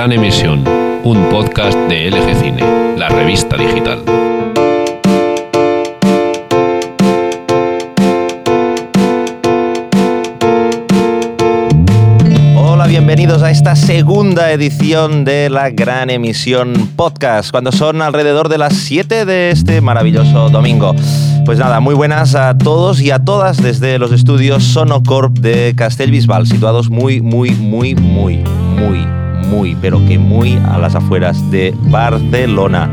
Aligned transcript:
Gran 0.00 0.12
Emisión, 0.12 0.64
un 1.04 1.28
podcast 1.28 1.76
de 1.90 2.10
LG 2.10 2.34
Cine, 2.40 2.96
la 2.96 3.10
revista 3.10 3.58
digital. 3.58 4.02
Hola, 12.56 12.86
bienvenidos 12.86 13.42
a 13.42 13.50
esta 13.50 13.76
segunda 13.76 14.50
edición 14.52 15.26
de 15.26 15.50
la 15.50 15.68
Gran 15.68 16.08
Emisión 16.08 16.72
Podcast, 16.96 17.50
cuando 17.50 17.70
son 17.70 18.00
alrededor 18.00 18.48
de 18.48 18.56
las 18.56 18.72
7 18.76 19.26
de 19.26 19.50
este 19.50 19.82
maravilloso 19.82 20.48
domingo. 20.48 20.94
Pues 21.44 21.58
nada, 21.58 21.80
muy 21.80 21.94
buenas 21.94 22.34
a 22.34 22.56
todos 22.56 23.02
y 23.02 23.10
a 23.10 23.18
todas 23.18 23.58
desde 23.58 23.98
los 23.98 24.12
estudios 24.12 24.64
Sonocorp 24.64 25.40
de 25.40 25.74
Castellbisbal, 25.76 26.46
situados 26.46 26.88
muy, 26.88 27.20
muy, 27.20 27.50
muy, 27.50 27.94
muy, 27.94 28.36
muy, 28.78 29.06
muy, 29.50 29.74
pero 29.80 29.98
que 30.06 30.18
muy 30.18 30.58
a 30.68 30.78
las 30.78 30.94
afueras 30.94 31.50
de 31.50 31.74
Barcelona. 31.90 32.90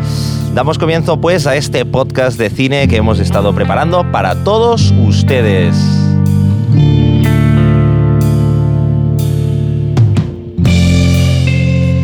Damos 0.53 0.77
comienzo 0.77 1.21
pues 1.21 1.45
a 1.45 1.55
este 1.55 1.85
podcast 1.85 2.37
de 2.39 2.49
cine 2.49 2.87
que 2.87 2.97
hemos 2.97 3.19
estado 3.19 3.53
preparando 3.53 4.11
para 4.11 4.43
todos 4.43 4.91
ustedes. 5.05 5.75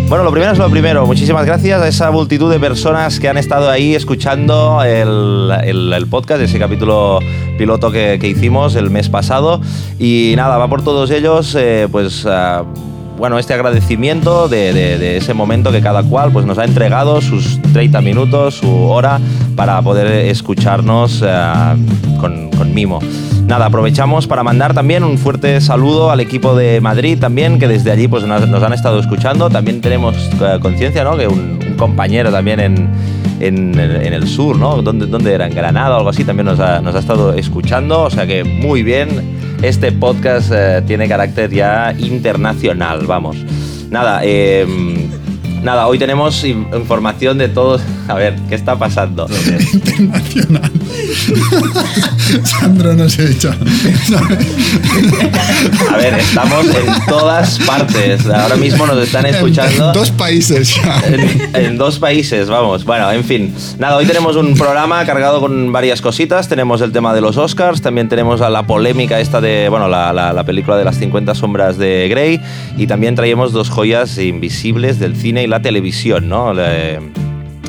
Bueno, 0.07 0.25
lo 0.25 0.31
primero 0.31 0.51
es 0.51 0.59
lo 0.59 0.69
primero. 0.69 1.07
Muchísimas 1.07 1.45
gracias 1.45 1.81
a 1.81 1.87
esa 1.87 2.11
multitud 2.11 2.51
de 2.51 2.59
personas 2.59 3.19
que 3.19 3.27
han 3.29 3.37
estado 3.37 3.71
ahí 3.71 3.95
escuchando 3.95 4.83
el, 4.83 5.49
el- 5.63 6.05
podcast, 6.07 6.39
ese 6.41 6.59
capítulo 6.59 7.17
piloto 7.57 7.89
que, 7.89 8.19
que 8.21 8.27
hicimos 8.27 8.75
el 8.75 8.91
mes 8.91 9.09
pasado. 9.09 9.59
Y 9.97 10.33
nada, 10.35 10.57
va 10.57 10.67
por 10.67 10.83
todos 10.83 11.09
ellos, 11.09 11.55
eh, 11.57 11.87
pues... 11.91 12.27
bueno, 13.17 13.39
este 13.39 13.53
agradecimiento 13.53 14.49
de, 14.49 15.17
ese 15.17 15.33
momento 15.33 15.71
que 15.71 15.81
cada 15.81 16.03
cual 16.03 16.31
pues, 16.31 16.45
nos 16.45 16.57
ha 16.57 16.65
entregado 16.65 17.21
sus 17.21 17.61
30 17.73 18.01
minutos, 18.01 18.55
su 18.55 18.69
hora, 18.69 19.19
para 19.55 19.81
poder 19.81 20.07
escucharnos 20.27 21.23
eh, 21.25 21.53
con, 22.19 22.73
mimo. 22.73 22.99
Nada, 23.45 23.67
aprovechamos 23.67 24.25
para 24.25 24.41
mandar 24.43 24.73
también 24.73 25.03
un 25.03 25.17
fuerte 25.17 25.61
saludo 25.61 26.11
al 26.11 26.21
equipo 26.21 26.55
de 26.55 26.81
Madrid 26.81 27.19
también, 27.19 27.59
que 27.59 27.67
desde 27.67 27.91
allí 27.91 28.07
pues, 28.07 28.25
nos, 28.25 28.63
han 28.63 28.73
estado 28.73 28.99
escuchando. 28.99 29.49
También 29.49 29.81
tenemos 29.81 30.15
eh, 30.41 30.57
conciencia, 30.61 31.03
¿no? 31.03 31.17
Que 31.17 31.27
un, 31.27 31.61
compañero 31.77 32.31
también 32.31 32.59
en, 33.39 33.79
el 33.79 34.27
sur, 34.27 34.57
¿no? 34.57 34.81
¿Dónde, 34.81 35.05
dónde 35.07 35.33
era? 35.33 35.47
En 35.47 35.53
Granada 35.53 35.95
o 35.95 35.97
algo 35.97 36.09
así, 36.09 36.23
también 36.23 36.45
nos 36.45 36.59
ha 36.59 36.97
estado 36.97 37.33
escuchando. 37.33 38.03
O 38.03 38.09
sea 38.09 38.25
que 38.25 38.43
muy 38.43 38.83
bien. 38.83 39.42
Este 39.63 39.93
podcast 39.93 40.51
eh, 40.53 40.83
tiene 40.85 41.07
carácter 41.07 41.49
ya 41.49 41.95
internacional, 41.97 43.05
vamos. 43.07 43.37
Nada, 43.89 44.19
eh, 44.21 44.67
nada, 45.63 45.87
hoy 45.87 45.97
tenemos 45.97 46.43
in- 46.43 46.67
información 46.75 47.37
de 47.37 47.47
todos. 47.47 47.81
A 48.09 48.15
ver, 48.15 48.35
¿qué 48.49 48.55
está 48.55 48.75
pasando? 48.75 49.25
internacional. 49.29 50.69
Sandro 52.43 52.93
no 52.93 53.09
se 53.09 53.31
echa. 53.31 53.55
A 55.91 55.97
ver, 55.97 56.13
estamos 56.15 56.65
en 56.65 57.05
todas 57.07 57.59
partes. 57.59 58.25
Ahora 58.27 58.55
mismo 58.55 58.85
nos 58.85 58.97
están 58.97 59.25
escuchando. 59.25 59.87
En 59.87 59.93
dos 59.93 60.11
países 60.11 60.75
ya. 60.75 60.99
En, 61.05 61.55
en 61.65 61.77
dos 61.77 61.99
países, 61.99 62.49
vamos. 62.49 62.83
Bueno, 62.85 63.11
en 63.11 63.23
fin. 63.23 63.53
Nada, 63.77 63.97
hoy 63.97 64.05
tenemos 64.05 64.35
un 64.35 64.53
programa 64.55 65.05
cargado 65.05 65.39
con 65.39 65.71
varias 65.71 66.01
cositas. 66.01 66.47
Tenemos 66.47 66.81
el 66.81 66.91
tema 66.91 67.13
de 67.13 67.21
los 67.21 67.37
Oscars, 67.37 67.81
también 67.81 68.09
tenemos 68.09 68.41
a 68.41 68.49
la 68.49 68.63
polémica 68.65 69.19
esta 69.19 69.41
de, 69.41 69.67
bueno, 69.69 69.87
la, 69.87 70.11
la- 70.13 70.33
la 70.33 70.43
película 70.45 70.77
de 70.77 70.85
las 70.85 70.97
50 70.97 71.35
sombras 71.35 71.77
de 71.77 72.07
Grey 72.09 72.39
y 72.77 72.87
también 72.87 73.15
traemos 73.15 73.51
dos 73.51 73.69
joyas 73.69 74.17
invisibles 74.17 74.99
del 74.99 75.15
cine 75.15 75.43
y 75.43 75.47
la 75.47 75.61
televisión, 75.61 76.27
¿no? 76.29 76.53
Le- 76.53 76.99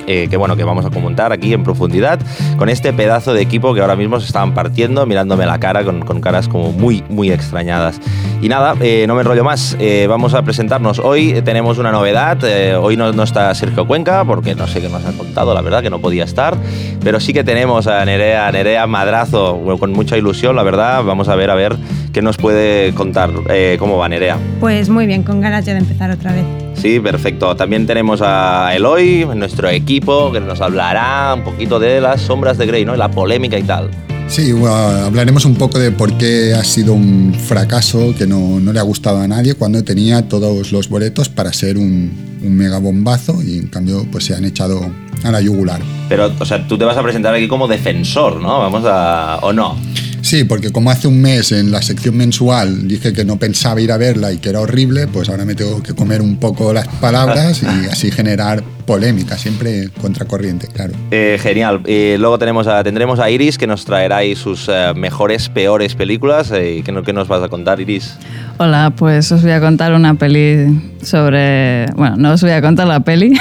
eh, 0.07 0.29
que 0.29 0.37
bueno, 0.37 0.57
que 0.57 0.65
vamos 0.65 0.85
a 0.85 0.91
comentar 0.91 1.33
aquí 1.33 1.53
en 1.53 1.63
profundidad 1.65 2.19
con 2.57 2.69
este 2.69 2.93
pedazo 2.93 3.35
de 3.35 3.43
equipo 3.43 3.75
que 3.75 3.81
ahora 3.81 3.97
mismo 3.97 4.21
se 4.21 4.27
estaban 4.27 4.55
partiendo, 4.55 5.07
mirándome 5.07 5.47
la 5.47 5.59
cara 5.59 5.85
con, 5.85 6.01
con 6.01 6.21
caras 6.21 6.49
como 6.49 6.73
muy, 6.73 7.03
muy 7.09 7.31
extrañadas. 7.31 8.01
Y 8.41 8.49
nada, 8.49 8.75
eh, 8.81 9.07
no 9.07 9.15
me 9.15 9.23
enrollo 9.23 9.45
más, 9.45 9.77
eh, 9.81 10.07
vamos 10.09 10.35
a 10.35 10.43
presentarnos. 10.43 10.99
Hoy 10.99 11.41
tenemos 11.45 11.79
una 11.79 11.93
novedad, 11.93 12.39
eh, 12.45 12.75
hoy 12.75 12.97
no, 12.97 13.13
no 13.13 13.23
está 13.23 13.55
Sergio 13.55 13.87
Cuenca, 13.87 14.25
porque 14.25 14.55
no 14.55 14.67
sé 14.67 14.81
qué 14.81 14.89
nos 14.89 15.05
ha 15.05 15.13
contado, 15.13 15.55
la 15.55 15.63
verdad 15.63 15.83
que 15.83 15.91
no 15.91 16.01
podía 16.01 16.25
estar, 16.25 16.57
pero 17.03 17.21
sí 17.21 17.33
que 17.33 17.45
tenemos 17.45 17.87
a 17.87 18.05
Nerea, 18.05 18.51
Nerea 18.53 18.87
Madrazo, 18.87 19.61
con 19.79 19.93
mucha 19.93 20.17
ilusión, 20.19 20.57
la 20.57 20.63
verdad, 20.63 21.03
vamos 21.05 21.29
a 21.29 21.37
ver, 21.37 21.51
a 21.51 21.55
ver 21.55 21.77
qué 22.13 22.23
nos 22.23 22.37
puede 22.37 22.95
contar, 22.95 23.31
eh, 23.51 23.77
cómo 23.79 23.99
va 23.99 24.09
Nerea. 24.09 24.39
Pues 24.61 24.89
muy 24.89 25.07
bien, 25.07 25.23
con 25.23 25.41
ganas 25.41 25.67
ya 25.67 25.73
de 25.73 25.81
empezar 25.81 26.11
otra 26.11 26.33
vez. 26.33 26.45
Sí, 26.75 27.01
perfecto. 27.01 27.57
También 27.57 27.87
tenemos 27.87 28.21
a 28.23 28.73
Eloy, 28.75 29.27
nuestro 29.35 29.69
equipo, 29.71 29.94
que 30.01 30.41
nos 30.41 30.61
hablará 30.61 31.35
un 31.35 31.45
poquito 31.45 31.79
de 31.79 32.01
las 32.01 32.23
sombras 32.23 32.59
de 32.59 32.67
Grey, 32.67 32.85
¿no? 32.85 32.97
La 32.97 33.11
polémica 33.11 33.59
y 33.59 33.63
tal. 33.63 33.91
Sí, 34.29 34.53
bueno, 34.53 34.75
hablaremos 34.75 35.45
un 35.45 35.55
poco 35.55 35.79
de 35.79 35.91
por 35.91 36.17
qué 36.19 36.55
ha 36.55 36.65
sido 36.65 36.95
un 36.95 37.35
fracaso 37.35 38.15
que 38.17 38.27
no, 38.27 38.59
no 38.59 38.73
le 38.73 38.81
ha 38.81 38.83
gustado 38.83 39.21
a 39.21 39.29
nadie 39.29 39.55
cuando 39.55 39.85
tenía 39.85 40.29
todos 40.29 40.73
los 40.73 40.89
boletos 40.89 41.29
para 41.29 41.53
ser 41.53 41.77
un, 41.77 42.11
un 42.43 42.57
mega 42.57 42.79
bombazo 42.79 43.43
y 43.43 43.59
en 43.59 43.69
cambio 43.69 44.07
pues 44.11 44.25
se 44.25 44.35
han 44.35 44.45
echado 44.45 44.91
a 45.23 45.31
la 45.31 45.41
yugular. 45.41 45.81
Pero, 46.09 46.33
o 46.39 46.45
sea, 46.45 46.67
tú 46.67 46.77
te 46.77 46.85
vas 46.85 46.97
a 46.97 47.03
presentar 47.03 47.35
aquí 47.35 47.49
como 47.49 47.69
defensor, 47.69 48.41
¿no? 48.41 48.59
Vamos 48.59 48.85
a... 48.87 49.39
¿O 49.43 49.53
no? 49.53 49.77
Sí, 50.25 50.45
porque 50.45 50.73
como 50.73 50.91
hace 50.91 51.07
un 51.07 51.21
mes 51.21 51.53
en 51.53 51.71
la 51.71 51.83
sección 51.83 52.17
mensual 52.17 52.89
dije 52.89 53.13
que 53.13 53.27
no 53.27 53.39
pensaba 53.39 53.81
ir 53.83 53.93
a 53.93 53.99
verla 53.99 54.33
y 54.33 54.39
que 54.39 54.49
era 54.49 54.61
horrible, 54.61 55.07
pues 55.07 55.29
ahora 55.29 55.45
me 55.45 55.55
tengo 55.55 55.83
que 55.83 55.95
comer 55.95 56.23
un 56.23 56.39
poco 56.39 56.73
las 56.73 56.89
palabras 56.89 57.63
y 57.85 57.87
así 57.89 58.11
generar 58.11 58.65
polémica, 58.87 59.37
siempre 59.39 59.89
contracorriente, 60.01 60.67
claro. 60.69 60.93
Eh, 61.11 61.39
genial. 61.41 61.83
Y 61.87 62.17
luego 62.19 62.39
tenemos 62.39 62.67
a, 62.67 62.83
tendremos 62.85 63.19
a 63.19 63.31
Iris, 63.31 63.59
que 63.59 63.67
nos 63.67 63.85
traerá 63.85 64.19
ahí 64.19 64.35
sus 64.37 64.69
eh, 64.69 64.93
mejores, 64.95 65.49
peores 65.49 65.95
películas. 65.95 66.51
Eh, 66.53 66.83
¿qué, 66.85 66.93
no- 66.93 67.03
¿Qué 67.03 67.13
nos 67.13 67.29
vas 67.29 67.43
a 67.43 67.49
contar, 67.49 67.81
Iris? 67.81 68.17
Hola, 68.57 68.93
pues 68.97 69.33
os 69.33 69.43
voy 69.43 69.51
a 69.51 69.61
contar 69.61 69.93
una 69.95 70.15
peli 70.15 70.81
sobre... 71.03 71.87
Bueno, 71.97 72.17
no 72.17 72.33
os 72.33 72.41
voy 72.41 72.53
a 72.53 72.63
contar 72.63 72.87
la 72.87 73.01
peli, 73.01 73.33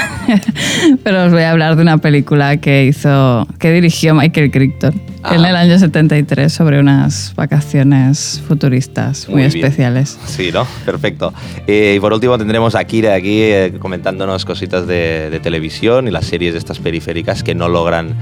pero 1.03 1.25
os 1.25 1.31
voy 1.31 1.44
a 1.44 1.51
hablar 1.51 1.75
de 1.75 1.84
una 1.84 2.00
película 2.00 2.57
que 2.57 2.85
hizo, 2.85 3.47
que 3.59 3.72
dirigió 3.72 4.16
Michael 4.16 4.50
Crichton 4.50 5.00
Ah. 5.25 5.35
en 5.35 5.46
el 5.46 5.56
año 5.56 5.79
73 5.79 6.51
sobre 6.51 6.81
unas 6.81 7.34
vacaciones 7.38 8.44
futuristas 8.46 9.29
muy, 9.29 9.35
Muy 9.35 9.44
especiales. 9.46 10.19
Sí, 10.25 10.50
¿no? 10.51 10.68
Perfecto. 10.85 11.34
Eh, 11.66 11.94
y 11.95 12.00
por 12.01 12.12
último 12.12 12.38
tendremos 12.38 12.75
a 12.75 12.84
Kira 12.84 13.13
aquí 13.13 13.40
eh, 13.41 13.74
comentándonos 13.80 14.44
cositas 14.44 14.85
de, 14.85 15.30
de 15.30 15.40
televisión 15.40 16.09
y 16.09 16.12
las 16.12 16.25
series 16.25 16.51
de 16.53 16.59
estas 16.59 16.80
periféricas 16.80 17.41
que 17.41 17.56
no 17.56 17.69
logran 17.69 18.16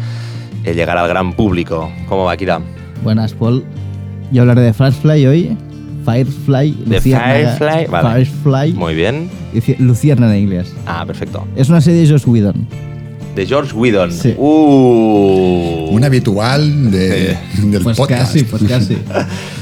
eh, 0.63 0.75
llegar 0.75 0.95
al 0.99 1.07
gran 1.07 1.33
público. 1.33 1.91
¿Cómo 2.07 2.25
va, 2.25 2.37
Kira? 2.37 2.59
Buenas, 3.03 3.33
Paul. 3.33 3.63
Yo 4.31 4.41
hablaré 4.43 4.61
de 4.61 4.73
Firefly 4.73 5.25
hoy. 5.25 5.57
Firefly. 6.05 6.71
De 6.85 7.01
Firefly, 7.01 7.85
vale. 7.89 8.25
Firefly. 8.25 8.73
Muy 8.73 8.95
bien. 8.95 9.29
Luci- 9.53 9.77
Luciérnaga 9.79 10.35
en 10.35 10.43
inglés. 10.43 10.73
Ah, 10.85 11.03
perfecto. 11.05 11.45
Es 11.55 11.69
una 11.69 11.81
serie 11.81 12.01
de 12.01 12.09
Joss 12.11 12.25
Whedon. 12.27 12.67
De 13.35 13.45
George 13.45 13.73
Whedon. 13.73 14.11
Sí. 14.11 14.35
Uh. 14.37 15.87
Un 15.91 16.03
habitual 16.03 16.91
de- 16.91 17.37
del 17.63 17.81
Pues 17.81 17.95
podcast. 17.97 18.33
casi, 18.33 18.43
pues 18.43 18.63
casi. 18.63 18.97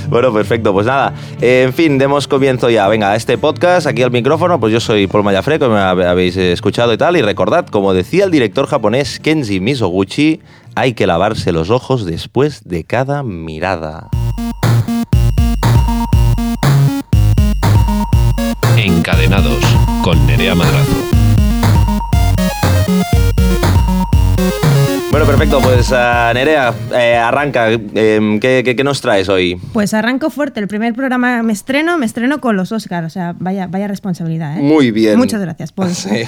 Bueno, 0.10 0.34
perfecto. 0.34 0.74
Pues 0.74 0.88
nada, 0.88 1.14
eh, 1.40 1.66
en 1.68 1.74
fin, 1.74 2.00
demos 2.00 2.28
comienzo 2.28 2.68
ya. 2.72 2.88
Venga, 2.88 3.12
a 3.12 3.16
este 3.16 3.38
podcast, 3.38 3.86
aquí 3.86 4.02
al 4.02 4.10
micrófono, 4.10 4.60
pues 4.60 4.74
yo 4.74 4.80
soy 4.80 5.06
Paul 5.06 5.24
Mayafre, 5.24 5.60
como 5.60 5.76
habéis 5.76 6.36
escuchado 6.36 6.92
y 6.94 6.98
tal. 6.98 7.16
Y 7.16 7.22
recordad, 7.22 7.68
como 7.68 7.94
decía 7.94 8.26
el 8.26 8.32
director 8.32 8.66
japonés 8.66 9.20
Kenji 9.20 9.60
Misoguchi, 9.60 10.40
hay 10.74 10.94
que 10.94 11.06
lavarse 11.06 11.52
los 11.52 11.70
ojos 11.70 12.08
después 12.08 12.64
de 12.66 12.86
cada 12.86 13.22
mirada. 13.22 14.10
Encadenados 19.10 19.64
con 20.04 20.28
Nerea 20.28 20.54
Madrazo. 20.54 20.96
Bueno, 25.10 25.26
perfecto. 25.26 25.60
Pues 25.62 25.92
ah, 25.92 26.30
Nerea, 26.32 26.76
eh, 26.94 27.16
arranca. 27.16 27.72
Eh, 27.72 28.38
¿qué, 28.40 28.62
qué, 28.64 28.76
qué 28.76 28.84
nos 28.84 29.02
traes 29.02 29.28
hoy? 29.28 29.60
Pues 29.74 29.96
arranco 29.96 30.30
fuerte. 30.30 30.60
El 30.60 30.68
primer 30.68 30.94
programa 30.94 31.42
me 31.42 31.54
estreno, 31.54 31.98
me 31.98 32.06
estreno 32.06 32.40
con 32.40 32.56
los 32.56 32.72
Oscars. 32.72 33.08
O 33.08 33.10
sea, 33.10 33.34
vaya, 33.40 33.66
vaya 33.66 33.88
responsabilidad, 33.88 34.60
¿eh? 34.60 34.62
Muy 34.62 34.92
bien. 34.92 35.18
Muchas 35.18 35.42
gracias, 35.42 35.72
Paul. 35.72 35.90
Sí. 35.90 36.26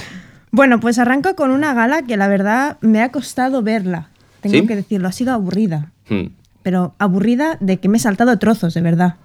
Bueno, 0.50 0.80
pues 0.80 0.98
arranco 0.98 1.36
con 1.36 1.52
una 1.52 1.76
gala 1.76 2.02
que 2.02 2.18
la 2.18 2.28
verdad 2.28 2.78
me 2.82 3.04
ha 3.04 3.12
costado 3.12 3.62
verla. 3.62 4.08
Tengo 4.42 4.56
¿Sí? 4.56 4.66
que 4.66 4.76
decirlo, 4.76 5.08
ha 5.08 5.12
sido 5.12 5.34
aburrida. 5.34 5.92
Hmm. 6.10 6.30
Pero 6.64 6.96
aburrida 6.98 7.58
de 7.60 7.78
que 7.78 7.90
me 7.90 7.98
he 7.98 8.02
saltado 8.02 8.40
trozos, 8.40 8.74
de 8.74 8.82
verdad. 8.82 9.18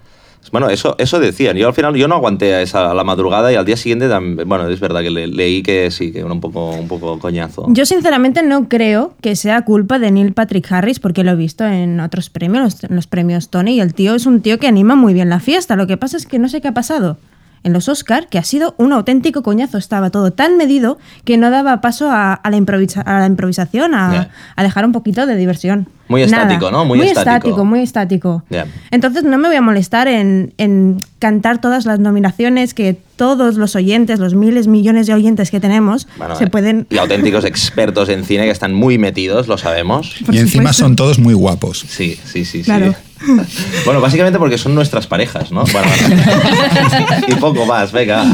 Bueno, 0.52 0.69
eso, 0.69 0.94
eso 0.98 1.19
decían. 1.20 1.56
Yo 1.56 1.69
al 1.69 1.75
final 1.75 1.94
yo 1.96 2.08
no 2.08 2.14
aguanté 2.16 2.54
a 2.54 2.62
esa 2.62 2.90
a 2.90 2.94
la 2.94 3.04
madrugada 3.04 3.52
y 3.52 3.56
al 3.56 3.64
día 3.64 3.76
siguiente, 3.76 4.06
bueno, 4.44 4.69
es 4.69 4.81
verdad 4.81 5.02
que 5.02 5.10
le- 5.10 5.26
leí 5.26 5.62
que 5.62 5.90
sí, 5.90 6.12
que 6.12 6.20
era 6.20 6.32
un 6.32 6.40
poco, 6.40 6.70
un 6.70 6.88
poco 6.88 7.19
coñazo. 7.19 7.66
Yo 7.69 7.87
sinceramente 7.87 8.43
no 8.43 8.69
creo 8.69 9.14
que 9.20 9.37
sea 9.37 9.62
culpa 9.64 9.98
de 9.98 10.10
Neil 10.10 10.32
Patrick 10.32 10.70
Harris 10.70 11.00
porque 11.00 11.25
lo 11.25 11.32
he 11.32 11.37
visto 11.37 11.64
en 11.64 12.00
otros 12.00 12.31
premios, 12.31 12.62
los, 12.82 12.90
los 12.90 13.06
premios 13.06 13.48
Tony, 13.50 13.75
y 13.76 13.81
el 13.81 13.94
tío 13.94 14.14
es 14.14 14.26
un 14.26 14.40
tío 14.40 14.58
que 14.58 14.66
anima 14.66 14.94
muy 14.96 15.14
bien 15.14 15.28
la 15.28 15.40
fiesta. 15.40 15.76
Lo 15.76 15.87
que 15.87 15.96
pasa 15.96 16.16
es 16.16 16.26
que 16.26 16.38
no 16.38 16.48
sé 16.48 16.60
qué 16.60 16.69
ha 16.69 16.75
pasado. 16.75 17.16
En 17.64 17.73
los 17.73 17.88
Oscar 17.88 18.29
que 18.29 18.38
ha 18.38 18.44
sido 18.44 18.75
un 18.79 18.93
auténtico 18.93 19.43
coñazo. 19.43 19.79
Estaba 19.79 20.11
todo 20.11 20.32
tan 20.32 20.56
medido 20.56 20.99
que 21.25 21.37
no 21.37 21.50
daba 21.50 21.81
paso 21.81 22.11
a, 22.11 22.32
a 22.35 22.50
la, 22.50 22.56
improvisa- 22.56 23.03
a 23.05 23.20
la 23.20 23.26
improvisación, 23.26 23.94
a, 23.94 24.29
dejar 24.56 24.85
un 24.85 24.93
poquito 24.93 25.26
de 25.26 25.37
diversión. 25.37 25.88
Muy 26.08 26.23
estático, 26.23 26.70
¿no? 26.70 26.85
Muy 26.85 27.00
estático. 27.00 27.20
estático, 27.20 27.64
muy 27.64 27.81
estático. 27.81 28.44
Entonces 28.93 29.25
no 29.25 29.38
me 29.38 29.49
voy 29.49 29.56
a 29.56 29.61
molestar 29.62 30.06
en, 30.06 30.55
en 30.56 30.99
cantar 31.19 31.61
todas 31.61 31.85
las 31.87 31.99
nominaciones 31.99 32.75
que 32.75 32.97
todos 33.17 33.56
los 33.56 33.75
oyentes, 33.75 34.20
los 34.20 34.35
miles, 34.35 34.69
millones 34.69 35.06
de 35.08 35.14
oyentes 35.14 35.50
que 35.50 35.58
tenemos, 35.58 36.06
Bueno, 36.19 36.37
se 36.37 36.44
eh, 36.44 36.47
pueden... 36.49 36.87
Y 36.91 36.99
auténticos 36.99 37.44
expertos 37.47 38.08
en 38.08 38.25
cine 38.25 38.44
que 38.44 38.50
están 38.50 38.73
muy 38.75 38.99
metidos, 38.99 39.49
lo 39.49 39.58
sabemos. 39.58 40.14
Por 40.25 40.35
y 40.35 40.38
encima 40.38 40.73
son 40.73 40.94
todos 40.94 41.19
muy 41.19 41.35
guapos. 41.35 41.81
Sí, 41.88 42.17
sí, 42.25 42.44
sí, 42.44 42.62
Claro. 42.62 42.93
sí. 42.93 42.97
Bueno, 43.85 44.01
básicamente 44.01 44.39
porque 44.39 44.59
son 44.59 44.75
nuestras 44.75 45.07
parejas, 45.07 45.51
¿no? 45.51 45.65
Bueno, 45.65 45.89
y 47.29 47.35
poco 47.37 47.65
más, 47.65 47.93
venga. 47.93 48.25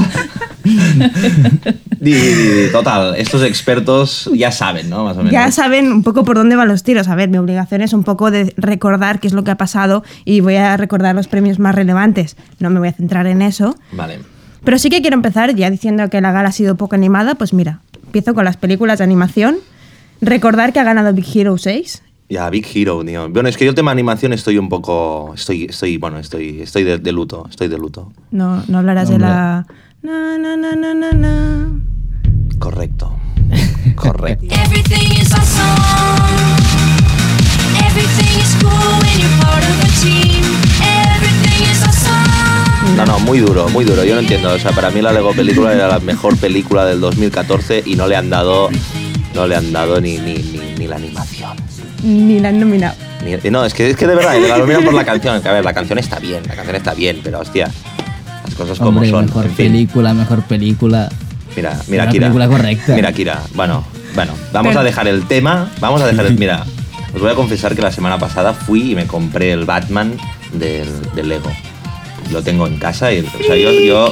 Di, 0.64 2.12
di, 2.12 2.34
di. 2.34 2.72
Total, 2.72 3.14
estos 3.16 3.42
expertos 3.44 4.30
ya 4.34 4.50
saben, 4.50 4.90
¿no? 4.90 5.04
Más 5.04 5.14
o 5.14 5.18
menos. 5.18 5.32
Ya 5.32 5.50
saben 5.50 5.92
un 5.92 6.02
poco 6.02 6.24
por 6.24 6.36
dónde 6.36 6.56
van 6.56 6.68
los 6.68 6.82
tiros. 6.82 7.08
A 7.08 7.14
ver, 7.14 7.28
mi 7.28 7.38
obligación 7.38 7.80
es 7.82 7.92
un 7.92 8.04
poco 8.04 8.30
de 8.30 8.52
recordar 8.56 9.20
qué 9.20 9.28
es 9.28 9.32
lo 9.32 9.44
que 9.44 9.52
ha 9.52 9.56
pasado 9.56 10.02
y 10.24 10.40
voy 10.40 10.56
a 10.56 10.76
recordar 10.76 11.14
los 11.14 11.28
premios 11.28 11.58
más 11.58 11.74
relevantes. 11.74 12.36
No 12.58 12.70
me 12.70 12.78
voy 12.80 12.88
a 12.88 12.92
centrar 12.92 13.26
en 13.26 13.42
eso. 13.42 13.76
Vale. 13.92 14.20
Pero 14.64 14.78
sí 14.78 14.90
que 14.90 15.00
quiero 15.00 15.16
empezar 15.16 15.54
ya 15.54 15.70
diciendo 15.70 16.08
que 16.08 16.20
la 16.20 16.32
gala 16.32 16.48
ha 16.48 16.52
sido 16.52 16.76
poco 16.76 16.94
animada. 16.94 17.34
Pues 17.34 17.52
mira, 17.52 17.80
empiezo 18.04 18.34
con 18.34 18.44
las 18.44 18.56
películas 18.56 18.98
de 18.98 19.04
animación. 19.04 19.56
Recordar 20.20 20.72
que 20.72 20.80
ha 20.80 20.84
ganado 20.84 21.12
Big 21.12 21.26
Hero 21.36 21.58
6. 21.58 22.02
Ya, 22.32 22.48
Big 22.48 22.66
Hero, 22.74 23.04
tío. 23.04 23.28
Bueno, 23.28 23.50
es 23.50 23.58
que 23.58 23.66
yo 23.66 23.68
el 23.68 23.74
tema 23.74 23.90
animación 23.90 24.32
estoy 24.32 24.56
un 24.56 24.70
poco... 24.70 25.32
Estoy, 25.34 25.64
estoy 25.64 25.98
bueno, 25.98 26.18
estoy, 26.18 26.62
estoy 26.62 26.82
de, 26.82 26.96
de 26.96 27.12
luto, 27.12 27.46
estoy 27.50 27.68
de 27.68 27.76
luto. 27.76 28.10
No, 28.30 28.64
no 28.68 28.78
hablarás 28.78 29.10
de 29.10 29.18
la... 29.18 29.66
Na, 30.00 30.38
na, 30.38 30.56
na, 30.56 30.74
na, 30.74 30.94
na, 30.94 31.12
na. 31.12 31.68
Correcto. 32.58 33.14
Correcto. 33.96 34.46
Everything 34.64 35.20
is 35.20 35.30
awesome. 35.30 36.56
Everything 37.86 38.40
is 38.40 38.56
cool 38.62 38.70
when 38.70 39.20
you're 39.20 39.44
part 39.44 39.62
of 39.62 39.84
a 39.84 39.90
team. 40.00 40.42
Everything 40.80 41.70
is 41.70 41.82
awesome. 41.82 42.96
No, 42.96 43.04
no, 43.04 43.18
muy 43.20 43.40
duro, 43.40 43.68
muy 43.68 43.84
duro. 43.84 44.04
Yo 44.04 44.14
no 44.14 44.20
entiendo. 44.22 44.54
O 44.54 44.58
sea, 44.58 44.72
para 44.72 44.90
mí 44.90 45.02
la 45.02 45.12
Lego 45.12 45.34
película 45.34 45.74
era 45.74 45.86
la 45.86 45.98
mejor 46.00 46.38
película 46.38 46.86
del 46.86 46.98
2014 46.98 47.82
y 47.84 47.94
no 47.94 48.06
le 48.06 48.16
han 48.16 48.30
dado, 48.30 48.70
no 49.34 49.46
le 49.46 49.54
han 49.54 49.70
dado 49.70 50.00
ni, 50.00 50.16
ni, 50.16 50.36
ni, 50.36 50.74
ni 50.78 50.86
la 50.86 50.96
animación. 50.96 51.71
Ni 52.02 52.40
la 52.40 52.48
han 52.48 52.58
nominado. 52.60 52.94
Ni- 53.24 53.50
no, 53.50 53.64
es 53.64 53.74
que, 53.74 53.90
es 53.90 53.96
que 53.96 54.06
de 54.06 54.14
verdad, 54.16 54.34
la 54.48 54.58
nominan 54.58 54.84
por 54.84 54.94
la 54.94 55.04
canción. 55.04 55.40
Que 55.40 55.48
a 55.48 55.52
ver, 55.52 55.64
la 55.64 55.72
canción 55.72 55.98
está 55.98 56.18
bien, 56.18 56.42
la 56.48 56.54
canción 56.54 56.76
está 56.76 56.94
bien, 56.94 57.20
pero 57.22 57.40
hostia, 57.40 57.70
las 58.44 58.54
cosas 58.54 58.78
como 58.78 58.90
Hombre, 58.90 59.10
son. 59.10 59.26
mejor 59.26 59.44
en 59.46 59.54
fin. 59.54 59.66
película, 59.72 60.12
mejor 60.14 60.42
película. 60.42 61.08
Mira, 61.54 61.78
mira, 61.86 62.08
Kira. 62.08 62.26
película 62.26 62.48
correcta. 62.48 62.94
Mira, 62.94 63.12
Kira. 63.12 63.40
Bueno, 63.54 63.84
bueno, 64.14 64.32
vamos 64.52 64.70
Pero- 64.70 64.80
a 64.80 64.84
dejar 64.84 65.06
el 65.08 65.26
tema. 65.28 65.70
Vamos 65.80 66.00
a 66.02 66.06
dejar 66.06 66.26
el. 66.26 66.34
Mira, 66.38 66.64
os 67.14 67.20
voy 67.20 67.30
a 67.30 67.34
confesar 67.34 67.74
que 67.76 67.82
la 67.82 67.92
semana 67.92 68.18
pasada 68.18 68.52
fui 68.54 68.92
y 68.92 68.94
me 68.94 69.06
compré 69.06 69.52
el 69.52 69.64
Batman 69.64 70.14
del, 70.52 70.88
del 71.14 71.28
Lego. 71.28 71.50
Lo 72.30 72.42
tengo 72.42 72.66
en 72.66 72.78
casa 72.78 73.12
y, 73.12 73.20
o 73.20 73.44
sea, 73.44 73.56
yo, 73.56 73.70
yo- 73.72 74.10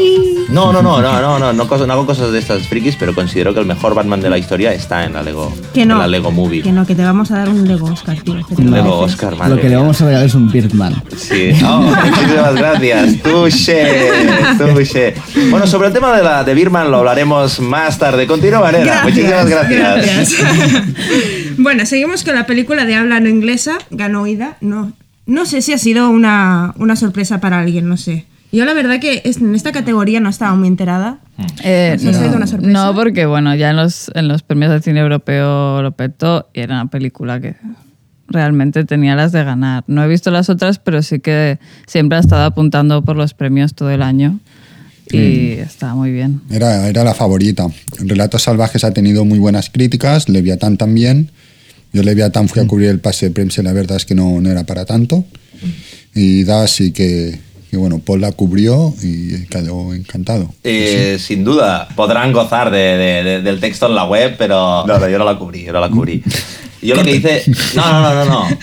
no, 0.51 0.73
no, 0.73 0.83
no, 0.83 1.01
no, 1.01 1.21
no, 1.21 1.39
no, 1.39 1.53
no, 1.53 1.93
hago 1.93 2.07
cosas 2.07 2.33
de 2.33 2.39
estas 2.41 2.67
frikis, 2.67 2.97
pero 2.97 3.15
considero 3.15 3.55
que 3.55 3.61
el 3.61 3.67
mejor 3.67 3.95
Batman 3.95 4.21
de 4.21 4.29
la 4.31 4.37
historia 4.37 4.73
está 4.73 5.05
en 5.05 5.13
la 5.13 5.23
Lego, 5.23 5.53
Que 5.73 5.87
no. 5.87 5.95
en 5.95 6.01
la 6.01 6.09
Lego 6.09 6.31
Movie. 6.33 6.63
Que 6.63 6.73
no, 6.73 6.85
que 6.87 6.95
te 6.97 7.03
vamos 7.05 7.31
a 7.31 7.39
dar 7.39 7.49
un 7.49 7.67
Lego 7.69 7.87
Oscar, 7.87 8.21
tío. 8.21 8.35
que 8.49 8.57
te 8.57 8.63
Un 8.63 8.71
lo 8.73 8.77
Lego. 8.77 8.99
Oscar, 8.99 9.37
madre 9.37 9.55
Lo 9.55 9.61
que 9.61 9.69
le 9.69 9.77
vamos 9.77 10.01
a 10.01 10.07
regalar 10.07 10.27
es 10.27 10.35
un 10.35 10.51
Birdman. 10.51 11.03
Sí, 11.17 11.53
oh, 11.65 11.79
muchísimas 11.81 12.55
gracias. 12.55 13.23
Touché, 13.23 14.11
touché. 14.59 15.15
Bueno, 15.51 15.67
sobre 15.67 15.89
el 15.89 15.95
tema 15.95 16.17
de 16.17 16.23
la 16.25 16.43
de 16.45 16.53
Birman 16.55 16.91
lo 16.91 16.99
hablaremos 16.99 17.61
más 17.61 17.99
tarde. 17.99 18.27
Continúa, 18.27 18.61
Varela. 18.61 19.03
Muchísimas 19.05 19.49
gracias. 19.49 20.35
bueno, 21.59 21.87
seguimos 21.87 22.25
con 22.25 22.35
la 22.35 22.47
película 22.47 22.85
de 22.85 22.95
habla 22.97 23.21
no 23.21 23.29
inglesa, 23.29 23.79
ganó 23.91 24.27
Ida. 24.27 24.57
No, 24.61 24.93
no 25.31 25.47
sé 25.47 25.63
si 25.63 25.73
ha 25.73 25.79
sido 25.79 26.11
una, 26.11 26.75
una 26.79 26.97
sorpresa 26.97 27.41
para 27.41 27.61
alguien, 27.61 27.89
no 27.89 27.97
sé. 27.97 28.27
Yo 28.53 28.65
la 28.65 28.75
verdad 28.75 28.99
que 29.01 29.23
es- 29.25 29.37
en 29.39 29.55
esta 29.55 29.71
categoría 29.73 30.19
no 30.21 30.29
estaba 30.29 30.55
muy 30.57 30.67
enterada. 30.69 31.19
Eh, 31.63 31.93
¿Eso 31.95 32.11
ha 32.11 32.13
sido 32.13 32.37
una 32.37 32.47
sorpresa? 32.49 32.73
no, 32.73 32.95
porque 32.95 33.25
bueno, 33.27 33.55
ya 33.55 33.71
en 33.71 33.77
los, 33.77 34.11
en 34.15 34.27
los 34.29 34.43
premios 34.43 34.73
de 34.73 34.81
cine 34.83 35.01
europeo 35.01 35.83
lo 35.83 35.93
petó 35.93 36.49
y 36.53 36.61
era 36.61 36.75
una 36.75 36.91
película 36.91 37.41
que 37.41 37.55
realmente 38.29 38.85
tenía 38.85 39.15
las 39.17 39.33
de 39.33 39.45
ganar. 39.45 39.85
No 39.87 40.03
he 40.05 40.09
visto 40.09 40.31
las 40.31 40.49
otras, 40.51 40.79
pero 40.79 41.03
sí 41.03 41.21
que 41.21 41.59
siempre 41.87 42.19
ha 42.19 42.21
estado 42.21 42.45
apuntando 42.45 43.03
por 43.05 43.17
los 43.17 43.35
premios 43.35 43.75
todo 43.75 43.91
el 43.91 44.03
año 44.03 44.39
y 45.13 45.53
está 45.55 45.95
muy 45.95 46.13
bien. 46.13 46.41
Era, 46.51 46.87
era 46.89 47.03
la 47.05 47.15
favorita. 47.15 47.67
Relatos 47.99 48.43
Salvajes 48.43 48.85
ha 48.85 48.93
tenido 48.93 49.25
muy 49.25 49.39
buenas 49.41 49.69
críticas, 49.71 50.29
Leviatán 50.29 50.77
también. 50.77 51.31
Yo 51.93 52.03
Leviatán 52.03 52.49
fui 52.49 52.63
a 52.63 52.67
cubrir 52.67 52.89
el 52.89 53.01
pase 53.01 53.27
de 53.27 53.33
prensa 53.33 53.61
y 53.61 53.65
la 53.65 53.73
verdad 53.73 53.97
es 53.97 54.05
que 54.07 54.15
no, 54.15 54.41
no 54.41 54.51
era 54.51 54.65
para 54.65 54.85
tanto. 54.85 55.25
Y 56.15 56.45
Da 56.45 56.67
sí 56.67 56.93
que, 56.93 57.39
que, 57.71 57.77
bueno, 57.77 57.99
Paul 57.99 58.21
la 58.21 58.33
cubrió 58.33 58.95
y 59.03 59.45
quedó 59.47 59.93
encantado. 59.95 60.53
Eh, 60.65 61.19
Sin 61.21 61.45
duda, 61.45 61.89
podrán 61.97 62.33
gozar 62.33 62.71
de- 62.71 62.79
de- 62.79 63.23
de- 63.25 63.43
del 63.43 63.61
texto 63.61 63.87
en 63.87 63.95
la 63.95 64.05
web, 64.05 64.37
pero 64.39 64.87
no, 64.87 64.99
no, 64.99 65.09
yo 65.09 65.19
no 65.19 65.25
la 65.25 65.37
cubrí, 65.39 65.65
yo 65.65 65.73
no 65.73 65.81
la 65.81 65.89
cubrí. 65.89 66.23
Yo 66.83 66.95
lo 66.95 67.03
que 67.05 67.17
hice... 67.17 67.43
No, 67.75 67.93
no, 67.93 68.01
no, 68.03 68.25
no, 68.25 68.25
no. 68.25 68.59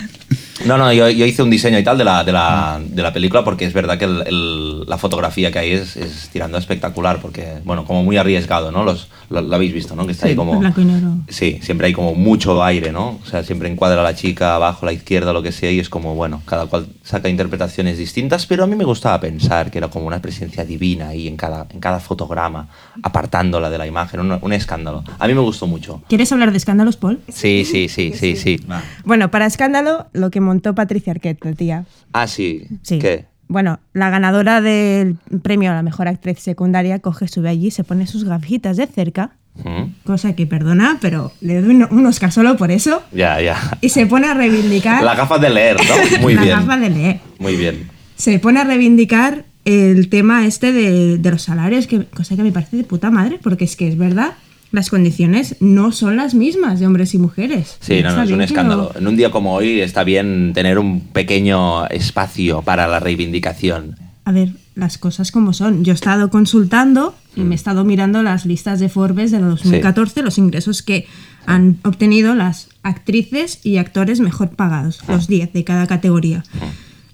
No, 0.64 0.76
no, 0.76 0.92
yo, 0.92 1.08
yo 1.08 1.24
hice 1.24 1.42
un 1.42 1.50
diseño 1.50 1.78
y 1.78 1.84
tal 1.84 1.96
de 1.98 2.04
la, 2.04 2.24
de 2.24 2.32
la, 2.32 2.80
de 2.84 3.02
la 3.02 3.12
película 3.12 3.44
porque 3.44 3.64
es 3.64 3.72
verdad 3.72 3.96
que 3.98 4.04
el- 4.06 4.22
el- 4.26 4.80
la 4.86 4.98
fotografía 4.98 5.52
que 5.52 5.58
hay 5.58 5.72
es, 5.72 5.96
es 5.96 6.30
tirando 6.32 6.56
a 6.56 6.60
espectacular 6.60 7.20
porque, 7.20 7.58
bueno, 7.64 7.84
como 7.84 8.02
muy 8.02 8.16
arriesgado, 8.16 8.72
¿no? 8.72 8.82
Los, 8.84 9.08
lo, 9.30 9.40
lo 9.40 9.54
habéis 9.54 9.72
visto, 9.72 9.94
¿no? 9.94 10.04
Que 10.06 10.12
está 10.12 10.26
ahí 10.26 10.34
como... 10.34 10.58
Blanco 10.58 10.80
y 10.80 10.84
negro. 10.84 11.10
Sí, 11.28 11.58
siempre 11.62 11.86
hay 11.88 11.92
como 11.92 12.14
mucho 12.14 12.62
aire, 12.64 12.90
¿no? 12.92 13.18
O 13.22 13.26
sea, 13.28 13.44
siempre 13.44 13.68
encuadra 13.70 14.00
a 14.00 14.04
la 14.04 14.14
chica 14.14 14.54
abajo, 14.56 14.80
a 14.82 14.86
la 14.86 14.92
izquierda, 14.92 15.32
lo 15.32 15.42
que 15.42 15.52
sea, 15.52 15.70
y 15.70 15.78
es 15.78 15.88
como, 15.88 16.14
bueno, 16.14 16.42
cada 16.46 16.66
cual 16.66 16.86
saca 17.04 17.28
interpretaciones 17.28 17.98
distintas, 17.98 18.46
pero 18.46 18.64
a 18.64 18.66
mí 18.66 18.74
me 18.74 18.84
gustaba 18.84 19.20
pensar 19.20 19.70
que 19.70 19.78
era 19.78 19.88
como 19.88 20.06
una 20.06 20.20
presencia 20.20 20.64
divina 20.64 21.08
ahí 21.08 21.28
en 21.28 21.36
cada, 21.36 21.66
en 21.72 21.80
cada 21.80 22.00
fotograma, 22.00 22.68
apartándola 23.02 23.70
de 23.70 23.78
la 23.78 23.86
imagen, 23.86 24.20
un, 24.20 24.38
un 24.40 24.52
escándalo. 24.52 25.04
A 25.18 25.26
mí 25.28 25.34
me 25.34 25.40
gustó 25.40 25.66
mucho. 25.66 26.02
¿Quieres 26.08 26.30
hablar 26.32 26.50
de 26.50 26.56
escándalos, 26.58 26.96
Paul? 26.96 27.20
Sí, 27.28 27.64
sí, 27.64 27.88
sí, 27.88 28.12
sí, 28.14 28.36
sí. 28.36 28.60
Bueno, 29.04 29.30
para 29.30 29.46
escándalo, 29.46 30.06
lo 30.12 30.30
que 30.30 30.40
montó 30.48 30.74
Patricia 30.74 31.12
Arquette, 31.12 31.54
tía. 31.56 31.84
Ah, 32.12 32.26
sí. 32.26 32.66
Sí. 32.82 32.98
¿Qué? 32.98 33.26
Bueno, 33.46 33.80
la 33.94 34.10
ganadora 34.10 34.60
del 34.60 35.16
premio 35.42 35.70
a 35.70 35.74
la 35.74 35.82
mejor 35.82 36.06
actriz 36.08 36.38
secundaria 36.40 36.98
coge, 36.98 37.28
sube 37.28 37.48
allí, 37.48 37.70
se 37.70 37.82
pone 37.84 38.06
sus 38.06 38.24
gafitas 38.24 38.76
de 38.76 38.86
cerca, 38.86 39.30
¿Mm? 39.64 40.04
cosa 40.04 40.34
que 40.34 40.46
perdona, 40.46 40.98
pero 41.00 41.32
le 41.40 41.60
doy 41.62 41.74
un- 41.76 41.88
un 41.90 42.06
Oscar 42.06 42.30
solo 42.30 42.56
por 42.58 42.70
eso, 42.70 43.02
Ya, 43.12 43.40
ya. 43.40 43.56
y 43.80 43.88
se 43.88 44.06
pone 44.06 44.26
a 44.26 44.34
reivindicar 44.34 45.02
Las 45.02 45.16
gafas 45.16 45.40
de 45.40 45.48
leer, 45.50 45.76
¿no? 45.76 46.20
Muy 46.22 46.34
la 46.34 46.42
bien. 46.42 46.58
gafa 46.58 46.76
de 46.76 46.90
leer. 46.90 47.20
Muy 47.38 47.56
bien. 47.56 47.88
Se 48.16 48.38
pone 48.38 48.60
a 48.60 48.64
reivindicar 48.64 49.44
el 49.64 50.08
tema 50.10 50.46
este 50.46 50.72
de, 50.72 51.16
de 51.18 51.30
los 51.30 51.42
salarios, 51.42 51.86
que, 51.86 52.04
cosa 52.04 52.36
que 52.36 52.42
me 52.42 52.52
parece 52.52 52.76
de 52.76 52.84
puta 52.84 53.10
madre, 53.10 53.38
porque 53.42 53.64
es 53.64 53.76
que 53.76 53.88
es 53.88 53.96
verdad, 53.96 54.32
las 54.70 54.90
condiciones 54.90 55.56
no 55.60 55.92
son 55.92 56.16
las 56.16 56.34
mismas 56.34 56.78
de 56.80 56.86
hombres 56.86 57.14
y 57.14 57.18
mujeres. 57.18 57.76
Sí, 57.80 58.02
no, 58.02 58.14
no, 58.14 58.22
es 58.22 58.30
un 58.30 58.42
escándalo. 58.42 58.90
lo- 58.94 58.98
En 59.00 59.06
un 59.06 59.16
día 59.16 59.30
como 59.30 59.54
hoy 59.54 59.80
está 59.80 60.04
bien 60.04 60.52
tener 60.54 60.78
un 60.78 61.00
pequeño 61.00 61.86
espacio 61.88 62.62
para 62.62 62.86
la 62.86 63.00
reivindicación. 63.00 63.96
A 64.24 64.32
ver, 64.32 64.50
las 64.74 64.98
cosas 64.98 65.32
como 65.32 65.54
son. 65.54 65.84
Yo 65.84 65.92
he 65.92 65.94
estado 65.94 66.28
consultando 66.28 67.14
y 67.34 67.40
me 67.40 67.54
he 67.54 67.56
estado 67.56 67.82
mirando 67.84 68.22
las 68.22 68.44
listas 68.44 68.78
de 68.78 68.88
Forbes 68.90 69.30
de 69.30 69.38
2014, 69.38 70.22
los 70.22 70.36
ingresos 70.36 70.82
que 70.82 71.06
han 71.46 71.78
obtenido 71.82 72.34
las 72.34 72.68
actrices 72.82 73.60
y 73.64 73.78
actores 73.78 74.20
mejor 74.20 74.50
pagados, 74.50 75.00
los 75.08 75.28
10 75.28 75.52
de 75.54 75.64
cada 75.64 75.86
categoría. 75.86 76.44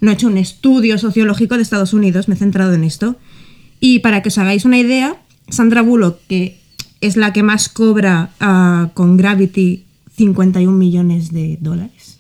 No 0.01 0.11
he 0.11 0.15
hecho 0.15 0.27
un 0.27 0.39
estudio 0.39 0.99
sociológico 0.99 1.55
de 1.57 1.63
Estados 1.63 1.93
Unidos, 1.93 2.27
me 2.27 2.35
he 2.35 2.39
centrado 2.39 2.75
en 2.75 2.83
esto. 2.83 3.15
Y 3.79 4.01
para 4.01 4.23
que 4.23 4.29
os 4.31 4.39
hagáis 4.39 4.65
una 4.65 4.79
idea, 4.79 5.17
Sandra 5.49 5.83
Bullock, 5.83 6.19
que 6.27 6.59
es 7.07 7.17
la 7.17 7.33
que 7.33 7.43
más 7.43 7.69
cobra 7.69 8.31
ah, 8.41 8.89
con 8.95 9.17
Gravity 9.17 9.85
51 10.17 10.71
millones 10.77 11.33
de 11.33 11.59
dólares. 11.61 12.19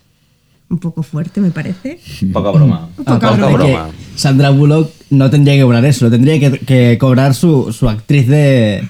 Un 0.70 0.78
poco 0.78 1.02
fuerte, 1.02 1.40
me 1.40 1.50
parece. 1.50 2.00
Poca 2.32 2.50
broma. 2.50 2.88
Poca 2.96 3.14
Poca 3.30 3.46
broma. 3.48 3.88
Sandra 4.16 4.50
Bullock 4.50 4.90
no 5.10 5.30
tendría 5.30 5.54
que 5.54 5.62
cobrar 5.62 5.84
eso, 5.84 6.06
lo 6.06 6.10
tendría 6.10 6.40
que, 6.40 6.58
que 6.58 6.98
cobrar 6.98 7.34
su, 7.34 7.72
su 7.72 7.88
actriz 7.88 8.26
de, 8.26 8.82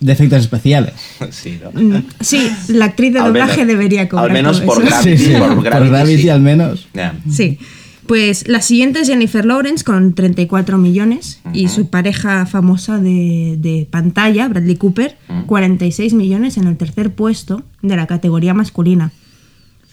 de 0.00 0.12
efectos 0.12 0.40
especiales. 0.40 0.92
Sí, 1.30 1.58
¿no? 1.62 1.70
Mm, 1.80 2.02
Sí, 2.20 2.50
la 2.68 2.86
actriz 2.86 3.12
de 3.14 3.20
Al 3.20 3.26
doblaje 3.28 3.58
menos- 3.64 3.68
debería 3.68 4.08
cobrar. 4.08 4.26
al 4.26 4.32
menos 4.32 4.60
por 4.60 4.82
eso. 4.82 4.86
Gravity, 4.90 5.16
Sí, 5.16 5.24
sí, 5.32 5.38
por 5.38 5.54
por 5.54 5.88
Gravity, 5.88 6.28
al 6.28 6.40
menos. 6.40 6.88
Sí. 7.30 7.58
Pues 8.06 8.46
la 8.48 8.60
siguiente 8.60 9.00
es 9.00 9.08
Jennifer 9.08 9.44
Lawrence 9.46 9.82
con 9.82 10.14
34 10.14 10.76
millones 10.76 11.40
y 11.54 11.68
su 11.68 11.88
pareja 11.88 12.44
famosa 12.44 12.98
de, 12.98 13.56
de 13.58 13.86
pantalla, 13.90 14.46
Bradley 14.48 14.76
Cooper, 14.76 15.16
46 15.46 16.12
millones 16.12 16.56
en 16.58 16.66
el 16.66 16.76
tercer 16.76 17.14
puesto 17.14 17.62
de 17.80 17.96
la 17.96 18.06
categoría 18.06 18.52
masculina. 18.52 19.12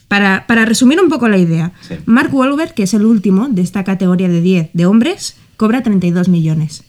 Para, 0.09 0.45
para 0.45 0.65
resumir 0.65 0.99
un 1.01 1.07
poco 1.09 1.29
la 1.29 1.37
idea, 1.37 1.71
Sí. 1.87 1.95
Mark 2.05 2.33
Wahlberg, 2.35 2.73
que 2.73 2.83
es 2.83 2.93
el 2.93 3.05
último 3.05 3.47
de 3.47 3.61
esta 3.61 3.85
categoría 3.85 4.27
de 4.27 4.41
10 4.41 4.71
de 4.73 4.85
hombres, 4.85 5.37
cobra 5.55 5.81
32 5.81 6.27
millones. 6.27 6.83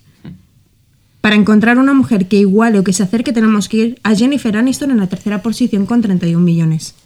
Para 1.21 1.37
encontrar 1.37 1.79
una 1.79 1.95
mujer 1.95 2.27
que 2.27 2.39
iguale 2.39 2.81
o 2.81 2.85
que 2.85 2.93
se 2.93 3.05
acerque 3.05 3.33
tenemos 3.33 3.69
que 3.69 3.77
ir 3.77 4.01
a 4.03 4.17
Jennifer 4.17 4.57
Aniston 4.57 4.91
en 4.91 4.97
la 4.99 5.07
tercera 5.07 5.41
posición 5.41 5.87
con 5.87 6.03
31 6.03 6.45
millones. 6.45 6.97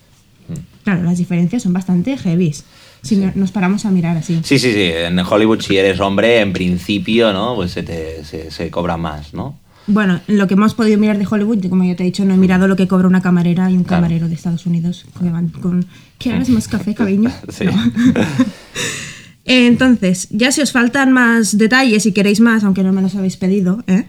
Claro, 0.85 1.03
las 1.03 1.19
diferencias 1.19 1.65
son 1.65 1.75
bastante 1.75 2.17
heavies. 2.17 2.65
Si 3.07 3.17
no- 3.17 3.33
nos 3.35 3.53
paramos 3.53 3.85
a 3.85 3.91
mirar 3.91 4.17
así. 4.17 4.41
Sí, 4.45 4.59
sí, 4.59 4.73
sí. 4.73 4.83
En 4.93 5.19
Hollywood, 5.19 5.61
si 5.61 5.77
eres 5.77 6.01
hombre, 6.01 6.41
en 6.41 6.53
principio, 6.53 7.33
¿no? 7.33 7.55
Pues 7.55 7.73
se, 7.73 7.83
te, 7.83 8.25
se, 8.25 8.51
se 8.51 8.71
cobra 8.71 8.97
más, 8.97 9.33
¿no? 9.35 9.59
Bueno, 9.89 10.21
lo 10.27 10.49
que 10.49 10.55
hemos 10.55 10.75
podido 10.75 10.99
mirar 10.99 11.17
de 11.17 11.27
Hollywood, 11.31 11.65
como 11.69 11.85
ya 11.85 11.95
te 11.95 12.03
he 12.03 12.07
dicho, 12.07 12.25
no 12.25 12.35
he 12.35 12.37
mirado 12.37 12.67
lo 12.67 12.75
que 12.75 12.89
cobra 12.89 13.07
una 13.07 13.23
camarera 13.23 13.71
y 13.71 13.77
un 13.77 13.85
Claro. 13.85 14.03
camarero 14.03 14.29
de 14.29 14.35
Estados 14.35 14.67
Unidos. 14.67 15.07
Que 15.23 15.31
van 15.31 15.49
con. 15.49 15.87
¿Quieres 16.19 16.49
más 16.49 16.67
café, 16.67 16.95
cariño? 16.95 17.31
Sí. 17.49 17.65
No. 17.67 17.73
Entonces, 19.45 20.27
ya 20.31 20.51
si 20.51 20.61
os 20.61 20.73
faltan 20.73 21.13
más 21.13 21.57
detalles 21.57 22.05
y 22.07 22.13
queréis 22.13 22.41
más, 22.41 22.65
aunque 22.65 22.83
no 22.83 22.93
me 22.93 23.01
los 23.03 23.15
habéis 23.15 23.37
pedido, 23.37 23.85
¿eh? 23.87 24.05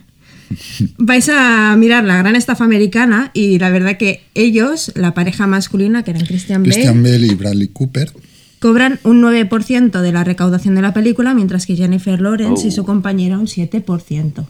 vais 0.97 1.29
a 1.29 1.75
mirar 1.77 2.05
la 2.05 2.17
gran 2.17 2.35
estafa 2.35 2.63
americana 2.63 3.29
y 3.33 3.59
la 3.59 3.69
verdad 3.69 3.97
que 3.97 4.23
ellos, 4.33 4.91
la 4.95 5.13
pareja 5.13 5.45
masculina, 5.45 6.03
que 6.03 6.11
eran 6.11 6.25
Christian 6.25 6.63
Bale, 6.63 6.73
Christian 6.73 7.03
Bale 7.03 7.27
y 7.27 7.35
Bradley 7.35 7.67
Cooper. 7.67 8.11
Cobran 8.59 8.99
un 9.03 9.21
9% 9.21 10.01
de 10.01 10.11
la 10.11 10.23
recaudación 10.23 10.75
de 10.75 10.81
la 10.81 10.93
película, 10.93 11.33
mientras 11.33 11.65
que 11.65 11.75
Jennifer 11.75 12.19
Lawrence 12.21 12.65
y 12.65 12.69
Oh. 12.69 12.73
su 12.73 12.85
compañera 12.85 13.37
un 13.37 13.47
7%. 13.47 14.47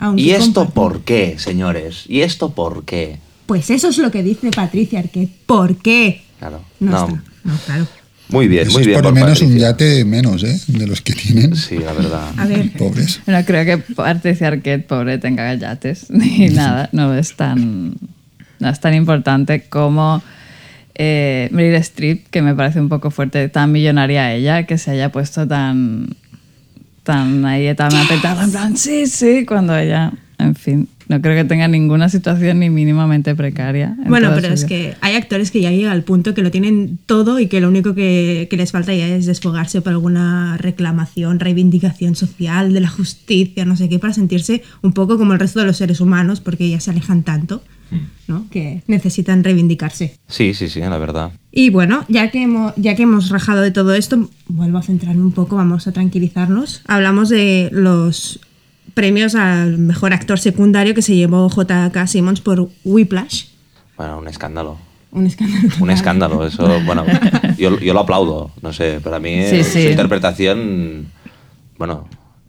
Aunque 0.00 0.22
¿Y 0.22 0.30
esto 0.30 0.64
comparten- 0.66 0.72
por 0.72 1.00
qué, 1.02 1.34
señores? 1.38 2.04
¿Y 2.08 2.20
esto 2.20 2.50
por 2.50 2.84
qué? 2.84 3.18
Pues 3.46 3.70
eso 3.70 3.88
es 3.88 3.98
lo 3.98 4.10
que 4.10 4.22
dice 4.22 4.50
Patricia 4.50 5.00
Arquette. 5.00 5.30
¿Por 5.46 5.76
qué? 5.76 6.22
Claro. 6.38 6.62
No, 6.80 6.90
No. 6.90 7.06
está. 7.08 7.22
No, 7.44 7.54
claro. 7.66 7.86
Muy 8.30 8.46
bien, 8.46 8.64
Eso 8.64 8.72
muy 8.72 8.82
es 8.82 8.86
bien. 8.88 8.98
por 9.00 9.04
lo 9.06 9.12
menos 9.12 9.40
un 9.40 9.46
Patricia. 9.48 9.70
yate 9.70 10.04
menos, 10.04 10.44
¿eh? 10.44 10.60
De 10.66 10.86
los 10.86 11.00
que 11.00 11.14
tienen. 11.14 11.56
Sí, 11.56 11.78
la 11.78 11.92
verdad. 11.94 12.30
A 12.36 12.44
ver, 12.46 12.70
Pobres. 12.78 13.20
No 13.26 13.42
creo 13.44 13.64
que 13.64 13.78
Patricia 13.94 14.48
Arquette, 14.48 14.86
pobre, 14.86 15.16
tenga 15.18 15.52
yates 15.54 16.06
ni 16.10 16.48
nada. 16.50 16.90
No 16.92 17.14
es 17.14 17.34
tan, 17.36 17.96
no 18.60 18.68
es 18.68 18.80
tan 18.80 18.94
importante 18.94 19.62
como 19.68 20.22
eh, 20.98 21.48
Meryl 21.52 21.76
Streep, 21.76 22.28
que 22.28 22.42
me 22.42 22.54
parece 22.54 22.80
un 22.80 22.88
poco 22.88 23.10
fuerte, 23.10 23.48
tan 23.48 23.72
millonaria 23.72 24.34
ella, 24.34 24.66
que 24.66 24.78
se 24.78 24.90
haya 24.90 25.10
puesto 25.10 25.46
tan, 25.46 26.08
tan 27.04 27.44
ahí, 27.46 27.72
tan 27.74 27.94
apretada, 27.94 28.44
en 28.44 28.50
plan, 28.50 28.76
sí, 28.76 29.06
sí, 29.06 29.46
cuando 29.46 29.76
ella, 29.76 30.12
en 30.38 30.54
fin, 30.54 30.88
no 31.08 31.20
creo 31.20 31.34
que 31.34 31.48
tenga 31.48 31.66
ninguna 31.66 32.08
situación 32.08 32.60
ni 32.60 32.70
mínimamente 32.70 33.34
precaria. 33.34 33.96
en 33.98 34.08
bueno, 34.08 34.30
pero 34.34 34.48
es 34.48 34.64
que 34.64 34.94
hay 35.00 35.16
actores 35.16 35.50
que 35.50 35.60
ya 35.60 35.70
llegan 35.70 35.90
al 35.90 36.04
punto 36.04 36.34
que 36.34 36.42
lo 36.42 36.50
tienen 36.50 36.98
todo 37.06 37.40
y 37.40 37.48
que 37.48 37.60
lo 37.60 37.68
único 37.68 37.94
que, 37.94 38.46
que 38.48 38.56
les 38.56 38.70
falta 38.70 38.94
ya 38.94 39.08
es 39.08 39.26
desfogarse 39.26 39.80
por 39.80 39.92
alguna 39.92 40.56
reclamación, 40.58 41.40
reivindicación 41.40 42.14
social, 42.14 42.72
de 42.72 42.80
la 42.80 42.88
justicia, 42.88 43.64
no 43.64 43.76
sé 43.76 43.88
qué, 43.88 43.98
para 43.98 44.12
sentirse 44.12 44.62
un 44.82 44.92
poco 44.92 45.18
como 45.18 45.32
el 45.32 45.40
resto 45.40 45.58
de 45.60 45.66
los 45.66 45.78
seres 45.78 46.00
humanos, 46.00 46.40
porque 46.40 46.68
ya 46.68 46.78
se 46.78 46.90
alejan 46.90 47.24
tanto, 47.24 47.62
¿no? 48.28 48.46
Que 48.50 48.82
necesitan 48.86 49.42
reivindicarse. 49.42 50.18
Sí, 50.28 50.54
sí, 50.54 50.68
sí, 50.68 50.80
la 50.80 50.98
verdad. 50.98 51.32
Y 51.50 51.70
bueno, 51.70 52.04
ya 52.08 52.30
que, 52.30 52.42
hemos, 52.42 52.74
ya 52.76 52.94
que 52.94 53.02
hemos 53.02 53.30
rajado 53.30 53.62
de 53.62 53.70
todo 53.70 53.94
esto, 53.94 54.30
vuelvo 54.46 54.78
a 54.78 54.82
centrarme 54.82 55.22
un 55.22 55.32
poco, 55.32 55.56
vamos 55.56 55.88
a 55.88 55.92
tranquilizarnos. 55.92 56.82
Hablamos 56.86 57.28
de 57.30 57.70
los 57.72 58.40
premios 58.94 59.34
al 59.34 59.78
mejor 59.78 60.12
actor 60.12 60.38
secundario 60.38 60.94
que 60.94 61.02
se 61.02 61.14
llevó 61.14 61.48
J.K. 61.48 62.06
Simmons 62.06 62.40
por 62.40 62.68
Whiplash. 62.84 63.44
Bueno, 63.96 64.18
un 64.18 64.28
escándalo. 64.28 64.76
Un 65.10 65.26
escándalo. 65.26 65.68
Un 65.80 65.90
escándalo, 65.90 66.46
eso, 66.46 66.80
bueno, 66.84 67.04
yo, 67.56 67.78
yo 67.80 67.94
lo 67.94 68.00
aplaudo, 68.00 68.50
no 68.60 68.72
sé, 68.74 69.00
para 69.02 69.18
mí 69.18 69.42
Sí, 69.48 69.56
eh, 69.56 69.64
sí. 69.64 69.82
su 69.84 69.88
interpretación, 69.90 71.06
bueno, 71.78 72.06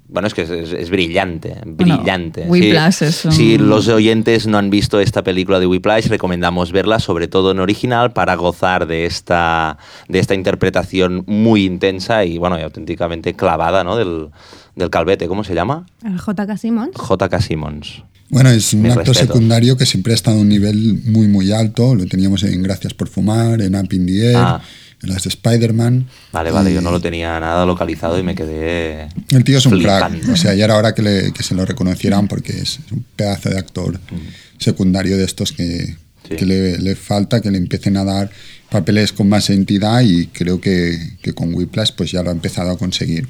bueno, 0.10 0.28
es 0.28 0.34
que 0.34 0.42
es, 0.42 0.50
es- 0.50 0.74
es 0.74 0.90
brillante, 0.90 1.56
brillante. 1.66 2.46
Whiplash 2.48 2.94
Si- 2.96 3.06
es 3.06 3.26
un- 3.26 3.32
Si 3.32 3.58
los 3.58 3.88
oyentes 3.88 4.46
no 4.48 4.58
han 4.58 4.70
visto 4.70 5.00
esta 5.00 5.24
película 5.24 5.60
de 5.60 5.68
Whiplash, 5.68 6.08
recomendamos 6.08 6.72
verla, 6.74 7.00
sobre 7.00 7.28
todo 7.30 7.52
en 7.52 7.60
original, 7.60 8.12
para 8.12 8.36
gozar 8.36 8.88
de 8.88 9.06
esta, 9.06 9.78
de 10.10 10.20
esta 10.20 10.34
interpretación 10.36 11.24
muy 11.28 11.64
intensa 11.64 12.26
y, 12.26 12.38
bueno, 12.40 12.60
y 12.60 12.64
auténticamente 12.64 13.36
clavada, 13.36 13.84
¿no? 13.86 13.96
Del, 13.96 14.30
del 14.80 14.90
calvete, 14.90 15.28
¿cómo 15.28 15.44
se 15.44 15.54
llama? 15.54 15.86
El 16.04 16.18
J.K. 16.18 16.58
Simmons. 16.58 16.96
J.K. 16.96 17.42
Simmons. 17.42 18.04
Bueno, 18.30 18.50
es 18.50 18.74
un 18.74 18.82
Mis 18.84 18.92
actor 18.92 19.08
respetos. 19.08 19.34
secundario 19.36 19.78
que 19.78 19.86
siempre 19.86 20.14
ha 20.14 20.16
estado 20.16 20.38
a 20.38 20.42
un 20.42 20.50
nivel 20.50 21.02
muy, 21.06 21.28
muy 21.28 21.52
alto. 21.52 21.96
Lo 21.96 22.06
teníamos 22.08 22.44
en 22.44 22.62
Gracias 22.64 22.94
por 22.94 23.08
Fumar, 23.10 23.62
en 23.62 23.76
Up 23.76 23.92
in 23.94 24.06
the 24.06 24.28
Air, 24.28 24.36
Ah. 24.38 24.62
en 25.02 25.10
las 25.10 25.24
de 25.24 25.30
Spider-Man. 25.30 26.08
Vale, 26.32 26.52
vale, 26.52 26.72
Y 26.72 26.76
yo 26.76 26.82
no 26.82 26.92
lo 26.92 27.00
tenía 27.02 27.40
nada 27.40 27.66
localizado 27.66 28.20
y 28.20 28.24
me 28.24 28.36
quedé. 28.36 29.10
El 29.30 29.44
tío 29.44 29.58
es 29.58 29.66
un 29.66 29.82
crack. 29.82 30.12
O 30.32 30.36
sea, 30.38 30.54
ya 30.54 30.66
era 30.66 30.76
hora 30.78 30.94
que, 30.94 31.02
le- 31.02 31.32
que 31.34 31.42
se 31.44 31.56
lo 31.56 31.66
reconocieran 31.66 32.28
porque 32.28 32.52
es 32.54 32.80
un 32.92 33.04
pedazo 33.16 33.50
de 33.50 33.58
actor 33.58 34.00
secundario 34.58 35.18
de 35.18 35.24
estos 35.26 35.52
que, 35.52 35.96
Sí. 36.28 36.36
que 36.36 36.46
le, 36.46 36.78
le 36.78 36.96
falta, 36.96 37.42
que 37.42 37.50
le 37.50 37.58
empiecen 37.58 37.98
a 37.98 38.04
dar 38.04 38.30
papeles 38.70 39.12
con 39.14 39.28
más 39.30 39.50
entidad 39.50 40.02
y 40.02 40.28
creo 40.28 40.62
que, 40.62 41.18
que 41.24 41.34
con 41.34 41.54
Whiplash 41.56 41.92
pues 41.98 42.12
ya 42.12 42.22
lo 42.22 42.30
ha 42.30 42.34
empezado 42.34 42.70
a 42.70 42.78
conseguir. 42.78 43.28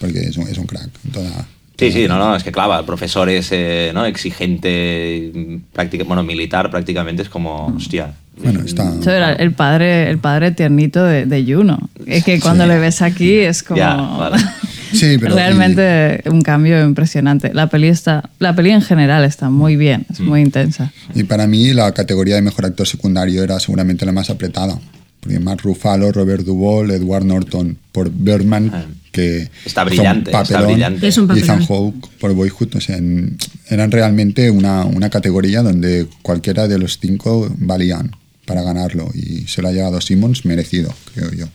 Porque 0.00 0.20
es 0.20 0.36
un, 0.36 0.48
es 0.48 0.58
un 0.58 0.66
crack. 0.66 0.88
toda- 1.12 1.46
Sí, 1.78 1.90
sí, 1.92 2.06
no, 2.06 2.18
no, 2.18 2.36
es 2.36 2.42
que 2.42 2.52
claro, 2.52 2.78
el 2.78 2.84
profesor 2.84 3.30
es 3.30 3.48
eh, 3.52 3.90
¿no? 3.94 4.04
exigente, 4.04 5.30
mm, 5.34 5.56
práctica- 5.72 6.04
bueno, 6.04 6.22
militar 6.22 6.70
prácticamente 6.70 7.22
es 7.22 7.28
como, 7.28 7.66
hostia. 7.76 8.12
Bueno, 8.42 8.60
está... 8.64 8.94
Eso 9.00 9.10
era 9.10 9.32
el 9.32 9.52
padre, 9.52 10.10
el 10.10 10.18
padre 10.18 10.50
tiernito 10.50 11.02
de, 11.04 11.24
de 11.26 11.42
Juno. 11.54 11.78
Es 12.06 12.24
que 12.24 12.38
cuando 12.40 12.66
le 12.66 12.78
ves 12.78 13.00
aquí 13.02 13.34
es 13.38 13.62
como... 13.62 13.78
Ya, 13.78 13.94
vale. 13.96 14.36
Sí, 14.92 15.18
pero... 15.20 15.36
Realmente 15.36 16.20
un 16.28 16.42
cambio 16.42 16.82
impresionante. 16.84 17.54
La 17.54 17.68
peli, 17.68 17.86
está, 17.86 18.28
la 18.40 18.56
peli 18.56 18.70
en 18.70 18.82
general 18.82 19.22
está 19.24 19.48
muy 19.48 19.76
bien, 19.76 20.04
es 20.10 20.18
muy 20.18 20.40
intensa. 20.40 20.92
Y 21.14 21.22
para 21.22 21.46
mí 21.46 21.72
la 21.72 21.92
categoría 21.92 22.34
de 22.34 22.42
mejor 22.42 22.66
actor 22.66 22.88
secundario 22.88 23.44
era 23.44 23.60
seguramente 23.60 24.04
la 24.04 24.10
más 24.10 24.30
apretada. 24.30 24.76
Porque 25.20 25.38
Mark 25.38 25.60
Ruffalo, 25.62 26.10
Robert 26.10 26.44
Duvall, 26.44 26.90
Edward 26.90 27.24
Norton 27.24 27.78
por 27.92 28.10
Birdman, 28.10 28.70
Ah. 28.74 28.84
Que 29.12 29.48
Está 29.64 29.84
brillante, 29.84 30.30
está 30.30 30.42
papelón, 30.42 30.72
brillante. 30.72 31.08
Es 31.08 31.18
un 31.18 31.28
y 31.34 31.38
Ethan 31.40 31.60
papelón. 31.60 31.66
Hawke 31.94 32.08
por 32.18 32.32
Boyhood. 32.34 32.76
O 32.76 32.80
sea, 32.80 32.96
en- 32.96 33.36
eran 33.68 33.90
realmente 33.90 34.50
una, 34.50 34.84
una 34.84 35.10
categoría 35.10 35.62
donde 35.62 36.06
cualquiera 36.22 36.68
de 36.68 36.78
los 36.78 36.98
cinco 36.98 37.52
valían 37.58 38.12
para 38.46 38.62
ganarlo. 38.62 39.08
Y 39.14 39.46
se 39.46 39.62
lo 39.62 39.68
ha 39.68 39.72
llevado 39.72 40.00
Simmons 40.00 40.44
merecido, 40.44 40.92
creo 41.14 41.30
yo. 41.32 41.46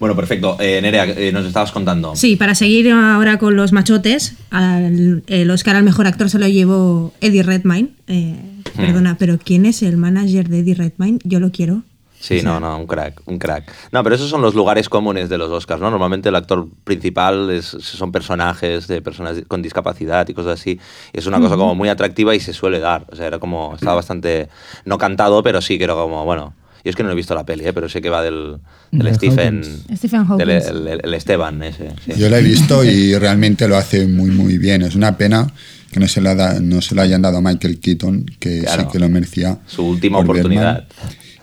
Bueno, 0.00 0.14
perfecto. 0.16 0.56
Eh, 0.60 0.80
Nerea, 0.82 1.04
eh, 1.06 1.30
nos 1.32 1.46
estabas 1.46 1.72
contando. 1.72 2.14
Sí, 2.16 2.36
para 2.36 2.54
seguir 2.54 2.90
ahora 2.90 3.38
con 3.38 3.56
los 3.56 3.72
machotes, 3.72 4.34
al- 4.50 5.22
el 5.26 5.50
Oscar 5.50 5.76
al 5.76 5.84
mejor 5.84 6.06
actor 6.06 6.28
se 6.28 6.38
lo 6.38 6.46
llevó 6.48 7.14
Eddie 7.20 7.42
Redmayne. 7.42 7.90
Eh, 8.08 8.34
Hmm. 8.76 8.80
Perdona, 8.80 9.16
pero 9.16 9.38
¿quién 9.38 9.64
es 9.64 9.82
el 9.82 9.96
manager 9.96 10.48
de 10.48 10.58
Eddie 10.58 10.74
Redmayne? 10.74 11.18
Yo 11.24 11.38
lo 11.40 11.50
quiero. 11.52 11.82
Sí, 12.18 12.40
no, 12.42 12.58
no, 12.58 12.78
un 12.78 12.86
crack, 12.86 13.20
un 13.26 13.38
crack. 13.38 13.70
No, 13.92 14.02
pero 14.02 14.14
esos 14.16 14.28
son 14.30 14.42
los 14.42 14.54
lugares 14.54 14.88
comunes 14.88 15.28
de 15.28 15.38
los 15.38 15.50
Oscars, 15.50 15.80
¿no? 15.80 15.90
Normalmente 15.90 16.28
el 16.30 16.34
actor 16.36 16.66
principal 16.84 17.50
es- 17.50 17.66
son 17.66 18.10
personajes 18.10 18.86
de 18.88 19.00
personas 19.02 19.36
con 19.46 19.62
discapacidad 19.62 20.26
y 20.28 20.34
cosas 20.34 20.58
así. 20.60 20.80
Y 21.12 21.18
es 21.18 21.26
una 21.26 21.38
cosa 21.40 21.56
como 21.56 21.74
muy 21.74 21.88
atractiva 21.88 22.34
y 22.34 22.40
se 22.40 22.52
suele 22.52 22.80
dar. 22.80 23.06
O 23.12 23.16
sea, 23.16 23.26
era 23.26 23.38
como, 23.38 23.74
estaba 23.74 23.94
bastante, 23.96 24.48
no 24.84 24.98
cantado, 24.98 25.42
pero 25.42 25.60
sí 25.60 25.78
que 25.78 25.84
era 25.84 25.94
como, 25.94 26.24
bueno. 26.24 26.54
Yo 26.84 26.90
es 26.90 26.94
que 26.96 27.02
no 27.02 27.10
he 27.10 27.16
visto 27.16 27.34
la 27.34 27.44
peli, 27.44 27.66
¿eh? 27.66 27.72
pero 27.72 27.88
sé 27.88 28.00
que 28.00 28.10
va 28.10 28.22
del, 28.22 28.58
del 28.92 29.06
De 29.06 29.14
Stephen, 29.14 29.56
Hawkins. 29.64 29.98
Stephen 29.98 30.20
Hawkins. 30.20 30.38
del 30.38 30.50
el, 30.86 31.00
el- 31.02 31.14
Esteban 31.14 31.60
ese. 31.64 31.90
sí. 32.04 32.12
Yo 32.16 32.28
la 32.30 32.38
he 32.38 32.42
visto 32.42 32.84
y 32.84 33.12
realmente 33.18 33.66
lo 33.66 33.76
hace 33.76 34.06
muy, 34.06 34.30
muy 34.30 34.56
bien. 34.56 34.82
Es 34.82 34.94
una 34.94 35.16
pena 35.18 35.48
que 35.90 35.98
no 35.98 36.06
se 36.06 36.20
lo, 36.20 36.32
da- 36.36 36.60
no 36.60 36.80
se 36.80 36.94
lo 36.94 37.02
hayan 37.02 37.22
dado 37.22 37.38
a 37.38 37.40
Michael 37.40 37.80
Keaton, 37.80 38.26
que 38.38 38.60
Claro. 38.60 38.82
sí 38.84 38.88
que 38.92 38.98
lo 39.00 39.08
merecía. 39.08 39.58
Su 39.66 39.84
última 39.84 40.18
por 40.18 40.26
oportunidad. 40.36 40.84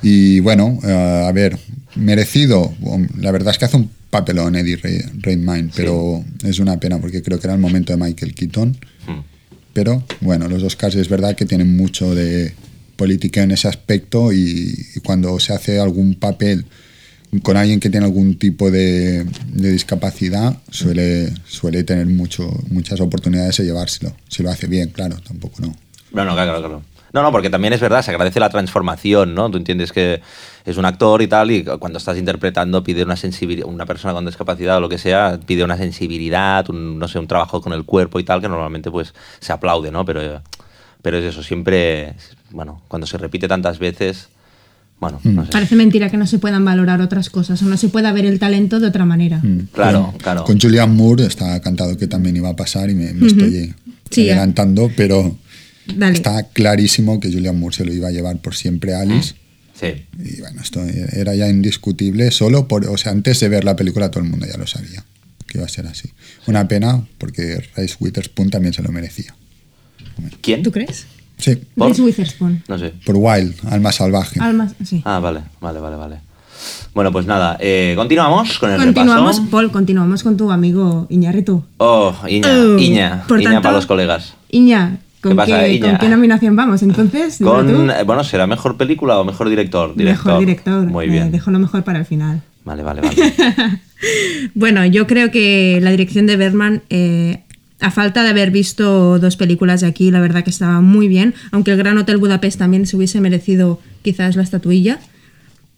Y 0.03 0.39
bueno, 0.41 0.77
eh, 0.83 1.25
a 1.27 1.31
ver, 1.31 1.57
merecido. 1.95 2.74
La 3.19 3.31
verdad 3.31 3.51
es 3.51 3.57
que 3.57 3.65
hace 3.65 3.77
un 3.77 3.89
papelón 4.10 4.55
Eddie 4.55 4.75
Re- 4.75 5.05
Redmayne, 5.19 5.72
pero 5.75 6.24
es 6.43 6.60
una 6.60 6.79
pena 6.79 7.00
porque 7.00 7.24
creo 7.24 7.39
que 7.39 7.48
era 7.48 7.55
el 7.55 7.60
momento 7.62 7.93
de 7.93 7.98
Michael 7.98 8.36
Keaton. 8.36 8.77
Hmm. 9.07 9.22
Pero 9.74 10.03
bueno, 10.22 10.48
los 10.48 10.62
Oscars 10.62 10.95
es 10.95 11.10
verdad 11.10 11.36
que 11.36 11.45
tienen 11.45 11.75
mucho 11.75 12.13
de 12.13 12.53
política 12.95 13.41
en 13.41 13.51
ese 13.51 13.67
aspecto 13.67 14.31
y, 14.31 14.75
y 14.95 15.00
cuando 15.00 15.39
se 15.39 15.53
hace 15.53 15.79
algún 15.79 16.13
papel 16.15 16.65
con 17.41 17.57
alguien 17.57 17.79
que 17.79 17.89
tiene 17.89 18.05
algún 18.05 18.38
tipo 18.38 18.69
de, 18.69 19.25
de 19.51 19.72
discapacidad 19.72 20.55
suele, 20.69 21.33
suele 21.48 21.83
tener 21.83 22.05
mucho, 22.05 22.48
muchas 22.69 23.00
oportunidades 23.00 23.57
de 23.57 23.63
llevárselo. 23.65 24.15
Si 24.29 24.43
lo 24.43 24.51
hace 24.51 24.67
bien, 24.67 24.89
claro, 24.89 25.17
tampoco 25.27 25.63
no. 25.63 25.75
No, 26.12 26.24
no, 26.25 26.33
claro, 26.33 26.60
claro. 26.60 26.83
No, 27.13 27.22
no, 27.22 27.32
porque 27.32 27.50
también 27.51 27.74
es 27.74 27.79
verdad, 27.79 28.01
se 28.01 28.10
agradece 28.12 28.39
la 28.39 28.50
transformación, 28.50 29.36
¿no? 29.36 29.50
Tú 29.51 29.58
entiendes 29.58 29.91
que 29.91 30.20
es 30.65 30.77
un 30.77 30.86
actor 30.86 31.22
y 31.22 31.27
tal, 31.27 31.51
y 31.51 31.63
cuando 31.63 32.00
estás 32.00 32.17
interpretando 32.17 32.84
pide 32.84 33.03
una 33.03 33.15
sensibilidad, 33.15 33.67
una 33.67 33.86
persona 33.86 34.13
con 34.15 34.25
discapacidad 34.25 34.77
o 34.77 34.79
lo 34.82 34.89
que 34.89 34.98
sea, 34.98 35.39
pide 35.46 35.63
una 35.63 35.77
sensibilidad, 35.77 36.67
un, 36.72 36.98
no 36.98 37.08
sé, 37.08 37.20
un 37.20 37.27
trabajo 37.27 37.62
con 37.62 37.72
el 37.74 37.84
cuerpo 37.86 38.20
y 38.20 38.24
tal, 38.24 38.41
que 38.41 38.50
normalmente 38.50 38.89
pues 38.89 39.13
se 39.39 39.53
aplaude, 39.53 39.91
¿no? 39.91 40.03
Pero, 40.05 40.41
pero 41.03 41.17
es 41.20 41.25
eso, 41.25 41.43
siempre, 41.43 42.15
bueno, 42.50 42.82
cuando 42.88 43.05
se 43.05 43.17
repite 43.20 43.48
tantas 43.48 43.77
veces, 43.77 44.29
bueno, 45.00 45.20
no 45.24 45.46
sé. 45.46 45.51
Parece 45.51 45.75
mentira 45.75 46.10
que 46.10 46.17
no 46.17 46.25
se 46.25 46.39
puedan 46.39 46.65
valorar 46.65 47.00
otras 47.01 47.29
cosas 47.29 47.62
o 47.62 47.65
no 47.65 47.77
se 47.77 47.89
pueda 47.89 48.12
ver 48.12 48.25
el 48.25 48.39
talento 48.39 48.79
de 48.79 48.88
otra 48.88 49.05
manera. 49.05 49.38
Mm. 49.43 49.67
Claro, 49.74 50.08
Con- 50.12 50.17
claro. 50.20 50.43
Con 50.46 50.60
Julian 50.60 50.96
Moore 50.96 51.25
está 51.25 51.60
cantado 51.62 51.96
que 51.98 52.08
también 52.08 52.38
iba 52.38 52.50
a 52.50 52.55
pasar 52.55 52.89
y 52.89 52.96
me, 52.96 53.13
me 53.13 53.27
estoy 53.27 53.75
Sí, 54.10 54.25
ya. 54.25 54.34
adelantando, 54.34 54.89
pero 54.96 55.36
Dale. 55.88 56.13
está 56.16 56.44
clarísimo 56.50 57.20
que 57.20 57.32
Julian 57.32 57.60
Moore 57.60 57.75
se 57.75 57.86
lo 57.86 57.94
iba 57.94 58.08
a 58.08 58.12
llevar 58.12 58.38
por 58.38 58.56
siempre 58.56 58.94
a 58.94 59.02
Alice. 59.02 59.36
Sí. 59.74 60.06
Y 60.24 60.40
bueno, 60.40 60.62
esto 60.62 60.82
era 61.13 61.36
ya 61.36 61.50
indiscutible, 61.50 62.32
solo 62.32 62.68
por, 62.68 62.86
o 62.88 62.98
sea, 62.98 63.12
antes 63.12 63.40
de 63.40 63.50
ver 63.50 63.63
la 63.63 63.75
película 63.75 64.10
todo 64.12 64.24
el 64.24 64.30
mundo 64.30 64.46
ya 64.46 64.58
lo 64.58 64.68
sabía 64.68 65.04
que 65.48 65.58
iba 65.58 65.66
a 65.66 65.70
ser 65.70 65.86
así. 65.88 66.10
Una 66.48 66.68
pena 66.68 67.04
porque 67.18 67.63
Reese 67.75 67.96
Witherspoon 68.00 68.50
también 68.50 68.74
se 68.74 68.82
lo 68.82 68.92
merecía. 68.92 69.36
¿Quién? 70.42 70.63
¿Tú 70.63 70.72
crees? 70.72 71.06
Sí, 71.38 71.56
¿Por? 71.75 71.88
Reese 71.90 72.02
Witherspoon. 72.02 72.63
No 72.68 72.78
sé. 72.78 72.94
por 73.06 73.16
Wild, 73.18 73.56
Alma 73.70 73.92
Salvaje. 73.92 74.40
Almas, 74.40 74.74
sí. 74.86 75.02
Ah, 75.06 75.20
vale, 75.20 75.42
vale, 75.60 75.80
vale, 75.80 75.96
vale. 75.98 76.18
Bueno, 76.94 77.12
pues 77.12 77.25
nada, 77.25 77.58
eh, 77.60 77.94
continuamos 77.98 78.58
con 78.60 78.72
el 78.72 78.78
Continuamos, 78.78 79.36
repaso. 79.38 79.52
Paul, 79.52 79.72
continuamos 79.72 80.24
con 80.24 80.38
tu 80.38 80.50
amigo 80.52 81.08
Iñárritu. 81.10 81.66
Oh, 81.78 82.16
Iña, 82.28 82.48
Oh, 82.50 82.78
Iña, 82.78 83.25
Iña 83.28 83.44
tanto, 83.44 83.62
para 83.63 83.75
los 83.75 83.86
colegas. 83.86 84.34
Iña, 84.50 85.00
¿con, 85.24 85.32
¿Qué 85.32 85.36
pasa, 85.36 85.63
qué? 85.63 85.80
¿con 85.80 85.98
qué 85.98 86.10
nominación 86.10 86.56
vamos 86.56 86.84
entonces? 86.84 87.39
Con, 87.42 87.89
eh, 87.89 88.03
bueno, 88.06 88.24
¿será 88.24 88.46
mejor 88.46 88.77
película 88.77 89.18
o 89.20 89.24
mejor 89.24 89.50
director? 89.50 89.96
Mejor 89.98 90.39
director. 90.39 90.86
Muy 90.86 91.06
Eh, 91.06 91.10
bien. 91.10 91.32
dejo 91.32 91.50
lo 91.50 91.58
mejor 91.58 91.84
para 91.84 91.98
el 92.00 92.06
final. 92.06 92.42
Vale, 92.65 92.84
vale, 92.84 93.01
vale. 93.01 93.15
Bueno, 94.53 94.86
yo 94.86 95.08
creo 95.08 95.32
que 95.32 95.80
la 95.82 95.89
dirección 95.92 96.27
de 96.27 96.36
Bergman, 96.36 96.82
eh, 96.89 97.39
a 97.80 97.89
falta 97.89 98.22
de 98.24 98.30
haber 98.30 98.51
visto 98.51 99.18
dos 99.18 99.38
películas 99.38 99.80
de 99.82 99.88
aquí, 99.88 100.12
la 100.12 100.20
verdad 100.20 100.44
que 100.44 100.50
estaba 100.50 100.82
muy 100.82 101.08
bien, 101.08 101.34
aunque 101.51 101.72
el 101.72 101.77
Gran 101.77 101.98
Hotel 101.98 102.18
Budapest 102.18 102.60
también 102.60 102.86
se 102.86 102.98
hubiese 102.98 103.22
merecido 103.22 103.80
quizás 104.01 104.36
la 104.36 104.44
estatuilla. 104.44 105.00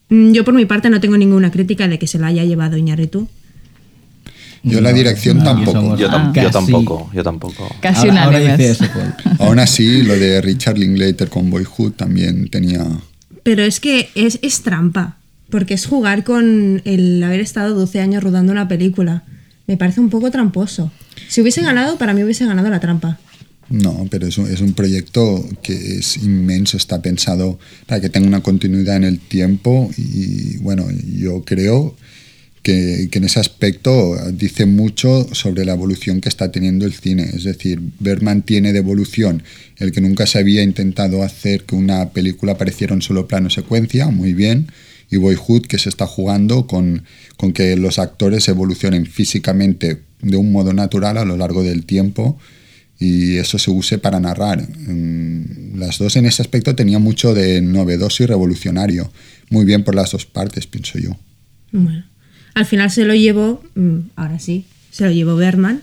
Mm, 0.10 0.32
Yo 0.32 0.44
por 0.44 0.54
mi 0.56 0.66
parte 0.66 0.90
no 0.90 1.00
tengo 1.00 1.18
ninguna 1.18 1.52
crítica 1.52 1.88
de 1.88 2.00
que 2.00 2.08
se 2.08 2.18
la 2.20 2.28
haya 2.28 2.44
llevado 2.44 2.78
Iñárritu. 2.78 3.28
Yo 4.66 4.82
la 4.82 4.92
dirección 4.94 5.38
no, 5.38 5.44
tampoco. 5.44 5.96
Yo, 5.98 6.08
tam- 6.10 6.14
Ah, 6.30 6.32
yo 6.36 6.42
casi. 6.44 6.52
tampoco, 6.54 7.12
yo 7.14 7.24
tampoco. 7.24 7.76
Casi 7.82 8.08
ahora, 8.10 8.24
ahora 8.24 8.38
unánimes. 8.40 8.58
dice 8.58 8.72
eso, 8.72 8.86
Paul. 8.94 9.14
Aún 9.40 9.60
así, 9.60 10.02
lo 10.04 10.18
de 10.18 10.42
Richard 10.42 10.78
Linklater 10.78 11.30
con 11.30 11.50
Boyhood 11.50 11.94
también 11.94 12.50
tenía... 12.50 12.86
Pero 13.44 13.64
es 13.64 13.80
que 13.80 14.10
es, 14.16 14.40
es 14.42 14.62
trampa, 14.62 15.18
porque 15.52 15.76
es 15.76 15.86
jugar 15.86 16.24
con 16.24 16.82
el 16.86 17.24
haber 17.24 17.40
estado 17.42 17.76
12 17.76 18.02
años 18.02 18.24
rodando 18.24 18.52
una 18.52 18.68
película. 18.68 19.24
Me 19.68 19.78
parece 19.78 20.00
un 20.02 20.10
poco 20.10 20.32
tramposo. 20.32 20.92
Si 21.28 21.42
hubiese 21.42 21.62
ganado, 21.62 21.98
para 21.98 22.14
mí 22.14 22.24
hubiese 22.24 22.46
ganado 22.46 22.70
la 22.70 22.80
trampa. 22.80 23.20
No, 23.70 24.06
pero 24.12 24.28
es 24.28 24.38
un, 24.38 24.48
es 24.52 24.62
un 24.62 24.74
proyecto 24.74 25.44
que 25.64 25.98
es 25.98 26.18
inmenso, 26.18 26.78
está 26.78 27.02
pensado 27.02 27.58
para 27.88 28.00
que 28.00 28.10
tenga 28.10 28.28
una 28.28 28.42
continuidad 28.44 28.96
en 28.98 29.04
el 29.06 29.20
tiempo 29.20 29.90
y 29.98 30.58
bueno, 30.58 30.86
yo 31.18 31.44
creo 31.44 31.96
que, 32.66 33.10
en 33.12 33.24
ese 33.24 33.40
aspecto 33.40 34.18
dice 34.32 34.66
mucho 34.66 35.28
sobre 35.34 35.66
la 35.66 35.74
evolución 35.74 36.20
que 36.20 36.30
está 36.30 36.52
teniendo 36.52 36.88
el 36.88 36.94
cine. 36.94 37.30
Es 37.32 37.44
decir, 37.44 37.80
Bergman 38.00 38.42
tiene 38.42 38.74
de 38.74 38.80
evolución 38.80 39.44
el 39.78 39.92
que 39.92 40.02
nunca 40.02 40.26
se 40.26 40.40
había 40.40 40.64
intentado 40.64 41.22
hacer 41.22 41.66
que 41.66 41.76
una 41.76 42.10
película 42.10 42.58
pareciera 42.58 42.96
un 42.96 43.04
solo 43.04 43.28
plano 43.28 43.52
secuencia, 43.52 44.08
muy 44.08 44.34
bien, 44.34 44.72
y 45.12 45.18
Boyhood 45.18 45.68
que 45.68 45.78
se 45.78 45.90
está 45.90 46.08
jugando 46.08 46.66
con, 46.66 47.04
con 47.38 47.54
que 47.54 47.78
los 47.78 48.00
actores 48.00 48.48
evolucionen 48.48 49.06
físicamente 49.06 50.02
de 50.24 50.38
un 50.38 50.52
modo 50.52 50.74
natural 50.74 51.20
a 51.20 51.26
lo 51.26 51.38
largo 51.38 51.62
del 51.62 51.86
tiempo 51.86 52.40
y 52.98 53.36
eso 53.36 53.60
se 53.60 53.70
use 53.70 54.00
para 54.00 54.20
narrar. 54.20 54.68
Mm, 54.68 55.78
Las 55.78 56.00
dos 56.00 56.16
en 56.16 56.26
ese 56.26 56.42
aspecto 56.42 56.74
tenían 56.74 57.04
mucho 57.04 57.36
de 57.36 57.62
novedoso 57.62 58.24
y 58.24 58.26
revolucionario. 58.26 59.12
Muy 59.52 59.66
bien 59.66 59.84
por 59.84 59.94
las 59.94 60.10
dos 60.10 60.26
partes, 60.26 60.66
pienso 60.66 60.98
yo. 60.98 61.16
Bueno, 61.72 62.06
al 62.56 62.66
final 62.66 62.90
se 62.90 63.06
lo 63.06 63.14
llevó, 63.14 63.62
mm, 63.76 63.98
ahora 64.16 64.40
sí, 64.40 64.66
se 64.90 65.06
lo 65.06 65.12
llevó 65.12 65.36
Berman. 65.36 65.82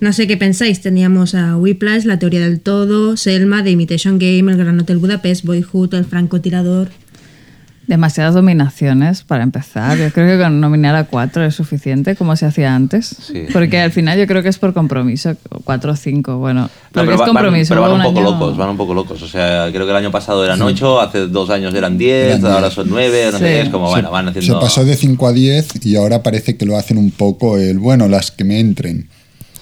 No 0.00 0.12
sé 0.12 0.26
qué 0.26 0.36
pensáis, 0.36 0.80
teníamos 0.80 1.34
a 1.34 1.56
Whiplash, 1.56 2.04
La 2.04 2.18
Teoría 2.18 2.40
del 2.40 2.60
Todo, 2.60 3.16
Selma, 3.16 3.64
The 3.64 3.70
Imitation 3.70 4.18
Game, 4.18 4.52
El 4.52 4.56
Gran 4.56 4.78
Hotel 4.80 4.98
Budapest, 4.98 5.44
Boyhood, 5.44 5.94
El 5.94 6.04
Francotirador. 6.04 6.90
Demasiadas 7.90 8.34
dominaciones 8.34 9.24
para 9.24 9.42
empezar. 9.42 9.98
Yo 9.98 10.12
creo 10.12 10.38
que 10.38 10.40
con 10.44 10.60
nominar 10.60 10.94
a 10.94 11.04
cuatro 11.04 11.44
es 11.44 11.56
suficiente, 11.56 12.14
como 12.14 12.36
se 12.36 12.46
hacía 12.46 12.72
antes. 12.76 13.16
Sí. 13.20 13.46
Porque 13.52 13.80
al 13.80 13.90
final 13.90 14.16
yo 14.16 14.28
creo 14.28 14.44
que 14.44 14.48
es 14.48 14.58
por 14.58 14.72
compromiso. 14.72 15.36
Cuatro 15.64 15.90
o 15.90 15.96
cinco, 15.96 16.38
bueno. 16.38 16.62
No, 16.62 16.68
Porque 16.68 17.00
pero 17.06 17.10
es 17.14 17.20
va- 17.20 17.24
van, 17.26 17.34
compromiso. 17.34 17.68
pero 17.70 17.80
van 17.82 17.92
un 17.94 18.02
poco 18.04 18.20
año- 18.20 18.30
locos, 18.30 18.56
van 18.56 18.68
un 18.70 18.76
poco 18.76 18.94
locos. 18.94 19.22
O 19.22 19.26
sea, 19.28 19.68
creo 19.72 19.86
que 19.86 19.90
el 19.90 19.96
año 19.96 20.12
pasado 20.12 20.44
eran 20.44 20.62
8, 20.62 21.00
hace 21.00 21.26
dos 21.26 21.50
años 21.50 21.74
eran 21.74 21.98
10, 21.98 22.38
Eran 22.38 22.44
ahora 22.46 22.68
10. 22.68 22.74
son 22.74 22.88
9, 22.90 23.24
no 23.32 23.38
sé 23.38 23.44
Sí. 23.44 23.44
qué, 23.44 23.60
es 23.62 23.68
como, 23.70 23.86
Se- 23.88 23.92
bueno, 23.94 24.10
van 24.12 24.32
Se 24.32 24.38
haciendo... 24.38 24.60
pasó 24.60 24.84
de 24.84 24.94
5 24.96 25.26
a 25.26 25.32
10 25.32 25.84
y 25.84 25.96
ahora 25.96 26.22
parece 26.22 26.56
que 26.56 26.66
lo 26.66 26.76
hacen 26.76 26.96
un 26.96 27.10
poco 27.10 27.58
el, 27.58 27.80
bueno, 27.80 28.06
las 28.06 28.30
que 28.30 28.44
me 28.44 28.60
entren. 28.60 29.08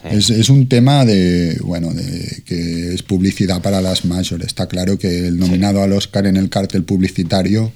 Es, 0.05 0.29
es 0.29 0.51
un 0.51 0.69
tema 0.69 1.07
de, 1.07 1.59
bueno, 1.65 1.95
de 1.95 2.43
que 2.45 2.93
es 2.93 3.03
publicidad 3.03 3.63
para 3.63 3.81
las 3.81 4.05
mayores. 4.05 4.49
Está 4.49 4.67
claro 4.67 4.99
que 4.99 5.29
el 5.29 5.39
nominado 5.39 5.83
al 5.83 5.93
Oscar 5.95 6.27
en 6.27 6.37
el 6.37 6.51
cartel 6.51 6.85
publicitario 6.85 7.73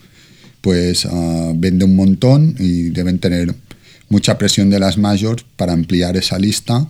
pues 0.63 1.07
ah, 1.07 1.53
vende 1.55 1.85
un 1.85 1.95
montón 1.95 2.57
y 2.59 2.85
deben 2.91 3.19
tener 3.19 3.55
mucha 4.09 4.39
presión 4.39 4.71
de 4.71 4.79
las 4.79 4.97
mayores 4.97 5.45
para 5.57 5.73
ampliar 5.75 6.17
esa 6.17 6.39
lista 6.39 6.89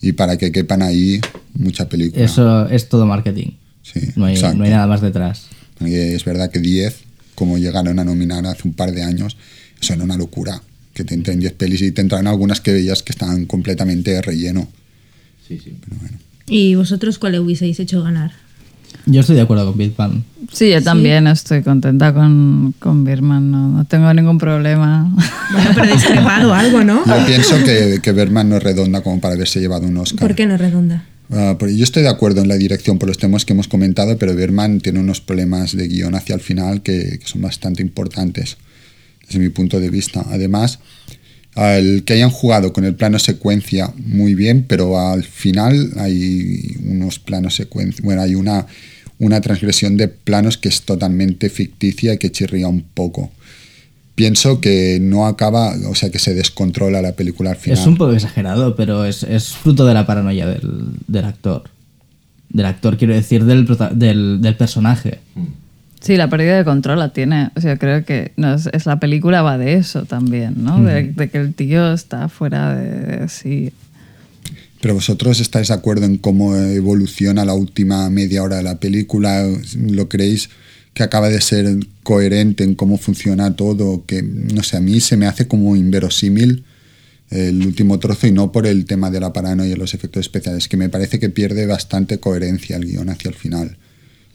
y 0.00 0.12
para 0.12 0.36
que 0.36 0.52
quepan 0.52 0.82
ahí 0.82 1.20
mucha 1.54 1.88
película. 1.88 2.24
Eso 2.24 2.68
es 2.68 2.88
todo 2.88 3.06
marketing. 3.06 3.52
Sí, 3.82 4.00
No 4.16 4.26
hay, 4.26 4.34
exacto. 4.34 4.58
no 4.58 4.64
hay 4.64 4.70
nada 4.70 4.86
más 4.86 5.00
detrás. 5.00 5.46
Es 5.80 6.24
verdad 6.24 6.50
que 6.50 6.60
10, 6.60 6.96
como 7.34 7.58
llegaron 7.58 7.98
a 7.98 8.04
nominar 8.04 8.46
hace 8.46 8.68
un 8.68 8.74
par 8.74 8.92
de 8.92 9.02
años, 9.02 9.36
eso 9.80 9.94
era 9.94 10.04
una 10.04 10.16
locura. 10.16 10.62
Que 10.92 11.04
te 11.04 11.14
entren 11.14 11.40
10 11.40 11.52
pelis 11.52 11.82
y 11.82 11.92
te 11.92 12.00
entran 12.00 12.26
algunas 12.26 12.60
que 12.60 12.72
veías 12.72 13.02
que 13.02 13.12
estaban 13.12 13.44
completamente 13.44 14.12
de 14.12 14.22
relleno. 14.22 14.68
¿Y 16.48 16.74
vosotros 16.74 17.18
cuál 17.18 17.32
le 17.32 17.40
hubieseis 17.40 17.78
hecho 17.80 18.02
ganar? 18.02 18.32
Yo 19.04 19.20
estoy 19.20 19.36
de 19.36 19.42
acuerdo 19.42 19.66
con 19.66 19.78
Bitman. 19.78 20.24
Sí, 20.52 20.70
yo 20.70 20.82
también 20.82 21.26
estoy 21.26 21.62
contenta 21.62 22.14
con, 22.14 22.74
con 22.78 23.04
Birman. 23.04 23.50
No, 23.50 23.68
no 23.68 23.84
tengo 23.84 24.12
ningún 24.14 24.38
problema. 24.38 25.10
Bueno, 25.52 25.70
pero 25.74 25.92
discrepado 25.92 26.54
algo, 26.54 26.82
¿no? 26.84 27.04
Yo 27.04 27.26
pienso 27.26 27.56
que, 27.64 28.00
que 28.02 28.12
Bergman 28.12 28.48
no 28.48 28.56
es 28.56 28.62
redonda 28.62 29.02
como 29.02 29.20
para 29.20 29.34
haberse 29.34 29.60
llevado 29.60 29.86
un 29.86 29.96
Oscar. 29.96 30.20
¿Por 30.20 30.34
qué 30.34 30.46
no 30.46 30.56
redonda? 30.56 31.04
Ah, 31.30 31.56
porque 31.58 31.76
yo 31.76 31.84
estoy 31.84 32.02
de 32.02 32.08
acuerdo 32.08 32.42
en 32.42 32.48
la 32.48 32.56
dirección 32.56 32.98
por 32.98 33.08
los 33.08 33.18
temas 33.18 33.44
que 33.44 33.52
hemos 33.52 33.68
comentado, 33.68 34.16
pero 34.16 34.34
Bergman 34.34 34.80
tiene 34.80 35.00
unos 35.00 35.20
problemas 35.20 35.76
de 35.76 35.88
guion 35.88 36.14
hacia 36.14 36.34
el 36.34 36.40
final 36.40 36.82
que, 36.82 37.18
que 37.20 37.26
son 37.26 37.42
bastante 37.42 37.82
importantes 37.82 38.56
desde 39.26 39.40
mi 39.40 39.48
punto 39.48 39.80
de 39.80 39.90
vista. 39.90 40.24
Además, 40.30 40.78
el 41.56 42.04
que 42.04 42.12
hayan 42.12 42.30
jugado 42.30 42.72
con 42.72 42.84
el 42.84 42.94
plano 42.94 43.18
secuencia 43.18 43.92
muy 43.96 44.34
bien, 44.34 44.64
pero 44.68 45.00
al 45.00 45.24
final 45.24 45.92
hay 45.96 46.76
unos 46.84 47.18
planos 47.18 47.56
secuencia, 47.56 48.04
bueno, 48.04 48.22
hay 48.22 48.34
una, 48.34 48.66
una 49.18 49.40
transgresión 49.40 49.96
de 49.96 50.08
planos 50.08 50.58
que 50.58 50.68
es 50.68 50.82
totalmente 50.82 51.48
ficticia 51.48 52.14
y 52.14 52.18
que 52.18 52.30
chirría 52.30 52.68
un 52.68 52.82
poco. 52.82 53.30
Pienso 54.14 54.60
que 54.60 54.98
no 55.00 55.26
acaba, 55.26 55.74
o 55.88 55.94
sea, 55.94 56.10
que 56.10 56.18
se 56.18 56.34
descontrola 56.34 57.02
la 57.02 57.12
película 57.12 57.50
al 57.50 57.56
final. 57.56 57.78
Es 57.78 57.86
un 57.86 57.96
poco 57.96 58.12
exagerado, 58.12 58.76
pero 58.76 59.04
es, 59.04 59.22
es 59.22 59.48
fruto 59.48 59.84
de 59.86 59.94
la 59.94 60.06
paranoia 60.06 60.46
del, 60.46 60.70
del 61.06 61.24
actor. 61.24 61.64
Del 62.48 62.66
actor, 62.66 62.96
quiero 62.96 63.14
decir, 63.14 63.44
del, 63.44 63.66
del, 63.94 64.40
del 64.40 64.56
personaje. 64.56 65.20
Sí, 66.06 66.16
la 66.16 66.30
pérdida 66.30 66.56
de 66.56 66.64
control 66.64 67.00
la 67.00 67.12
tiene. 67.12 67.50
O 67.56 67.60
sea, 67.60 67.76
creo 67.76 68.04
que 68.04 68.32
no, 68.36 68.54
es, 68.54 68.68
es 68.72 68.86
la 68.86 69.00
película 69.00 69.42
va 69.42 69.58
de 69.58 69.74
eso 69.74 70.04
también, 70.04 70.54
¿no? 70.58 70.82
De, 70.82 71.04
de 71.04 71.28
que 71.28 71.38
el 71.38 71.54
tío 71.54 71.92
está 71.92 72.28
fuera 72.28 72.76
de, 72.76 73.18
de 73.18 73.28
sí. 73.28 73.72
Pero 74.80 74.94
vosotros 74.94 75.40
estáis 75.40 75.68
de 75.68 75.74
acuerdo 75.74 76.06
en 76.06 76.18
cómo 76.18 76.54
evoluciona 76.54 77.44
la 77.44 77.54
última 77.54 78.08
media 78.10 78.42
hora 78.42 78.56
de 78.56 78.62
la 78.62 78.78
película, 78.78 79.44
¿lo 79.78 80.08
creéis 80.08 80.48
que 80.94 81.02
acaba 81.02 81.28
de 81.28 81.40
ser 81.40 81.66
coherente 82.02 82.62
en 82.62 82.74
cómo 82.74 82.98
funciona 82.98 83.56
todo? 83.56 84.04
Que 84.06 84.22
no 84.22 84.62
sé, 84.62 84.76
a 84.76 84.80
mí 84.80 85.00
se 85.00 85.16
me 85.16 85.26
hace 85.26 85.48
como 85.48 85.76
inverosímil 85.76 86.64
el 87.30 87.66
último 87.66 87.98
trozo 87.98 88.26
y 88.26 88.32
no 88.32 88.52
por 88.52 88.66
el 88.66 88.84
tema 88.84 89.10
de 89.10 89.20
la 89.20 89.32
paranoia 89.32 89.72
y 89.72 89.76
los 89.76 89.94
efectos 89.94 90.20
especiales, 90.20 90.68
que 90.68 90.76
me 90.76 90.88
parece 90.88 91.18
que 91.18 91.30
pierde 91.30 91.66
bastante 91.66 92.18
coherencia 92.18 92.76
el 92.76 92.86
guion 92.86 93.08
hacia 93.08 93.30
el 93.30 93.34
final. 93.34 93.76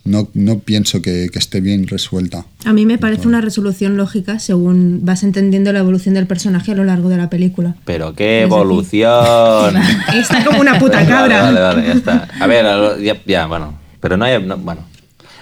No, 0.03 0.27
no 0.33 0.57
pienso 0.59 0.99
que, 1.01 1.27
que 1.31 1.37
esté 1.37 1.61
bien 1.61 1.85
resuelta. 1.87 2.45
A 2.65 2.73
mí 2.73 2.87
me 2.87 2.97
parece 2.97 3.27
una 3.27 3.39
resolución 3.39 3.97
lógica 3.97 4.39
según 4.39 5.01
vas 5.03 5.21
entendiendo 5.21 5.71
la 5.73 5.79
evolución 5.79 6.15
del 6.15 6.25
personaje 6.25 6.71
a 6.71 6.75
lo 6.75 6.83
largo 6.83 7.07
de 7.09 7.17
la 7.17 7.29
película. 7.29 7.75
Pero 7.85 8.13
qué 8.15 8.41
evolución. 8.41 9.75
Está 10.15 10.43
como 10.43 10.59
una 10.59 10.79
puta 10.79 11.05
cabra. 11.05 11.43
Vale, 11.43 11.59
vale, 11.59 11.75
vale, 11.81 11.87
ya 11.87 11.93
está. 11.93 12.27
A 12.39 12.47
ver, 12.47 12.65
a 12.65 12.77
lo- 12.77 12.99
ya, 12.99 13.17
ya, 13.25 13.45
bueno. 13.45 13.77
Pero 13.99 14.17
no 14.17 14.25
hay. 14.25 14.41
no, 14.43 14.57
bueno. 14.57 14.81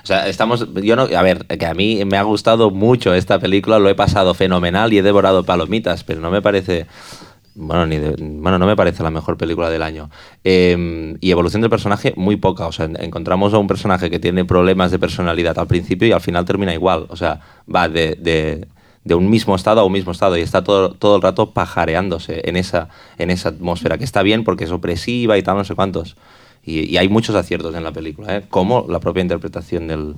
O 0.04 0.06
sea, 0.10 0.28
estamos. 0.28 0.68
Yo 0.84 0.96
no. 0.96 1.04
A 1.04 1.22
ver, 1.22 1.46
que 1.46 1.66
a 1.66 1.74
mí 1.74 2.04
me 2.06 2.18
ha 2.18 2.24
gustado 2.24 2.72
mucho 2.72 3.14
esta 3.14 3.40
película, 3.40 3.80
lo 3.80 3.90
he 3.90 3.96
pasado 3.96 4.34
fenomenal 4.34 4.92
y 4.92 4.98
he 4.98 5.04
devorado 5.04 5.46
palomitas, 5.46 6.04
pero 6.04 6.20
no 6.20 6.32
me 6.32 6.42
parece. 6.42 6.86
Bueno, 7.62 7.86
ni 7.86 7.98
de- 7.98 8.16
bueno, 8.18 8.58
no 8.58 8.66
me 8.66 8.78
parece 8.78 9.04
la 9.04 9.12
mejor 9.12 9.36
película 9.36 9.70
del 9.70 9.84
año. 9.84 10.10
Eh, 10.46 11.18
y 11.20 11.30
evolución 11.32 11.62
del 11.62 11.70
personaje, 11.70 12.14
muy 12.16 12.38
poca. 12.38 12.66
O 12.68 12.72
sea, 12.72 12.86
en- 12.86 12.96
encontramos 13.02 13.54
a 13.54 13.58
un 13.58 13.68
personaje 13.68 14.10
que 14.10 14.18
tiene 14.18 14.46
problemas 14.46 14.92
de 14.92 15.00
personalidad 15.00 15.60
al 15.60 15.68
principio 15.68 16.08
y 16.08 16.14
al 16.14 16.22
final 16.22 16.46
termina 16.46 16.74
igual. 16.74 17.06
O 17.10 17.18
sea, 17.18 17.42
va 17.74 17.90
de, 17.90 18.66
un 19.14 19.30
mismo 19.30 19.56
estado 19.56 19.82
a 19.82 19.84
un 19.84 19.92
mismo 19.92 20.14
estado 20.14 20.38
y 20.38 20.42
está 20.42 20.64
todo, 20.64 20.94
todo 20.94 21.18
el 21.18 21.22
rato 21.22 21.52
pajareándose 21.52 22.42
en 22.48 22.56
esa, 22.56 22.88
en 23.18 23.30
esa 23.30 23.50
atmósfera, 23.50 23.98
que 23.98 24.06
está 24.06 24.24
bien 24.24 24.46
porque 24.46 24.64
es 24.64 24.72
opresiva 24.72 25.38
y 25.38 25.44
tal, 25.44 25.58
no 25.58 25.66
sé 25.66 25.76
cuántos. 25.76 26.16
Y, 26.64 26.90
y 26.90 26.98
hay 26.98 27.10
muchos 27.10 27.36
aciertos 27.36 27.76
en 27.76 27.84
la 27.84 27.92
película, 27.92 28.38
¿eh? 28.38 28.44
como 28.50 28.86
la 28.88 29.00
propia 29.02 29.22
interpretación 29.22 29.88
del, 29.88 30.16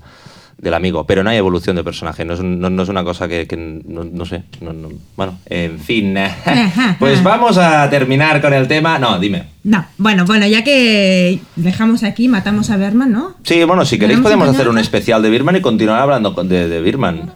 del 0.62 0.74
amigo. 0.76 1.06
Pero 1.06 1.24
no 1.24 1.30
hay 1.32 1.38
evolución 1.38 1.76
de 1.76 1.84
personaje, 1.84 2.24
no 2.24 2.34
es, 2.36 2.40
no, 2.42 2.70
no 2.70 2.84
es 2.84 2.90
una 2.90 3.04
cosa 3.04 3.28
que, 3.28 3.48
que 3.48 3.58
no, 3.58 4.04
no 4.06 4.26
sé. 4.26 4.44
no- 4.62 4.72
no- 4.74 4.90
bueno, 5.18 5.38
en 5.48 5.80
fin. 5.80 6.16
pues 7.00 7.22
vamos 7.24 7.58
a 7.58 7.90
terminar 7.90 8.42
con 8.42 8.54
el 8.54 8.68
tema. 8.68 8.98
No, 9.00 9.20
dime. 9.20 9.48
No, 9.64 9.86
bueno, 9.98 10.26
bueno, 10.26 10.48
ya 10.48 10.64
que 10.64 11.40
dejamos 11.56 12.04
aquí, 12.04 12.28
matamos 12.28 12.70
a 12.70 12.78
Berman, 12.78 13.12
¿no? 13.12 13.36
Sí, 13.44 13.64
bueno, 13.64 13.86
si 13.86 13.98
queréis 14.00 14.18
¿Tenemos 14.20 14.24
podemos 14.24 14.56
hacer 14.56 14.70
un 14.70 14.78
especial 14.80 15.22
de 15.22 15.30
Birman 15.30 15.56
y 15.58 15.62
continuar 15.62 16.00
hablando 16.00 16.32
de, 16.32 16.68
de 16.68 16.82
Birman. 16.82 17.32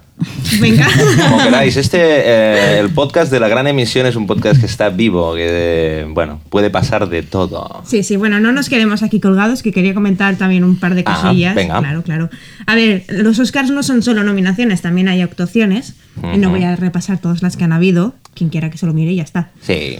Venga. 0.61 0.87
Como 1.29 1.43
queráis. 1.43 1.75
Este, 1.75 1.97
eh, 1.99 2.79
el 2.79 2.89
podcast 2.91 3.31
de 3.31 3.39
la 3.39 3.47
gran 3.49 3.67
emisión 3.67 4.05
es 4.05 4.15
un 4.15 4.25
podcast 4.27 4.59
que 4.59 4.65
está 4.65 4.89
vivo, 4.89 5.33
que, 5.35 5.45
eh, 5.47 6.05
bueno, 6.09 6.39
puede 6.49 6.69
pasar 6.69 7.09
de 7.09 7.21
todo. 7.23 7.81
Sí, 7.85 8.01
sí, 8.03 8.15
bueno, 8.15 8.39
no 8.39 8.51
nos 8.53 8.69
quedemos 8.69 9.03
aquí 9.03 9.19
colgados, 9.19 9.61
que 9.61 9.71
quería 9.73 9.93
comentar 9.93 10.35
también 10.37 10.63
un 10.63 10.77
par 10.77 10.95
de 10.95 11.03
Ah, 11.05 11.19
cosillas. 11.21 11.55
venga. 11.55 11.79
Claro, 11.79 12.01
claro. 12.03 12.29
A 12.65 12.75
ver, 12.75 13.03
los 13.09 13.39
Oscars 13.39 13.69
no 13.71 13.83
son 13.83 14.01
solo 14.03 14.23
nominaciones, 14.23 14.81
también 14.81 15.09
hay 15.09 15.21
actuaciones. 15.21 15.95
Y 16.33 16.37
no 16.37 16.47
Ujú. 16.47 16.57
voy 16.57 16.63
a 16.63 16.75
repasar 16.77 17.17
todas 17.17 17.41
las 17.41 17.57
que 17.57 17.65
han 17.65 17.73
habido. 17.73 18.15
Quien 18.33 18.49
quiera 18.49 18.69
que 18.69 18.77
se 18.77 18.85
lo 18.85 18.93
mire 18.93 19.11
y 19.11 19.17
ya 19.17 19.23
está. 19.23 19.49
Sí. 19.61 19.97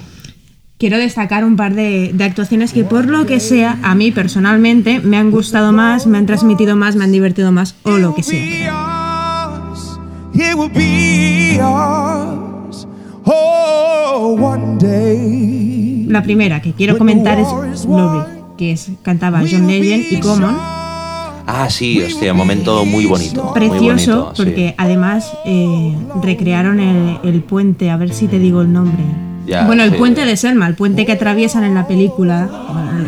Quiero 0.78 0.98
destacar 0.98 1.44
un 1.44 1.56
par 1.58 1.74
de, 1.74 2.12
de 2.14 2.24
actuaciones 2.24 2.72
que 2.74 2.84
por 2.86 3.06
lo 3.06 3.26
que 3.26 3.40
sea, 3.42 3.80
a 3.84 3.96
mí 3.96 4.12
personalmente, 4.12 5.00
me 5.00 5.18
han 5.18 5.32
gustado 5.32 5.72
más, 5.74 6.06
me 6.08 6.18
han 6.18 6.26
transmitido 6.26 6.76
más, 6.76 6.96
me 6.96 7.04
han 7.04 7.12
divertido 7.12 7.52
más 7.52 7.76
o 7.84 7.98
lo 7.98 8.14
que 8.16 8.24
sea. 8.24 9.05
It 10.36 10.54
will 10.56 10.70
be 10.70 11.58
ours. 11.62 12.86
Oh, 13.24 14.36
one 14.38 14.78
day. 14.78 16.06
La 16.10 16.22
primera 16.24 16.62
que 16.62 16.74
quiero 16.74 16.98
comentar 16.98 17.40
es 17.40 17.86
Glory, 17.86 18.26
que 18.58 18.74
es, 18.74 18.92
cantaba 19.02 19.40
John 19.50 19.68
Legend 19.68 20.06
y 20.12 20.20
Common. 20.20 20.56
Ah, 21.48 21.68
sí, 21.70 22.02
hostia, 22.02 22.34
un 22.34 22.38
momento 22.38 22.84
muy 22.86 23.06
bonito. 23.06 23.44
muy 23.44 23.54
Precioso, 23.54 24.34
sí. 24.36 24.44
porque 24.44 24.76
además 24.78 25.32
eh, 25.46 25.96
recrearon 26.22 26.82
el, 26.82 27.20
el 27.24 27.42
puente, 27.42 27.90
a 27.90 27.96
ver 27.96 28.14
si 28.14 28.28
te 28.28 28.38
digo 28.38 28.62
el 28.62 28.74
nombre. 28.74 29.04
Ya, 29.48 29.66
bueno, 29.66 29.84
el 29.84 29.92
sí. 29.92 29.98
puente 29.98 30.26
de 30.26 30.36
Selma, 30.36 30.68
el 30.68 30.76
puente 30.76 31.06
que 31.06 31.14
atraviesan 31.14 31.64
en 31.64 31.76
la 31.76 31.88
película, 31.88 32.50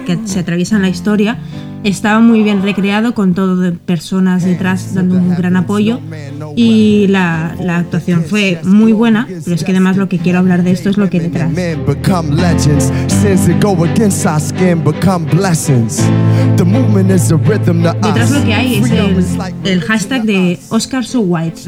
que 0.05 0.17
se 0.25 0.39
atraviesa 0.39 0.77
en 0.77 0.83
la 0.83 0.89
historia, 0.89 1.39
estaba 1.83 2.19
muy 2.19 2.43
bien 2.43 2.61
recreado 2.63 3.13
con 3.13 3.33
todo 3.33 3.55
de 3.57 3.71
personas 3.71 4.43
detrás 4.43 4.93
dando 4.93 5.15
un 5.15 5.35
gran 5.35 5.55
apoyo 5.55 5.99
y 6.55 7.07
la, 7.07 7.55
la 7.61 7.77
actuación 7.77 8.23
fue 8.23 8.59
muy 8.63 8.91
buena, 8.91 9.27
pero 9.43 9.55
es 9.55 9.63
que 9.63 9.71
además 9.71 9.95
lo 9.97 10.09
que 10.09 10.17
quiero 10.17 10.39
hablar 10.39 10.63
de 10.63 10.71
esto 10.71 10.89
es 10.89 10.97
lo 10.97 11.09
que 11.09 11.19
detrás. 11.19 11.51
To 17.93 18.07
Detrás 18.07 18.31
us. 18.31 18.37
lo 18.39 18.43
que 18.45 18.53
hay 18.53 18.75
es 18.75 18.91
el, 18.91 19.25
el 19.63 19.81
hashtag 19.81 20.23
de 20.23 20.59
Oscar 20.69 21.05
So 21.05 21.21
White. 21.21 21.61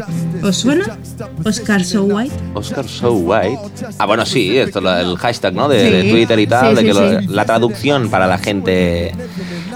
¿Os 0.44 0.58
suena? 0.58 0.98
Oscar 1.46 1.84
So 1.84 2.04
White. 2.06 2.34
Oscar 2.56 2.88
So 2.88 3.14
White. 3.14 3.60
Ah, 4.00 4.06
bueno, 4.06 4.26
sí, 4.26 4.58
esto 4.58 4.82
lo- 4.82 4.96
el 4.98 5.16
hashtag, 5.18 5.54
¿no? 5.54 5.70
De, 5.70 5.80
Sí. 5.86 5.92
de 5.92 6.04
Twitter 6.12 6.40
y 6.40 6.48
tal, 6.48 6.70
Sí, 6.70 6.76
de 6.76 6.82
sí, 6.82 6.88
que 6.88 6.94
lo- 7.16 7.20
sí. 7.22 7.28
la 7.30 7.46
traducción 7.46 8.10
para 8.10 8.28
la 8.28 8.38
gente 8.38 9.12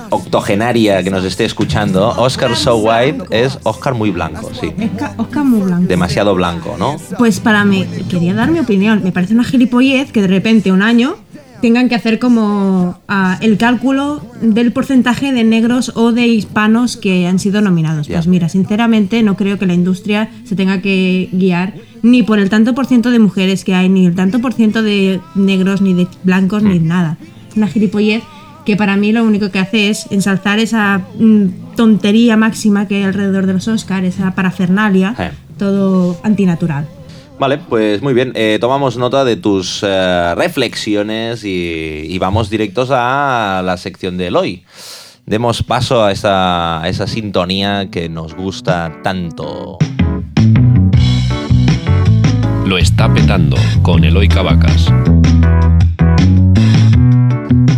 octogenaria 0.10 1.04
que 1.04 1.10
nos 1.12 1.24
esté 1.26 1.46
escuchando, 1.46 2.10
Oscar 2.18 2.56
So 2.56 2.78
White 2.78 3.26
es 3.32 3.58
Oscar 3.64 3.94
muy 3.94 4.12
blanco, 4.12 4.50
sí. 4.60 4.72
Oscar, 5.18 5.44
muy 5.46 5.62
blanco. 5.62 5.88
Demasiado 5.88 6.36
blanco, 6.36 6.76
¿no? 6.78 6.98
Pues 7.18 7.40
para 7.40 7.66
mí, 7.66 7.86
quería 8.10 8.34
dar 8.34 8.52
mi 8.52 8.60
opinión. 8.60 9.02
Me 9.04 9.12
parece 9.12 9.34
una 9.34 9.44
gilipollez 9.44 10.12
que 10.12 10.22
de 10.22 10.28
repente 10.28 10.72
un 10.72 10.82
año 10.82 11.16
tengan 11.62 11.88
que 11.88 11.96
hacer 11.96 12.20
como 12.20 13.00
ah, 13.08 13.38
el 13.42 13.58
cálculo 13.58 14.22
del 14.42 14.74
porcentaje 14.74 15.32
de 15.32 15.46
negros 15.46 15.94
o 15.96 16.12
de 16.12 16.28
hispanos 16.28 16.98
que 16.98 17.26
han 17.26 17.40
sido 17.40 17.62
nominados. 17.62 18.08
Ya. 18.08 18.16
Pues 18.18 18.28
mira, 18.28 18.50
sinceramente 18.50 19.24
no 19.24 19.38
creo 19.38 19.58
que 19.58 19.66
la 19.66 19.74
industria 19.74 20.30
se 20.44 20.58
tenga 20.58 20.82
que 20.82 21.30
guiar 21.32 21.74
ni 22.02 22.22
por 22.22 22.40
el 22.40 22.50
tanto 22.50 22.76
por 22.76 22.86
ciento 22.86 23.12
de 23.12 23.20
mujeres 23.20 23.64
que 23.64 23.76
hay, 23.76 23.88
ni 23.88 24.06
el 24.06 24.14
tanto 24.14 24.40
por 24.40 24.52
ciento 24.54 24.84
de 24.84 25.22
negros, 25.36 25.82
ni 25.82 25.94
de 25.94 26.08
blancos, 26.26 26.64
ni 26.64 26.80
Mm. 26.82 26.88
nada. 26.88 27.18
Es 27.50 27.56
una 27.56 27.68
gilipollez 27.68 28.24
que 28.66 28.76
para 28.78 28.96
mí 28.98 29.12
lo 29.12 29.24
único 29.24 29.52
que 29.52 29.60
hace 29.60 29.90
es 29.90 30.08
ensalzar 30.12 30.60
esa 30.60 31.02
mm, 31.20 31.76
tontería 31.76 32.38
máxima 32.38 32.88
que 32.88 32.96
hay 32.98 33.04
alrededor 33.04 33.46
de 33.46 33.54
los 33.54 33.68
Oscars, 33.68 34.06
esa 34.08 34.36
parafernalia, 34.36 35.16
Eh. 35.20 35.32
todo 35.58 36.18
antinatural. 36.24 36.88
Vale, 37.40 37.58
pues 37.58 38.02
muy 38.02 38.14
bien. 38.14 38.32
Eh, 38.36 38.58
tomamos 38.62 38.96
nota 38.98 39.26
de 39.26 39.36
tus 39.36 39.82
eh, 39.84 40.34
reflexiones 40.36 41.44
y, 41.44 42.06
y 42.08 42.20
vamos 42.20 42.50
directos 42.50 42.90
a 42.92 43.62
la 43.66 43.76
sección 43.78 44.18
de 44.18 44.28
Eloy. 44.28 44.64
Demos 45.26 45.64
paso 45.64 46.04
a 46.04 46.12
esa, 46.12 46.82
a 46.82 46.90
esa 46.90 47.08
sintonía 47.08 47.88
que 47.90 48.08
nos 48.10 48.36
gusta 48.36 49.00
tanto. 49.04 49.78
Lo 52.66 52.78
está 52.78 53.14
petando 53.14 53.58
con 53.82 54.04
Eloy 54.04 54.28
Cavacas. 54.28 54.88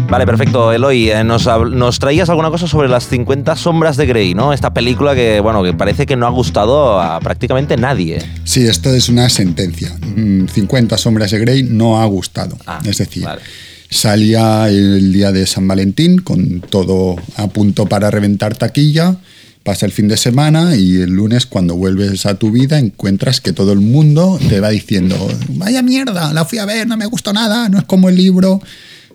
Vale, 0.10 0.26
perfecto. 0.26 0.72
Eloy, 0.72 1.10
eh, 1.10 1.24
nos, 1.24 2.00
traías 2.00 2.30
alguna 2.30 2.50
cosa 2.50 2.68
sobre 2.68 2.88
las 2.88 3.08
50 3.08 3.56
sombras 3.56 3.98
de 3.98 4.06
Grey, 4.06 4.34
¿no? 4.34 4.54
Esta 4.54 4.74
película 4.74 5.16
que, 5.16 5.40
bueno, 5.40 5.64
que 5.64 5.74
parece 5.74 6.06
que 6.06 6.16
no 6.16 6.28
ha 6.28 6.30
gustado 6.30 7.02
a 7.02 7.20
prácticamente 7.20 7.76
nadie. 7.76 8.20
Sí, 8.44 8.66
esto 8.66 8.94
es 8.94 9.10
una 9.10 9.30
sentencia. 9.30 9.96
Mm, 10.16 10.48
50 10.48 10.98
sombras 10.98 11.32
de 11.32 11.40
Grey 11.40 11.64
no 11.64 12.02
ha 12.02 12.06
gustado. 12.06 12.58
Ah, 12.68 12.80
es 12.86 13.00
decir, 13.00 13.24
vale. 13.24 13.42
salía 13.90 14.70
el 14.70 15.12
día 15.12 15.32
de 15.32 15.48
San 15.48 15.68
Valentín 15.68 16.20
con 16.20 16.62
todo 16.62 17.16
a 17.36 17.48
punto 17.48 17.88
para 17.88 18.12
reventar 18.12 18.56
taquilla. 18.56 19.18
Pasa 19.64 19.88
el 19.88 19.92
fin 19.92 20.08
de 20.08 20.16
semana 20.16 20.76
y 20.76 20.98
el 20.98 21.10
lunes 21.10 21.48
cuando 21.48 21.76
vuelves 21.76 22.28
a 22.28 22.36
tu 22.36 22.52
vida 22.52 22.78
encuentras 22.78 23.42
que 23.42 23.52
todo 23.52 23.74
el 23.74 23.80
mundo 23.80 24.40
te 24.48 24.60
va 24.60 24.70
diciendo, 24.70 25.18
vaya 25.50 25.82
mierda, 25.82 26.32
la 26.34 26.46
fui 26.46 26.60
a 26.60 26.66
ver, 26.66 26.86
no 26.86 26.96
me 26.98 27.08
gustó 27.08 27.34
nada, 27.34 27.68
no 27.68 27.80
es 27.80 27.84
como 27.86 28.08
el 28.10 28.16
libro, 28.16 28.62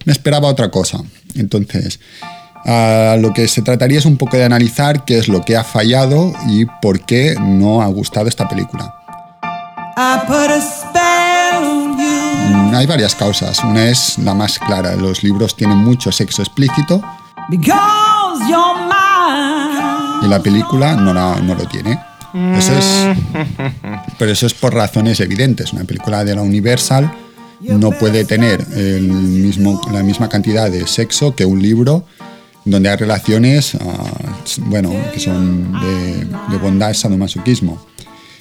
me 0.04 0.12
esperaba 0.12 0.48
otra 0.48 0.70
cosa. 0.70 0.98
Entonces, 1.34 2.00
a 2.66 3.16
lo 3.18 3.32
que 3.32 3.48
se 3.48 3.62
trataría 3.62 3.98
es 3.98 4.04
un 4.06 4.16
poco 4.16 4.36
de 4.36 4.44
analizar 4.44 5.04
qué 5.04 5.18
es 5.18 5.28
lo 5.28 5.42
que 5.44 5.56
ha 5.56 5.64
fallado 5.64 6.32
y 6.48 6.66
por 6.82 7.00
qué 7.06 7.34
no 7.40 7.82
ha 7.82 7.86
gustado 7.86 8.28
esta 8.28 8.48
película. 8.48 8.94
Mm, 12.50 12.74
Hay 12.74 12.86
varias 12.86 13.14
causas. 13.14 13.62
Una 13.64 13.88
es 13.88 14.18
la 14.18 14.34
más 14.34 14.58
clara. 14.58 14.94
Los 14.96 15.22
libros 15.22 15.56
tienen 15.56 15.78
mucho 15.78 16.10
sexo 16.12 16.42
explícito 16.42 17.02
y 20.22 20.28
la 20.28 20.40
película 20.42 20.94
no, 20.94 21.12
la- 21.14 21.36
no 21.40 21.54
lo 21.54 21.64
tiene. 21.66 21.98
Eso 22.56 22.72
es, 22.78 23.16
pero 24.18 24.30
eso 24.30 24.46
es 24.46 24.54
por 24.54 24.72
razones 24.72 25.18
evidentes. 25.20 25.72
Una 25.72 25.82
película 25.84 26.24
de 26.24 26.36
la 26.36 26.42
Universal 26.42 27.10
no 27.60 27.90
puede 27.92 28.24
tener 28.24 28.64
el 28.74 29.08
mismo, 29.08 29.80
la 29.92 30.02
misma 30.02 30.28
cantidad 30.28 30.70
de 30.70 30.86
sexo 30.86 31.34
que 31.34 31.44
un 31.44 31.60
libro 31.62 32.04
donde 32.64 32.88
hay 32.88 32.96
relaciones, 32.96 33.74
ah, 33.74 34.10
bueno, 34.66 34.92
que 35.12 35.20
son 35.20 35.72
de, 35.72 36.26
de 36.50 36.58
bondad, 36.58 36.92
sadomasoquismo. 36.92 37.80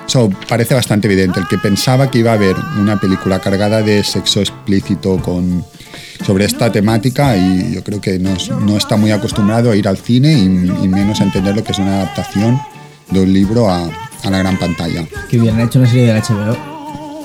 Eso 0.05 0.29
parece 0.47 0.73
bastante 0.73 1.07
evidente. 1.07 1.39
El 1.39 1.47
que 1.47 1.57
pensaba 1.57 2.09
que 2.09 2.19
iba 2.19 2.31
a 2.31 2.33
haber 2.33 2.55
una 2.79 2.99
película 2.99 3.39
cargada 3.39 3.81
de 3.83 4.03
sexo 4.03 4.39
explícito 4.39 5.17
con, 5.17 5.63
sobre 6.25 6.45
esta 6.45 6.71
temática 6.71 7.37
y 7.37 7.75
yo 7.75 7.83
creo 7.83 8.01
que 8.01 8.17
no, 8.17 8.35
no 8.61 8.77
está 8.77 8.97
muy 8.97 9.11
acostumbrado 9.11 9.71
a 9.71 9.75
ir 9.75 9.87
al 9.87 9.97
cine 9.97 10.33
y, 10.33 10.45
y 10.45 10.87
menos 10.87 11.21
a 11.21 11.25
entender 11.25 11.55
lo 11.55 11.63
que 11.63 11.73
es 11.73 11.79
una 11.79 12.01
adaptación 12.01 12.59
de 13.11 13.21
un 13.21 13.31
libro 13.31 13.69
a, 13.69 13.89
a 14.23 14.29
la 14.29 14.39
gran 14.39 14.57
pantalla. 14.57 15.05
Que 15.29 15.39
hubieran 15.39 15.61
hecho 15.61 15.79
una 15.79 15.87
serie 15.87 16.07
del 16.07 16.21
HBO. 16.21 16.78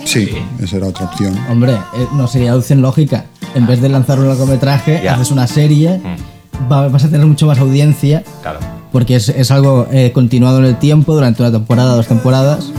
Sí, 0.04 0.30
esa 0.62 0.76
era 0.76 0.86
otra 0.86 1.06
opción. 1.06 1.36
Hombre, 1.50 1.72
eh, 1.72 2.06
no 2.14 2.26
sería 2.28 2.54
opción 2.56 2.82
lógica. 2.82 3.24
En 3.54 3.66
vez 3.66 3.80
de 3.80 3.88
lanzar 3.88 4.18
un 4.18 4.28
largometraje, 4.28 5.00
Ya. 5.02 5.14
haces 5.14 5.30
una 5.30 5.46
serie, 5.46 6.00
va- 6.70 6.88
vas 6.88 7.04
a 7.04 7.08
tener 7.08 7.26
mucho 7.26 7.46
más 7.46 7.58
audiencia, 7.58 8.22
Claro. 8.42 8.58
porque 8.92 9.16
es, 9.16 9.28
es 9.28 9.50
algo 9.50 9.86
eh, 9.92 10.12
continuado 10.12 10.58
en 10.58 10.66
el 10.66 10.76
tiempo, 10.78 11.14
durante 11.14 11.42
una 11.42 11.52
temporada, 11.52 11.94
dos 11.94 12.06
temporadas, 12.06 12.70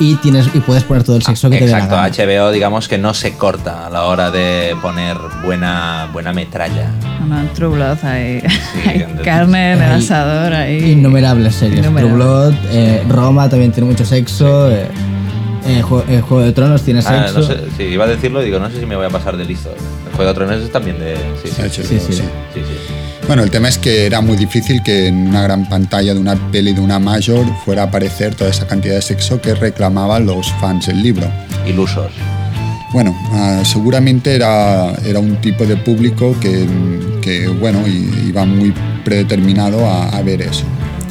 y 0.00 0.16
tienes 0.16 0.48
y 0.52 0.58
puedes 0.58 0.82
poner 0.82 1.04
todo 1.04 1.14
el 1.16 1.22
sexo 1.22 1.48
que 1.48 1.58
te 1.58 1.66
dé 1.66 1.70
la 1.70 1.78
Exacto. 1.84 2.22
HBO 2.22 2.50
digamos 2.50 2.88
que 2.88 2.98
no 2.98 3.14
se 3.14 3.34
corta 3.34 3.86
a 3.86 3.90
la 3.90 4.02
hora 4.06 4.32
de 4.32 4.74
poner 4.82 5.16
buena, 5.44 6.08
buena 6.12 6.32
metralla. 6.32 6.90
Bueno, 7.20 7.48
True 7.54 7.68
Blood, 7.76 7.98
hay, 8.04 8.42
hay 8.86 8.96
entonces- 8.96 9.20
carne 9.24 9.72
en 9.74 9.82
el 9.82 9.92
asador, 9.92 10.52
ahí. 10.52 10.92
Innumerables 10.92 11.54
series. 11.54 11.80
True 11.82 11.90
Innumerables. 12.00 12.16
Blood, 12.16 12.54
eh, 12.72 13.04
Roma 13.08 13.48
también 13.48 13.70
tiene 13.70 13.88
mucho 13.88 14.04
sexo, 14.04 14.68
eh, 14.70 14.88
eh, 15.66 15.82
Jue- 15.82 16.04
eh, 16.08 16.20
Juego 16.20 16.42
de 16.44 16.52
Tronos 16.52 16.82
tiene 16.82 17.00
Ah, 17.00 17.26
sexo. 17.28 17.40
no 17.40 17.46
sé, 17.46 17.56
sí, 17.76 17.82
iba 17.84 18.04
a 18.04 18.08
decirlo 18.08 18.42
y 18.42 18.46
digo, 18.46 18.58
no 18.58 18.70
sé 18.70 18.80
si 18.80 18.86
me 18.86 18.96
voy 18.96 19.06
a 19.06 19.10
pasar 19.10 19.36
de 19.36 19.44
listo. 19.44 19.70
El 20.06 20.14
juego 20.16 20.30
de 20.30 20.34
Tronos 20.34 20.62
es 20.62 20.70
también 20.70 20.98
de... 20.98 21.16
Sí, 21.42 21.48
sí, 21.54 21.62
HBO, 21.62 21.68
sí, 21.70 21.82
sí. 21.82 21.98
sí. 22.00 22.12
sí, 22.12 22.22
sí. 22.54 22.94
Bueno, 23.26 23.42
el 23.42 23.50
tema 23.50 23.68
es 23.68 23.78
que 23.78 24.04
era 24.04 24.20
muy 24.20 24.36
difícil 24.36 24.82
que 24.82 25.06
en 25.08 25.28
una 25.28 25.42
gran 25.42 25.66
pantalla 25.68 26.12
de 26.12 26.20
una 26.20 26.36
peli 26.52 26.74
de 26.74 26.80
una 26.80 26.98
mayor 26.98 27.46
fuera 27.64 27.82
a 27.82 27.86
aparecer 27.86 28.34
toda 28.34 28.50
esa 28.50 28.66
cantidad 28.66 28.96
de 28.96 29.02
sexo 29.02 29.40
que 29.40 29.54
reclamaban 29.54 30.26
los 30.26 30.52
fans 30.60 30.86
del 30.88 31.02
libro. 31.02 31.26
Ilusos. 31.66 32.12
bueno, 32.92 33.16
ah, 33.32 33.62
seguramente 33.64 34.34
era, 34.34 34.92
era 35.06 35.18
un 35.20 35.36
tipo 35.40 35.64
de 35.64 35.76
público 35.78 36.36
que, 36.38 36.66
que, 37.22 37.48
bueno, 37.48 37.82
iba 37.88 38.44
muy 38.44 38.74
predeterminado 39.04 39.86
a, 39.88 40.10
a 40.10 40.22
ver 40.22 40.42
eso. 40.42 40.64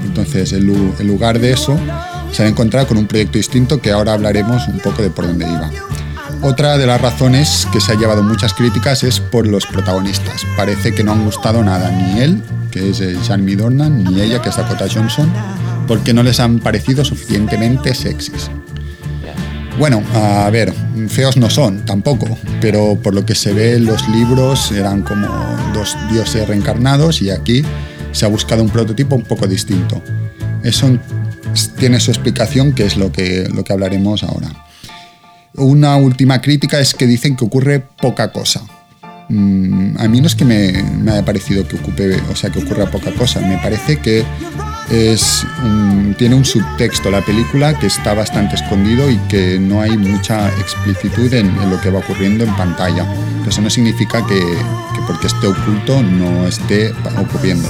Entonces, 0.05 0.53
en, 0.53 0.65
lu- 0.67 0.93
en 0.99 1.07
lugar 1.07 1.39
de 1.39 1.51
eso, 1.53 1.75
se 2.33 2.41
han 2.41 2.49
encontrado 2.49 2.87
con 2.87 2.97
un 2.97 3.07
proyecto 3.07 3.37
distinto 3.37 3.79
que 3.79 3.91
ahora 3.91 4.13
hablaremos 4.13 4.67
un 4.67 4.79
poco 4.79 5.01
de 5.01 5.09
por 5.09 5.27
dónde 5.27 5.45
iba. 5.45 5.69
Otra 6.41 6.77
de 6.77 6.85
las 6.85 6.99
razones 6.99 7.67
que 7.71 7.79
se 7.79 7.93
ha 7.93 7.95
llevado 7.95 8.21
muchas 8.23 8.53
críticas 8.53 9.03
es 9.03 9.19
por 9.19 9.47
los 9.47 9.65
protagonistas. 9.65 10.45
Parece 10.57 10.93
que 10.93 11.03
no 11.03 11.13
han 11.13 11.23
gustado 11.23 11.63
nada, 11.63 11.89
ni 11.89 12.19
él, 12.19 12.41
que 12.69 12.89
es 12.89 12.99
eh, 12.99 13.15
Jeremy 13.23 13.55
Dornan, 13.55 14.03
ni 14.03 14.19
ella, 14.19 14.41
que 14.41 14.49
es 14.49 14.57
Dakota 14.57 14.87
Johnson, 14.93 15.31
porque 15.87 16.13
no 16.13 16.21
les 16.23 16.39
han 16.39 16.59
parecido 16.59 17.05
suficientemente 17.05 17.93
sexys. 17.93 18.49
Bueno, 19.79 20.03
a 20.13 20.49
ver, 20.49 20.73
feos 21.07 21.37
no 21.37 21.49
son 21.49 21.85
tampoco, 21.85 22.37
pero 22.59 22.97
por 23.01 23.15
lo 23.15 23.25
que 23.25 23.35
se 23.35 23.53
ve 23.53 23.79
los 23.79 24.07
libros 24.09 24.71
eran 24.71 25.01
como 25.01 25.27
dos 25.73 25.95
dioses 26.11 26.47
reencarnados 26.47 27.21
y 27.21 27.31
aquí 27.31 27.63
se 28.11 28.25
ha 28.25 28.29
buscado 28.29 28.61
un 28.61 28.69
prototipo 28.69 29.15
un 29.15 29.23
poco 29.23 29.47
distinto. 29.47 30.01
Eso 30.63 30.97
tiene 31.77 31.99
su 31.99 32.11
explicación, 32.11 32.73
que 32.73 32.85
es 32.85 32.97
lo 32.97 33.11
que, 33.11 33.47
lo 33.53 33.63
que 33.63 33.73
hablaremos 33.73 34.23
ahora. 34.23 34.49
Una 35.55 35.97
última 35.97 36.41
crítica 36.41 36.79
es 36.79 36.93
que 36.93 37.05
dicen 37.05 37.35
que 37.35 37.45
ocurre 37.45 37.79
poca 37.79 38.31
cosa. 38.31 38.61
Mm, 39.29 39.97
a 39.97 40.07
mí 40.07 40.19
no 40.19 40.27
es 40.27 40.35
que 40.35 40.45
me, 40.45 40.83
me 40.83 41.11
haya 41.11 41.25
parecido 41.25 41.67
que 41.67 41.75
ocupe, 41.75 42.15
o 42.31 42.35
sea, 42.35 42.49
que 42.49 42.59
ocurra 42.59 42.89
poca 42.89 43.11
cosa. 43.11 43.39
Me 43.39 43.57
parece 43.57 43.97
que 43.97 44.25
es 44.91 45.45
tiene 46.17 46.35
un 46.35 46.45
subtexto 46.45 47.09
la 47.09 47.21
película 47.21 47.77
que 47.79 47.87
está 47.87 48.13
bastante 48.13 48.55
escondido 48.55 49.09
y 49.09 49.17
que 49.29 49.57
no 49.59 49.81
hay 49.81 49.97
mucha 49.97 50.49
explicitud 50.59 51.33
en, 51.33 51.47
en 51.47 51.69
lo 51.69 51.79
que 51.81 51.89
va 51.89 51.99
ocurriendo 51.99 52.43
en 52.43 52.55
pantalla. 52.55 53.05
Pero 53.39 53.49
eso 53.49 53.61
no 53.61 53.69
significa 53.69 54.25
que, 54.27 54.39
que 54.39 55.01
porque 55.07 55.27
esté 55.27 55.47
oculto 55.47 56.01
no 56.03 56.47
esté 56.47 56.91
ocurriendo. 57.17 57.69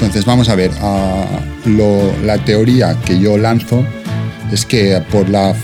Entonces 0.00 0.24
vamos 0.24 0.48
a 0.48 0.54
ver, 0.54 0.70
ah, 0.80 1.24
lo- 1.66 2.12
la 2.24 2.38
teoría 2.38 2.96
que 3.04 3.18
yo 3.18 3.36
lanzo 3.36 3.84
es 4.52 4.64
que 4.64 5.02
por 5.10 5.28
la, 5.28 5.54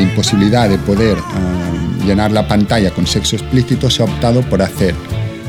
imposibilidad 0.00 0.68
de 0.68 0.78
poder 0.78 1.16
ah, 1.18 2.04
llenar 2.04 2.32
la 2.32 2.46
pantalla 2.48 2.90
con 2.90 3.06
sexo 3.06 3.36
explícito 3.36 3.88
se 3.88 4.02
ha 4.02 4.06
optado 4.06 4.42
por 4.42 4.62
hacer 4.62 4.94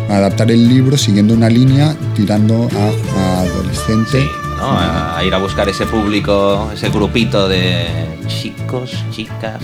adaptar 0.09 0.49
el 0.51 0.67
libro 0.67 0.97
siguiendo 0.97 1.33
una 1.33 1.49
línea 1.49 1.95
tirando 2.15 2.67
a, 2.75 3.19
a 3.19 3.41
adolescente. 3.41 4.21
Sí, 4.21 4.27
¿no? 4.57 4.63
A, 4.71 5.17
a 5.19 5.23
ir 5.23 5.33
a 5.33 5.37
buscar 5.37 5.67
ese 5.69 5.85
público, 5.85 6.69
ese 6.73 6.89
grupito 6.89 7.47
de 7.47 7.85
chicos, 8.27 8.91
chicas. 9.11 9.61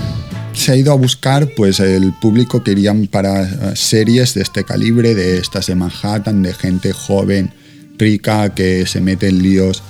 Se 0.54 0.72
ha 0.72 0.76
ido 0.76 0.92
a 0.92 0.96
buscar 0.96 1.48
pues 1.56 1.80
el 1.82 2.14
público 2.14 2.64
que 2.64 2.72
irían 2.72 3.08
para 3.08 3.44
eh, 3.44 3.76
series 3.76 4.34
de 4.36 4.42
este 4.42 4.64
calibre, 4.64 5.14
de 5.16 5.38
estas 5.38 5.68
de 5.68 5.76
Manhattan, 5.76 6.42
de 6.44 6.54
gente 6.54 6.94
joven, 6.94 7.52
rica, 7.98 8.54
que 8.54 8.86
se 8.86 9.02
mete 9.02 9.28
en 9.28 9.42
líos 9.42 9.84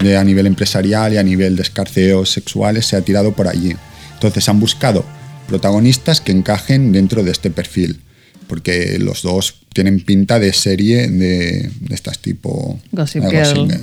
de, 0.00 0.16
a 0.16 0.24
nivel 0.24 0.46
empresarial 0.46 1.12
y 1.12 1.16
a 1.16 1.22
nivel 1.22 1.56
de 1.56 1.62
escarceos 1.62 2.30
sexuales, 2.30 2.86
se 2.86 2.96
ha 2.96 3.02
tirado 3.02 3.32
por 3.32 3.48
allí. 3.48 3.74
Entonces 4.14 4.48
han 4.48 4.60
buscado 4.60 5.04
protagonistas 5.48 6.20
que 6.20 6.32
encajen 6.32 6.92
dentro 6.92 7.22
de 7.22 7.32
este 7.32 7.50
perfil, 7.50 8.00
porque 8.46 8.98
los 8.98 9.22
dos 9.22 9.62
tienen 9.72 10.00
pinta 10.00 10.38
de 10.38 10.52
serie 10.52 11.08
de, 11.08 11.70
de 11.80 11.94
estas 11.94 12.18
tipo... 12.18 12.80
Gossip. 12.90 13.22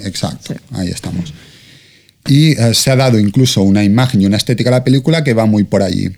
Exacto, 0.06 0.56
ahí 0.72 0.90
estamos. 0.90 1.34
Y 2.28 2.52
eh, 2.52 2.74
se 2.74 2.92
ha 2.92 2.96
dado 2.96 3.20
incluso 3.20 3.62
una 3.62 3.84
imagen 3.84 4.22
y 4.22 4.26
una 4.26 4.38
estética 4.38 4.70
a 4.70 4.74
la 4.74 4.84
película 4.84 5.24
que 5.24 5.34
va 5.34 5.46
muy 5.46 5.64
por 5.64 5.82
allí. 5.82 6.12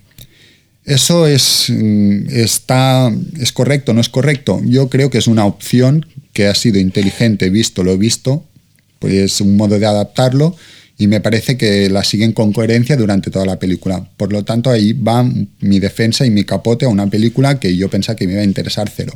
¿Eso 0.83 1.27
es, 1.27 1.67
mm, 1.69 2.27
está, 2.29 3.11
es 3.39 3.51
correcto 3.51 3.93
no 3.93 4.01
es 4.01 4.09
correcto? 4.09 4.61
Yo 4.65 4.89
creo 4.89 5.09
que 5.09 5.19
es 5.19 5.27
una 5.27 5.45
opción 5.45 6.05
que 6.33 6.47
ha 6.47 6.55
sido 6.55 6.79
inteligente, 6.79 7.49
visto 7.49 7.83
lo 7.83 7.97
visto, 7.97 8.45
pues 8.99 9.13
es 9.13 9.41
un 9.41 9.57
modo 9.57 9.79
de 9.79 9.85
adaptarlo 9.85 10.55
y 10.97 11.07
me 11.07 11.19
parece 11.19 11.57
que 11.57 11.89
la 11.89 12.03
siguen 12.03 12.31
con 12.31 12.53
coherencia 12.53 12.95
durante 12.95 13.31
toda 13.31 13.45
la 13.45 13.57
película. 13.57 14.07
Por 14.17 14.31
lo 14.31 14.43
tanto, 14.43 14.69
ahí 14.69 14.93
va 14.93 15.23
mi 15.23 15.79
defensa 15.79 16.27
y 16.27 16.29
mi 16.29 16.43
capote 16.43 16.85
a 16.85 16.89
una 16.89 17.07
película 17.07 17.59
que 17.59 17.75
yo 17.75 17.89
pensaba 17.89 18.15
que 18.15 18.27
me 18.27 18.33
iba 18.33 18.41
a 18.41 18.45
interesar 18.45 18.87
cero. 18.95 19.13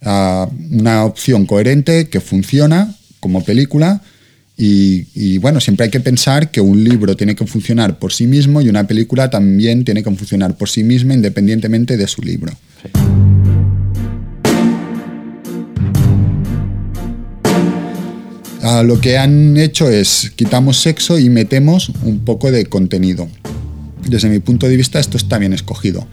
Una 0.00 1.04
opción 1.04 1.46
coherente 1.46 2.08
que 2.08 2.20
funciona 2.20 2.92
como 3.20 3.44
película 3.44 4.02
y, 4.56 5.06
y, 5.14 5.38
bueno, 5.38 5.60
siempre 5.60 5.84
hay 5.84 5.90
que 5.90 6.00
pensar 6.00 6.50
que 6.50 6.60
un 6.60 6.82
libro 6.82 7.16
tiene 7.16 7.36
que 7.36 7.46
funcionar 7.46 7.98
por 7.98 8.12
sí 8.12 8.26
mismo 8.26 8.60
y 8.60 8.68
una 8.68 8.86
película 8.86 9.30
también 9.30 9.84
tiene 9.84 10.02
que 10.02 10.10
funcionar 10.10 10.56
por 10.56 10.68
sí 10.68 10.82
misma 10.82 11.14
independientemente 11.14 11.96
de 11.96 12.08
su 12.08 12.20
libro. 12.20 12.52
Ah, 18.66 18.82
lo 18.82 18.98
que 18.98 19.18
han 19.18 19.58
hecho 19.58 19.90
es 19.90 20.32
quitamos 20.36 20.80
sexo 20.80 21.18
y 21.18 21.28
metemos 21.28 21.90
un 22.02 22.20
poco 22.20 22.50
de 22.50 22.64
contenido. 22.64 23.28
Desde 24.08 24.30
mi 24.30 24.38
punto 24.38 24.66
de 24.66 24.74
vista 24.74 24.98
esto 24.98 25.18
está 25.18 25.36
bien 25.36 25.52
escogido. 25.52 26.06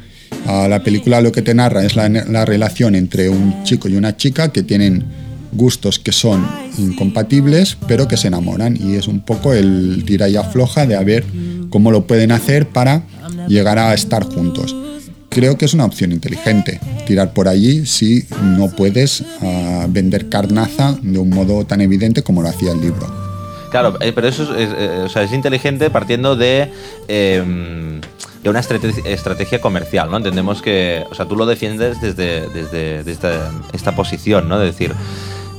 Ah, 0.46 0.68
la 0.70 0.84
película 0.84 1.22
lo 1.22 1.32
que 1.32 1.42
te 1.42 1.54
narra 1.54 1.86
es 1.86 1.96
la, 1.96 2.10
la 2.10 2.44
relación 2.44 2.96
entre 2.96 3.30
un 3.30 3.64
chico 3.64 3.88
y 3.88 3.96
una 3.96 4.18
chica 4.18 4.52
que 4.52 4.64
tienen 4.64 5.06
gustos 5.54 5.98
que 5.98 6.12
son 6.12 6.46
incompatibles 6.78 7.78
pero 7.88 8.08
que 8.10 8.18
se 8.18 8.28
enamoran 8.28 8.78
y 8.78 8.96
es 8.96 9.08
un 9.08 9.22
poco 9.22 9.54
el 9.54 10.04
tira 10.06 10.28
y 10.28 10.36
afloja 10.36 10.86
de 10.86 10.96
a 10.96 11.04
ver 11.04 11.24
cómo 11.70 11.92
lo 11.92 12.06
pueden 12.06 12.34
hacer 12.34 12.68
para 12.68 13.04
llegar 13.48 13.80
a 13.80 13.94
estar 13.94 14.26
juntos. 14.26 14.76
Creo 15.32 15.58
que 15.58 15.63
es 15.63 15.74
una 15.74 15.86
opción 15.86 16.12
inteligente 16.12 16.80
tirar 17.08 17.34
por 17.34 17.48
allí 17.48 17.86
si 17.86 18.26
no 18.44 18.70
puedes 18.70 19.24
ah, 19.41 19.86
vender 19.89 20.28
carnaza 20.28 20.98
de 21.02 21.17
un 21.17 21.30
modo 21.30 21.65
tan 21.65 21.80
evidente 21.80 22.22
como 22.22 22.41
lo 22.41 22.50
hacía 22.50 22.74
el 22.74 22.82
libro. 22.82 23.08
Claro, 23.72 23.98
eh, 24.02 24.12
pero 24.13 24.28
eso 24.28 24.44
es, 24.58 24.70
es, 24.70 24.76
eh, 24.78 25.24
es 25.24 25.32
inteligente 25.32 25.89
partiendo 25.89 26.36
de, 26.36 26.70
eh, 27.08 27.41
de 28.44 28.50
una 28.50 28.60
estrate- 28.60 29.06
estrategia 29.06 29.62
comercial, 29.62 30.12
¿no? 30.12 30.17
Entendemos 30.17 30.62
que, 30.62 31.06
o 31.10 31.15
sea, 31.15 31.26
tú 31.26 31.38
lo 31.38 31.46
defiendes 31.46 32.02
desde, 32.02 32.50
desde, 32.50 32.98
desde 32.98 33.12
esta, 33.13 33.52
esta 33.72 33.96
posición, 33.96 34.50
¿no? 34.50 34.60
De 34.60 34.65
decir, 34.65 34.91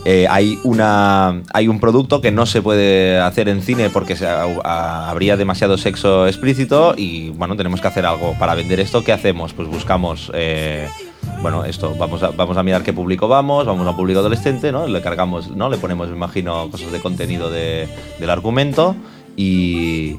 eh, 0.05 0.27
hay, 0.29 0.59
una, 0.65 1.43
hay 1.53 1.69
un 1.69 1.79
producto 1.79 2.21
que 2.21 2.31
no 2.33 2.45
se 2.47 2.61
puede 2.63 3.19
hacer 3.21 3.49
en 3.49 3.63
cine 3.63 3.89
porque 3.91 4.17
se- 4.17 4.27
habría 4.27 5.37
demasiado 5.37 5.79
sexo 5.79 6.27
explícito 6.27 6.95
y, 6.97 7.31
bueno, 7.31 7.57
tenemos 7.57 7.81
que 7.81 7.89
hacer 7.89 8.05
algo 8.07 8.35
para 8.39 8.55
vender 8.55 8.81
esto. 8.81 9.05
¿Qué 9.05 9.13
hacemos? 9.13 9.53
Pues 9.53 9.69
buscamos... 9.69 10.31
eh, 10.35 10.89
bueno, 11.41 11.65
esto, 11.65 11.95
vamos 11.99 12.23
a, 12.23 12.31
vamos 12.31 12.57
a 12.57 12.63
mirar 12.65 12.83
qué 12.83 12.93
público 12.93 13.27
vamos, 13.29 13.65
vamos 13.67 13.87
a 13.87 13.97
público 13.97 14.21
adolescente, 14.21 14.71
¿no? 14.73 14.87
Le 14.89 15.01
cargamos, 15.03 15.51
¿no? 15.51 15.69
Le 15.71 15.77
ponemos, 15.77 16.09
me 16.09 16.17
imagino, 16.17 16.69
cosas 16.71 16.91
de 16.93 17.01
contenido 17.01 17.49
de- 17.51 17.89
del 18.19 18.31
argumento 18.31 18.95
y 19.37 20.17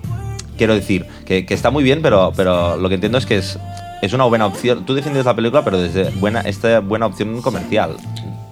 quiero 0.57 0.75
decir 0.75 1.05
que, 1.25 1.45
que 1.45 1.53
está 1.53 1.71
muy 1.71 1.83
bien, 1.83 2.01
pero, 2.01 2.31
pero 2.35 2.77
lo 2.77 2.87
que 2.89 2.95
entiendo 2.95 3.17
es 3.17 3.25
que 3.25 3.37
es, 3.37 3.59
es 4.01 4.13
una 4.13 4.23
buena 4.25 4.45
opción. 4.45 4.85
Tú 4.85 4.93
defiendes 4.93 5.25
la 5.25 5.35
película, 5.35 5.63
pero 5.63 5.77
desde 5.77 6.09
buena, 6.19 6.41
esta 6.41 6.79
buena 6.79 7.05
opción 7.05 7.41
comercial. 7.41 7.95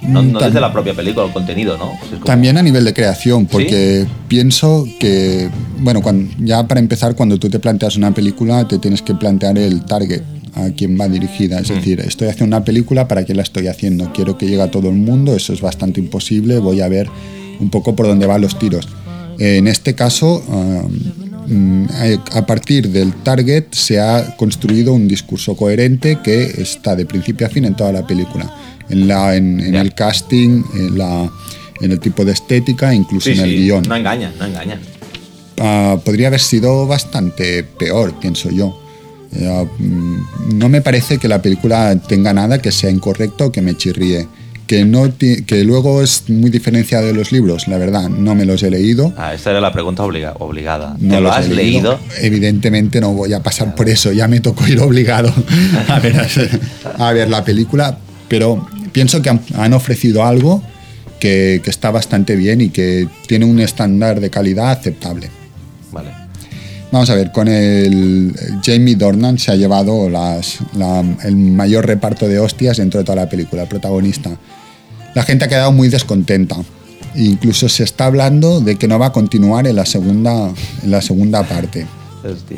No, 0.01 0.23
Mm, 0.23 0.31
no 0.31 0.39
desde 0.39 0.59
la 0.59 0.71
propia 0.73 0.93
película, 0.93 1.25
el 1.27 1.31
contenido, 1.31 1.77
¿no? 1.77 1.91
Es 2.03 2.09
como- 2.09 2.25
También 2.25 2.57
a 2.57 2.63
nivel 2.63 2.83
de 2.85 2.93
creación, 2.93 3.45
porque 3.45 4.05
pienso 4.27 4.87
que, 4.99 5.49
bueno, 5.79 6.01
cuando, 6.01 6.33
ya 6.39 6.67
para 6.67 6.79
empezar, 6.79 7.15
cuando 7.15 7.37
tú 7.37 7.49
te 7.49 7.59
planteas 7.59 7.97
una 7.97 8.11
película, 8.13 8.67
te 8.67 8.79
tienes 8.79 9.01
que 9.01 9.13
plantear 9.13 9.57
el 9.57 9.85
target, 9.85 10.21
a 10.53 10.69
quién 10.75 10.99
va 10.99 11.07
dirigida. 11.07 11.59
Es 11.59 11.69
decir, 11.69 11.99
estoy 12.01 12.27
haciendo 12.27 12.57
una 12.57 12.65
película, 12.65 13.07
¿para 13.07 13.23
quién 13.23 13.37
la 13.37 13.43
estoy 13.43 13.67
haciendo? 13.67 14.11
Quiero 14.11 14.37
que 14.37 14.47
llegue 14.47 14.61
a 14.61 14.69
todo 14.71 14.89
el 14.89 14.95
mundo, 14.95 15.33
eso 15.35 15.53
es 15.53 15.61
bastante 15.61 15.99
imposible, 16.01 16.57
voy 16.59 16.81
a 16.81 16.89
ver 16.89 17.07
un 17.59 17.69
poco 17.69 17.95
por 17.95 18.07
dónde 18.07 18.25
van 18.25 18.41
los 18.41 18.57
tiros. 18.59 18.87
En 19.39 19.67
este 19.67 19.95
caso, 19.95 20.43
um, 21.47 21.87
a 21.89 22.37
a 22.39 22.45
partir 22.45 22.89
del 22.89 23.13
target 23.23 23.65
se 23.71 23.99
ha 23.99 24.35
construido 24.35 24.93
un 24.93 25.07
discurso 25.07 25.55
coherente 25.55 26.19
que 26.23 26.43
está 26.61 26.95
de 26.95 27.05
principio 27.05 27.47
a 27.47 27.49
fin 27.49 27.65
en 27.65 27.75
toda 27.75 27.91
la 27.91 28.05
película. 28.05 28.53
En, 28.89 29.07
la, 29.07 29.35
en, 29.35 29.59
en 29.59 29.75
el 29.75 29.93
casting, 29.93 30.63
en, 30.75 30.97
la, 30.97 31.29
en 31.81 31.91
el 31.91 31.99
tipo 31.99 32.25
de 32.25 32.31
estética, 32.33 32.93
incluso 32.93 33.25
Sí, 33.31 33.39
en 33.39 33.45
el 33.45 33.49
sí, 33.51 33.57
guion. 33.63 33.83
No 33.87 33.95
engaña, 33.95 34.31
no 34.39 34.45
engaña. 34.45 34.79
Ah, 35.59 35.97
podría 36.03 36.27
haber 36.27 36.39
sido 36.41 36.87
bastante 36.87 37.63
peor, 37.63 38.13
pienso 38.19 38.49
yo. 38.49 38.77
Mm, 39.79 40.57
no 40.57 40.69
me 40.69 40.81
parece 40.81 41.17
que 41.17 41.27
la 41.27 41.41
película 41.41 41.95
tenga 41.95 42.33
nada 42.33 42.61
que 42.61 42.71
sea 42.71 42.89
incorrecto 42.89 43.45
o 43.45 43.51
que 43.51 43.61
me 43.61 43.75
chirríe. 43.77 44.27
Que, 44.67 44.85
no 44.85 45.11
que 45.19 45.63
luego 45.65 46.01
es 46.01 46.29
muy 46.29 46.49
diferenciada 46.49 47.05
de 47.05 47.13
los 47.13 47.33
libros, 47.33 47.67
la 47.67 47.77
verdad, 47.77 48.07
no 48.07 48.35
me 48.35 48.45
los 48.45 48.63
he 48.63 48.69
leído. 48.71 49.13
Ah, 49.17 49.33
esta 49.33 49.51
era 49.51 49.59
la 49.59 49.73
pregunta 49.73 50.01
obliga- 50.03 50.33
obligada. 50.39 50.95
No 50.97 51.15
¿Te 51.15 51.15
lo 51.15 51.21
los 51.27 51.35
has 51.37 51.45
he 51.47 51.53
leído? 51.53 51.99
Evidentemente 52.21 53.01
no 53.01 53.11
voy 53.13 53.33
a 53.33 53.43
pasar 53.43 53.75
por 53.75 53.89
eso, 53.89 54.13
ya 54.13 54.29
me 54.29 54.39
tocó 54.39 54.65
ir 54.67 54.79
obligado 54.79 55.33
a 55.89 55.99
ver, 55.99 56.15
a 56.97 57.11
ver 57.11 57.29
la 57.29 57.43
película, 57.43 57.97
pero 58.31 58.65
pienso 58.93 59.21
que 59.21 59.29
han, 59.29 59.41
han 59.55 59.73
ofrecido 59.73 60.23
algo 60.25 60.63
que, 61.19 61.59
que 61.63 61.69
está 61.69 61.91
bastante 61.91 62.37
bien 62.37 62.61
y 62.61 62.69
que 62.69 63.05
tiene 63.27 63.43
un 63.45 63.59
estándar 63.59 64.21
de 64.21 64.29
calidad 64.29 64.71
aceptable. 64.71 65.29
Vale. 65.91 66.09
Vamos 66.93 67.09
a 67.09 67.15
ver, 67.15 67.31
con 67.33 67.49
el 67.49 68.33
Jamie 68.65 68.95
Dornan 68.95 69.37
se 69.37 69.51
ha 69.51 69.55
llevado 69.55 70.09
las- 70.09 70.59
la- 70.77 71.03
el 71.23 71.35
mayor 71.35 71.85
reparto 71.85 72.27
de 72.29 72.39
hostias 72.39 72.77
dentro 72.77 72.99
de 72.99 73.03
toda 73.05 73.17
la 73.17 73.29
película, 73.29 73.63
el 73.63 73.67
protagonista. 73.67 74.29
La 75.13 75.23
gente 75.23 75.43
ha 75.45 75.47
quedado 75.49 75.73
muy 75.73 75.89
descontenta. 75.89 76.55
Incluso 77.15 77.67
se 77.67 77.83
está 77.83 78.05
hablando 78.05 78.61
de 78.61 78.77
que 78.77 78.87
no 78.87 78.97
va 78.97 79.07
a 79.07 79.11
continuar 79.11 79.67
en 79.67 79.75
la 79.75 79.85
segunda, 79.85 80.51
en 80.83 80.91
la 80.91 81.01
segunda 81.01 81.43
parte. 81.43 81.85
Hostia. 82.23 82.57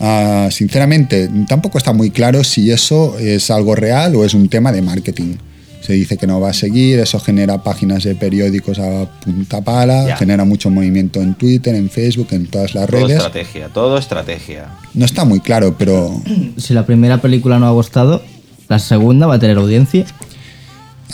Ah, 0.00 0.48
sinceramente, 0.50 1.28
tampoco 1.46 1.76
está 1.78 1.92
muy 1.92 2.10
claro 2.10 2.42
si 2.42 2.70
eso 2.70 3.18
es 3.18 3.50
algo 3.50 3.74
real 3.74 4.16
o 4.16 4.24
es 4.24 4.32
un 4.34 4.48
tema 4.48 4.72
de 4.72 4.80
marketing. 4.82 5.34
Se 5.82 5.92
dice 5.94 6.16
que 6.16 6.26
no 6.26 6.40
va 6.40 6.50
a 6.50 6.52
seguir, 6.52 6.98
eso 7.00 7.18
genera 7.20 7.62
páginas 7.62 8.04
de 8.04 8.14
periódicos 8.14 8.78
a 8.78 9.06
punta 9.24 9.60
pala, 9.62 10.06
Ya. 10.08 10.16
genera 10.16 10.44
mucho 10.44 10.70
movimiento 10.70 11.20
en 11.20 11.34
Twitter, 11.34 11.74
en 11.74 11.88
Facebook, 11.90 12.28
en 12.32 12.46
todas 12.46 12.74
las 12.74 12.86
Todo 12.86 12.96
redes. 13.00 13.16
estrategia, 13.16 13.68
todo 13.68 13.98
estrategia. 13.98 14.66
No 14.94 15.04
está 15.04 15.24
muy 15.24 15.40
claro, 15.40 15.74
pero 15.78 16.22
Si 16.58 16.74
la 16.74 16.84
primera 16.86 17.18
película 17.20 17.58
no 17.58 17.66
ha 17.66 17.70
gustado, 17.72 18.22
la 18.68 18.78
segunda 18.78 19.26
va 19.26 19.34
a 19.36 19.38
tener 19.38 19.56
audiencia. 19.58 20.04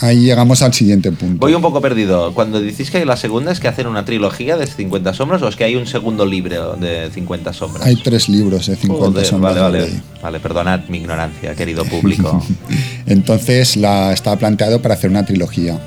Ahí 0.01 0.21
llegamos 0.21 0.61
al 0.61 0.73
siguiente 0.73 1.11
punto. 1.11 1.37
Voy 1.39 1.53
un 1.53 1.61
poco 1.61 1.81
perdido. 1.81 2.33
Cuando 2.33 2.59
decís 2.59 2.91
que 2.91 3.05
la 3.05 3.17
segunda 3.17 3.51
es 3.51 3.59
que 3.59 3.67
hacen 3.67 3.87
una 3.87 4.05
trilogía 4.05 4.57
de 4.57 4.67
50 4.67 5.13
sombras 5.13 5.41
o 5.41 5.47
es 5.47 5.55
que 5.55 5.63
hay 5.63 5.75
un 5.75 5.87
segundo 5.87 6.25
libro 6.25 6.75
de 6.75 7.09
50 7.11 7.53
sombras. 7.53 7.85
Hay 7.85 7.95
tres 7.97 8.29
libros 8.29 8.67
de 8.67 8.75
50 8.75 9.05
Joder, 9.05 9.25
sombras 9.25 9.55
vale, 9.55 9.79
vale. 9.81 10.01
Vale, 10.21 10.39
perdonad 10.39 10.81
mi 10.89 10.97
ignorancia, 10.97 11.55
querido 11.55 11.85
público. 11.85 12.43
Entonces 13.05 13.77
la 13.77 14.13
está 14.13 14.35
planteado 14.37 14.81
para 14.81 14.95
hacer 14.95 15.09
una 15.09 15.25
trilogía. 15.25 15.79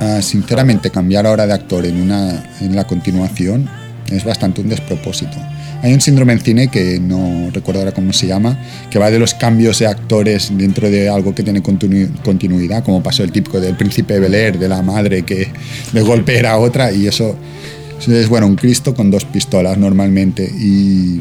Ah, 0.00 0.22
sinceramente, 0.22 0.90
cambiar 0.90 1.26
ahora 1.26 1.46
de 1.46 1.52
actor 1.52 1.84
en, 1.84 2.00
una, 2.00 2.54
en 2.60 2.76
la 2.76 2.86
continuación 2.86 3.68
es 4.10 4.24
bastante 4.24 4.60
un 4.60 4.68
despropósito. 4.68 5.36
Hay 5.82 5.92
un 5.94 6.00
síndrome 6.00 6.32
en 6.32 6.40
cine 6.40 6.68
que 6.68 6.98
no 6.98 7.50
recuerdo 7.52 7.80
ahora 7.80 7.92
cómo 7.92 8.12
se 8.12 8.26
llama, 8.26 8.58
que 8.90 8.98
va 8.98 9.10
de 9.10 9.18
los 9.18 9.34
cambios 9.34 9.78
de 9.78 9.86
actores 9.86 10.50
dentro 10.52 10.90
de 10.90 11.08
algo 11.08 11.34
que 11.34 11.44
tiene 11.44 11.62
continu- 11.62 12.10
continuidad, 12.24 12.82
como 12.82 13.02
pasó 13.02 13.22
el 13.22 13.30
típico 13.30 13.60
del 13.60 13.76
príncipe 13.76 14.18
Bel 14.18 14.34
Air, 14.34 14.58
de 14.58 14.68
la 14.68 14.82
madre 14.82 15.22
que 15.22 15.48
de 15.92 16.02
golpe 16.02 16.36
era 16.36 16.58
otra, 16.58 16.90
y 16.90 17.06
eso 17.06 17.36
es 18.06 18.28
bueno, 18.28 18.46
un 18.46 18.56
Cristo 18.56 18.94
con 18.94 19.10
dos 19.10 19.24
pistolas 19.24 19.78
normalmente. 19.78 20.44
Y, 20.44 21.20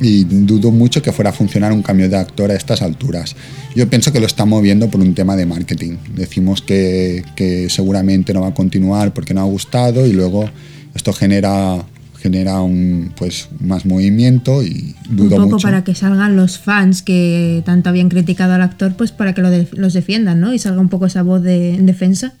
y 0.00 0.24
dudo 0.24 0.72
mucho 0.72 1.00
que 1.00 1.12
fuera 1.12 1.30
a 1.30 1.32
funcionar 1.32 1.72
un 1.72 1.82
cambio 1.82 2.08
de 2.08 2.16
actor 2.16 2.50
a 2.50 2.54
estas 2.54 2.82
alturas. 2.82 3.36
Yo 3.76 3.88
pienso 3.88 4.12
que 4.12 4.18
lo 4.18 4.26
está 4.26 4.44
moviendo 4.44 4.90
por 4.90 5.00
un 5.00 5.14
tema 5.14 5.36
de 5.36 5.46
marketing. 5.46 5.96
Decimos 6.16 6.60
que, 6.60 7.24
que 7.36 7.70
seguramente 7.70 8.34
no 8.34 8.40
va 8.40 8.48
a 8.48 8.54
continuar 8.54 9.14
porque 9.14 9.32
no 9.32 9.42
ha 9.42 9.44
gustado 9.44 10.06
y 10.06 10.12
luego 10.12 10.50
esto 10.94 11.12
genera 11.12 11.84
genera 12.22 12.60
un 12.62 13.12
pues 13.16 13.48
más 13.60 13.84
movimiento 13.84 14.62
y 14.62 14.94
Un 15.10 15.16
dudo 15.16 15.36
poco 15.36 15.48
mucho. 15.50 15.62
para 15.64 15.82
que 15.84 15.94
salgan 15.94 16.36
los 16.36 16.58
fans 16.58 17.02
que 17.02 17.62
tanto 17.66 17.88
habían 17.88 18.08
criticado 18.08 18.52
al 18.54 18.62
actor, 18.62 18.94
pues 18.96 19.10
para 19.10 19.34
que 19.34 19.42
lo 19.42 19.50
de- 19.50 19.66
los 19.72 19.92
defiendan, 19.92 20.40
¿no? 20.40 20.54
Y 20.54 20.58
salga 20.58 20.80
un 20.80 20.88
poco 20.88 21.06
esa 21.06 21.22
voz 21.22 21.42
de, 21.42 21.74
en 21.74 21.86
defensa. 21.86 22.34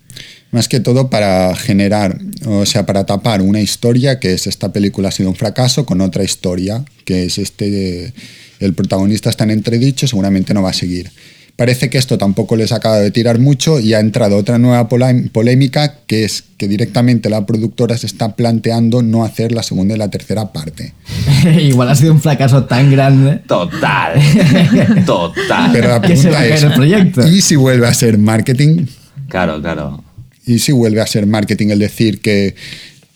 Más 0.52 0.68
que 0.68 0.80
todo 0.80 1.10
para 1.10 1.54
generar, 1.56 2.18
o 2.46 2.64
sea, 2.66 2.86
para 2.86 3.04
tapar 3.06 3.42
una 3.42 3.60
historia 3.60 4.20
que 4.20 4.34
es 4.34 4.46
esta 4.46 4.72
película 4.72 5.08
ha 5.08 5.12
sido 5.12 5.30
un 5.30 5.36
fracaso 5.36 5.84
con 5.86 6.00
otra 6.00 6.22
historia, 6.22 6.84
que 7.04 7.24
es 7.24 7.38
este, 7.38 8.12
el 8.60 8.74
protagonista 8.74 9.30
está 9.30 9.44
en 9.44 9.50
entredicho, 9.52 10.06
seguramente 10.06 10.52
no 10.54 10.62
va 10.62 10.70
a 10.70 10.74
seguir. 10.74 11.10
Parece 11.56 11.90
que 11.90 11.98
esto 11.98 12.16
tampoco 12.18 12.56
les 12.56 12.72
acaba 12.72 12.98
de 12.98 13.10
tirar 13.10 13.38
mucho 13.38 13.78
y 13.78 13.92
ha 13.94 14.00
entrado 14.00 14.36
otra 14.38 14.58
nueva 14.58 14.88
polé- 14.88 15.30
polémica, 15.30 15.98
que 16.06 16.24
es 16.24 16.44
que 16.56 16.66
directamente 16.66 17.28
la 17.28 17.44
productora 17.44 17.96
se 17.98 18.06
está 18.06 18.34
planteando 18.36 19.02
no 19.02 19.22
hacer 19.22 19.52
la 19.52 19.62
segunda 19.62 19.94
y 19.94 19.98
la 19.98 20.08
tercera 20.08 20.50
parte. 20.52 20.94
Igual 21.60 21.90
ha 21.90 21.94
sido 21.94 22.14
un 22.14 22.20
fracaso 22.20 22.64
tan 22.64 22.90
grande. 22.90 23.42
Total. 23.46 24.14
Total. 25.06 25.70
Pero 25.72 25.88
la 25.88 26.00
pregunta 26.00 26.46
es, 26.46 26.62
el 26.62 26.72
proyecto. 26.72 27.26
¿y 27.28 27.42
si 27.42 27.54
vuelve 27.56 27.86
a 27.86 27.94
ser 27.94 28.16
marketing? 28.18 28.86
Claro, 29.28 29.60
claro. 29.60 30.02
y 30.46 30.58
si 30.58 30.72
vuelve 30.72 31.00
a 31.00 31.06
ser 31.06 31.26
marketing 31.26 31.68
el 31.68 31.78
decir 31.78 32.20
que 32.20 32.54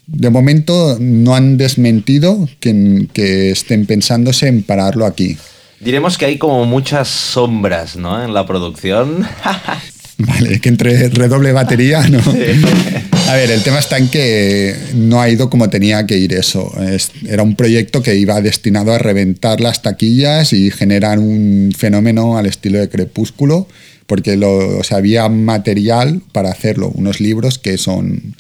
de 0.07 0.31
momento 0.31 0.99
no 1.01 1.35
han 1.35 1.57
desmentido 1.57 2.49
que, 2.61 3.07
que 3.13 3.51
estén 3.51 3.87
pensándose 3.87 4.47
en 4.47 4.63
pararlo 4.63 5.05
aquí. 5.07 5.37
Diremos 5.81 6.17
que 6.19 6.25
hay 6.27 6.39
como 6.39 6.65
muchas 6.65 7.09
sombras, 7.09 7.97
¿no? 7.97 8.23
En 8.25 8.33
la 8.35 8.47
producción. 8.47 9.27
Vale, 10.19 10.61
que 10.61 10.71
entre 10.71 11.11
redoble 11.11 11.53
batería, 11.53 12.09
¿no? 12.09 12.19
A 13.29 13.35
ver, 13.35 13.51
el 13.51 13.63
tema 13.63 13.81
está 13.81 13.99
en 13.99 14.09
que 14.09 14.75
no 14.95 15.21
ha 15.21 15.29
ido 15.29 15.51
como 15.51 15.69
tenía 15.69 16.07
que 16.07 16.17
ir 16.17 16.33
eso. 16.33 16.73
Es- 16.81 17.11
era 17.29 17.43
un 17.43 17.55
proyecto 17.57 18.03
que 18.03 18.15
iba 18.17 18.41
destinado 18.41 18.93
a 18.93 18.99
reventar 18.99 19.61
las 19.61 19.83
taquillas 19.83 20.53
y 20.53 20.71
generar 20.71 21.19
un 21.19 21.73
fenómeno 21.77 22.39
al 22.39 22.47
estilo 22.47 22.79
de 22.79 22.89
Crepúsculo, 22.89 23.67
porque 24.07 24.37
lo, 24.37 24.79
o 24.79 24.85
sea, 24.85 24.99
había 24.99 25.29
material 25.29 26.23
para 26.33 26.51
hacerlo, 26.51 26.91
unos 26.95 27.21
libros 27.21 27.59
que 27.59 27.77
son 27.77 28.37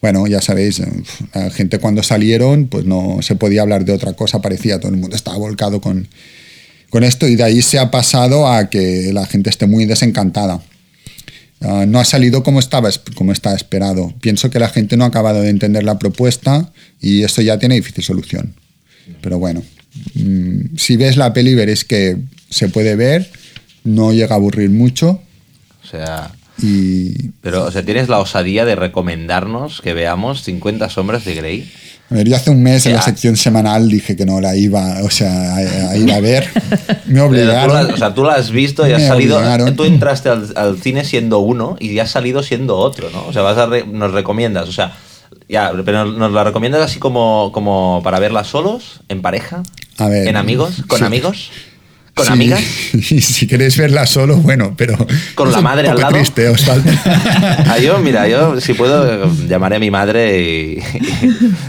bueno, 0.00 0.26
ya 0.26 0.40
sabéis, 0.40 0.82
la 1.32 1.48
gente 1.50 1.78
cuando 1.78 2.02
salieron, 2.02 2.66
pues 2.66 2.84
no 2.84 3.18
se 3.22 3.36
podía 3.36 3.62
hablar 3.62 3.84
de 3.84 3.92
otra 3.92 4.14
cosa, 4.14 4.42
parecía, 4.42 4.80
todo 4.80 4.90
el 4.90 4.96
mundo 4.98 5.14
estaba 5.14 5.36
volcado 5.38 5.80
con, 5.80 6.08
con 6.92 7.04
esto 7.04 7.26
y 7.26 7.36
de 7.36 7.42
ahí 7.42 7.62
se 7.62 7.78
ha 7.78 7.90
pasado 7.90 8.46
a 8.46 8.68
que 8.68 9.12
la 9.14 9.24
gente 9.24 9.48
esté 9.48 9.66
muy 9.66 9.86
desencantada. 9.86 10.60
Ah, 11.62 11.86
no 11.88 11.98
ha 11.98 12.04
salido 12.04 12.42
como 12.42 12.58
estaba, 12.58 12.90
como 13.14 13.32
estaba 13.32 13.56
esperado. 13.56 14.12
Pienso 14.20 14.50
que 14.50 14.58
la 14.58 14.68
gente 14.68 14.98
no 14.98 15.04
ha 15.04 15.06
acabado 15.06 15.40
de 15.40 15.48
entender 15.48 15.84
la 15.84 15.98
propuesta 15.98 16.70
y 17.00 17.22
esto 17.22 17.40
ya 17.40 17.58
tiene 17.58 17.76
difícil 17.76 18.04
solución. 18.04 18.54
Pero 19.22 19.38
bueno, 19.38 19.62
mm, 20.12 20.76
si 20.76 20.98
ves 20.98 21.16
la 21.16 21.32
peli 21.32 21.54
veréis 21.54 21.86
que 21.86 22.18
se 22.50 22.68
puede 22.68 22.94
ver, 22.94 23.30
no 23.84 24.12
llega 24.12 24.34
a 24.34 24.38
aburrir 24.38 24.68
mucho 24.68 25.22
O 25.82 25.86
sea. 25.86 26.32
y 26.60 27.30
Pero, 27.40 27.64
o 27.64 27.70
sea, 27.70 27.82
¿tienes 27.82 28.10
la 28.10 28.18
osadía 28.18 28.66
de 28.66 28.76
recomendarnos 28.76 29.80
que 29.80 29.94
veamos 29.94 30.42
50 30.42 30.90
sombras 30.90 31.24
de 31.24 31.36
Grey? 31.36 31.72
A 32.12 32.14
ver, 32.14 32.28
yo 32.28 32.36
hace 32.36 32.50
un 32.50 32.62
mes 32.62 32.84
en 32.84 32.92
la 32.92 33.00
sección 33.00 33.36
semanal 33.38 33.88
dije 33.88 34.14
que 34.16 34.26
no 34.26 34.38
la 34.40 34.54
iba, 34.54 35.02
o 35.02 35.08
sea, 35.10 35.54
a, 35.54 35.56
a 35.92 35.96
ir 35.96 36.12
a 36.12 36.20
ver. 36.20 36.46
Me 37.06 37.20
tú 37.20 37.24
obligaron. 37.26 37.88
la, 37.88 37.94
o 37.94 37.96
sea, 37.96 38.12
tú 38.12 38.22
la 38.24 38.34
has 38.34 38.50
visto 38.50 38.86
y 38.86 38.92
has 38.92 39.02
salido. 39.06 39.38
obligaron. 39.38 39.74
Tú 39.74 39.84
entraste 39.84 40.28
al, 40.28 40.52
al 40.56 40.78
cine 40.78 41.04
siendo 41.06 41.38
uno 41.38 41.76
y 41.80 41.94
ya 41.94 42.02
has 42.02 42.10
salido 42.10 42.42
siendo 42.42 42.76
otro, 42.76 43.08
¿no? 43.10 43.24
O 43.26 43.32
sea, 43.32 43.40
vas 43.40 43.56
a 43.56 43.64
re- 43.64 43.86
nos 43.86 44.12
recomiendas, 44.12 44.68
o 44.68 44.72
sea, 44.72 44.92
ya, 45.48 45.72
pero 45.86 46.04
nos 46.04 46.30
la 46.32 46.44
recomiendas 46.44 46.82
así 46.82 46.98
como, 46.98 47.50
como 47.52 48.02
para 48.04 48.18
verla 48.18 48.44
solos, 48.44 49.00
en 49.08 49.22
pareja, 49.22 49.62
A 49.96 50.08
ver. 50.08 50.28
en 50.28 50.36
amigos, 50.36 50.82
con 50.86 50.98
Sí. 50.98 51.04
amigos, 51.06 51.50
con 52.14 52.26
Sí, 52.26 52.32
amigas. 52.32 52.62
Y 52.94 53.20
si 53.20 53.46
queréis 53.46 53.76
verla 53.78 54.06
solo, 54.06 54.36
bueno, 54.36 54.74
pero. 54.76 54.96
Con 55.34 55.50
la 55.50 55.58
un 55.58 55.64
madre 55.64 55.88
al 55.88 55.98
lado. 55.98 56.12
triste, 56.12 56.48
os 56.48 56.62
falta. 56.64 56.90
Ah, 57.66 57.78
yo, 57.78 57.98
mira, 57.98 58.28
yo 58.28 58.60
si 58.60 58.74
puedo 58.74 59.30
llamaré 59.48 59.76
a 59.76 59.78
mi 59.78 59.90
madre 59.90 60.40
y, 60.40 60.78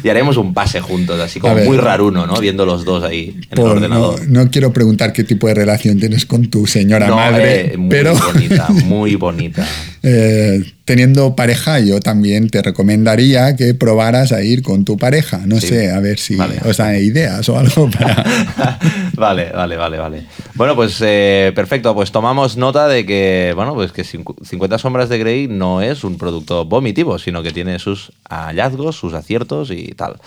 y 0.03 0.09
haremos 0.09 0.37
un 0.37 0.53
pase 0.53 0.81
juntos, 0.81 1.19
así 1.19 1.39
como 1.39 1.55
ver. 1.55 1.65
muy 1.65 1.77
raruno, 1.77 2.27
¿no? 2.27 2.35
Viendo 2.39 2.65
los 2.65 2.83
dos 2.85 3.03
ahí 3.03 3.35
en 3.51 3.57
el 3.57 3.63
no, 3.63 3.71
ordenador. 3.71 4.27
no 4.27 4.49
quiero 4.51 4.73
preguntar 4.73 5.13
qué 5.13 5.23
tipo 5.23 5.47
de 5.47 5.53
relación 5.53 5.99
tienes 5.99 6.25
con 6.25 6.47
tu 6.49 6.67
señora 6.67 7.07
No, 7.07 7.15
madre, 7.15 7.73
eh, 7.73 7.77
muy 7.77 7.89
pero 7.89 8.13
bonita, 8.15 8.67
muy 8.85 9.15
bonita. 9.15 9.65
eh, 10.03 10.61
teniendo 10.85 11.35
pareja, 11.35 11.79
yo 11.79 11.99
también 11.99 12.49
te 12.49 12.61
recomendaría 12.61 13.55
que 13.55 13.73
probaras 13.73 14.31
a 14.31 14.41
ir 14.43 14.61
con 14.63 14.83
tu 14.85 14.97
pareja. 14.97 15.41
No 15.45 15.59
Sí. 15.59 15.67
sé, 15.67 15.91
a 15.91 15.99
ver 15.99 16.19
si 16.19 16.35
Vale. 16.35 16.59
os 16.65 16.77
da 16.77 16.97
ideas 16.97 17.47
o 17.49 17.57
algo 17.57 17.89
para. 17.89 18.23
vale, 19.15 19.51
vale, 19.51 19.77
vale, 19.77 19.97
vale. 19.97 20.25
Bueno, 20.55 20.75
pues 20.75 20.97
eh, 21.01 21.51
perfecto, 21.55 21.93
pues 21.95 22.11
tomamos 22.11 22.57
nota 22.57 22.87
de 22.87 23.05
que, 23.05 23.53
bueno, 23.55 23.73
pues 23.73 23.91
que 23.91 24.03
cincu- 24.03 24.35
50 24.45 24.77
sombras 24.77 25.09
de 25.09 25.17
Grey 25.19 25.47
no 25.47 25.81
es 25.81 26.03
un 26.03 26.17
producto 26.17 26.65
vomitivo, 26.65 27.17
sino 27.19 27.41
que 27.43 27.51
tiene 27.51 27.79
sus 27.79 28.11
hallazgos, 28.29 28.95
sus 28.97 29.13
aciertos 29.13 29.71
y 29.71 29.87
tal. 29.95 30.17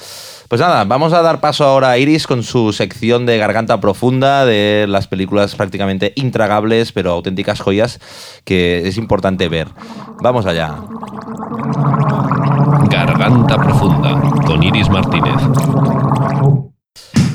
Pues 0.48 0.60
nada, 0.60 0.84
vamos 0.84 1.12
a 1.12 1.22
dar 1.22 1.40
paso 1.40 1.64
ahora 1.64 1.90
a 1.90 1.98
Iris 1.98 2.26
con 2.28 2.44
su 2.44 2.72
sección 2.72 3.26
de 3.26 3.36
garganta 3.36 3.80
profunda 3.80 4.46
de 4.46 4.86
las 4.88 5.08
películas 5.08 5.56
prácticamente 5.56 6.12
intragables, 6.14 6.92
pero 6.92 7.10
auténticas 7.10 7.60
joyas 7.60 7.98
que 8.44 8.86
es 8.86 8.96
importante 8.96 9.48
ver. 9.48 9.66
Vamos 10.22 10.45
allá. 10.46 10.76
Garganta 12.90 13.56
Profunda 13.56 14.20
con 14.46 14.62
Iris 14.62 14.88
Martínez. 14.88 15.36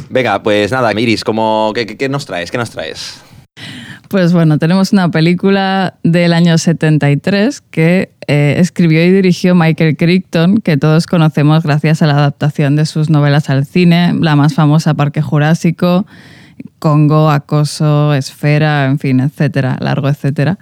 Venga, 0.09 0.43
pues 0.43 0.71
nada, 0.71 0.91
Iris, 0.93 1.23
¿cómo, 1.23 1.71
qué, 1.73 2.09
nos 2.09 2.25
traes? 2.25 2.51
¿Qué 2.51 2.57
nos 2.57 2.69
traes? 2.69 3.21
Pues 4.09 4.33
bueno, 4.33 4.57
tenemos 4.57 4.91
una 4.91 5.09
película 5.09 5.95
del 6.03 6.33
año 6.33 6.57
73 6.57 7.61
que 7.61 8.11
eh, 8.27 8.55
escribió 8.57 9.05
y 9.05 9.11
dirigió 9.11 9.55
Michael 9.55 9.95
Crichton, 9.95 10.57
que 10.57 10.75
todos 10.75 11.07
conocemos 11.07 11.63
gracias 11.63 12.01
a 12.01 12.07
la 12.07 12.13
adaptación 12.13 12.75
de 12.75 12.85
sus 12.85 13.09
novelas 13.09 13.49
al 13.49 13.65
cine, 13.65 14.13
la 14.19 14.35
más 14.35 14.53
famosa 14.53 14.95
Parque 14.95 15.21
Jurásico, 15.21 16.05
Congo, 16.79 17.29
Acoso, 17.29 18.13
Esfera, 18.13 18.85
en 18.87 18.99
fin, 18.99 19.21
etcétera, 19.21 19.77
largo 19.79 20.09
etcétera. 20.09 20.59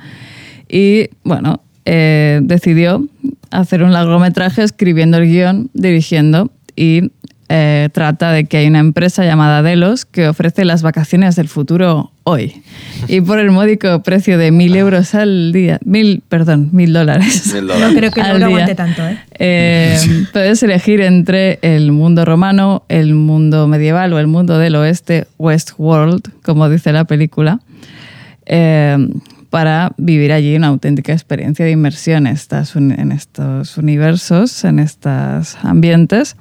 Y 0.68 1.10
bueno, 1.24 1.64
eh, 1.92 2.40
decidió 2.44 3.04
hacer 3.50 3.82
un 3.82 3.92
largometraje 3.94 4.62
escribiendo 4.62 5.18
el 5.18 5.26
guion, 5.26 5.72
dirigiendo 5.74 6.52
y 6.76 7.10
eh, 7.52 7.90
trata 7.92 8.32
de 8.32 8.46
que 8.46 8.58
hay 8.58 8.68
una 8.68 8.78
empresa 8.78 9.26
llamada 9.26 9.64
Delos 9.64 10.06
que 10.06 10.28
ofrece 10.28 10.66
las 10.66 10.84
vacaciones 10.84 11.36
del 11.36 11.48
futuro 11.48 12.12
hoy. 12.26 12.62
Y 13.08 13.22
por 13.22 13.40
el 13.40 13.50
módico 13.50 14.04
precio 14.04 14.38
de 14.38 14.52
mil 14.52 14.76
euros 14.76 15.16
al 15.16 15.52
día, 15.52 15.80
mil, 15.84 16.22
perdón, 16.30 16.70
mil 16.74 16.94
dólares. 16.94 17.52
Mil 17.56 17.66
No 17.80 17.90
creo 17.96 18.12
que 18.12 18.22
no 18.22 18.36
día. 18.36 18.46
aguante 18.46 18.76
tanto, 18.76 19.02
¿eh? 19.08 19.18
Eh, 19.40 19.98
puedes 20.32 20.62
elegir 20.62 21.02
entre 21.02 21.58
el 21.64 21.92
mundo 21.92 22.24
romano, 22.24 22.84
el 22.88 23.16
mundo 23.16 23.68
medieval 23.68 24.14
o 24.14 24.20
el 24.20 24.28
mundo 24.28 24.60
del 24.60 24.76
oeste, 24.76 25.26
Westworld, 25.40 26.22
como 26.44 26.70
dice 26.70 26.94
la 26.94 27.06
película, 27.06 27.62
eh, 28.46 28.96
para 29.50 29.92
vivir 29.98 30.32
allí 30.32 30.56
una 30.56 30.68
auténtica 30.68 31.12
experiencia 31.14 31.66
de 31.66 31.72
inmersión 31.72 32.28
en, 32.28 32.34
estas 32.34 32.76
un- 32.76 32.92
en 32.92 33.12
estos 33.12 33.78
universos, 33.78 34.64
en 34.64 34.80
estos 34.80 35.58
ambientes, 35.64 36.36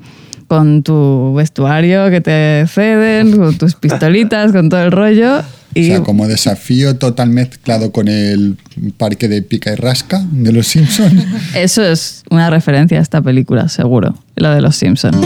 con 0.46 0.82
tu 0.82 1.34
vestuario 1.34 2.10
que 2.10 2.20
te 2.20 2.64
ceden, 2.68 3.36
con 3.36 3.56
tus 3.58 3.74
pistolitas, 3.74 4.52
con 4.52 4.68
todo 4.68 4.82
el 4.82 4.92
rollo. 4.92 5.38
O 5.38 5.42
Y 5.74 5.86
sea, 5.88 6.00
como 6.02 6.26
desafío 6.26 6.96
total 6.96 7.28
mezclado 7.30 7.92
con 7.92 8.08
el 8.08 8.56
parque 8.96 9.28
de 9.28 9.42
pica 9.42 9.72
y 9.72 9.76
rasca 9.76 10.24
de 10.30 10.52
los 10.52 10.66
Simpsons. 10.68 11.24
Eso 11.54 11.82
es 11.84 12.24
una 12.30 12.48
referencia 12.50 12.98
a 12.98 13.02
esta 13.02 13.20
película, 13.22 13.68
seguro, 13.68 14.14
la 14.36 14.54
de 14.54 14.60
los 14.62 14.76
Simpsons. 14.76 15.16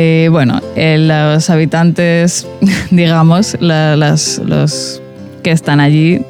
Eh, 0.00 0.28
bueno, 0.30 0.60
eh, 0.76 0.96
los 0.96 1.50
habitantes, 1.50 2.46
digamos, 2.92 3.56
la- 3.58 3.96
las- 3.96 4.40
los 4.46 5.02
que 5.42 5.50
están 5.50 5.80
allí 5.80 6.20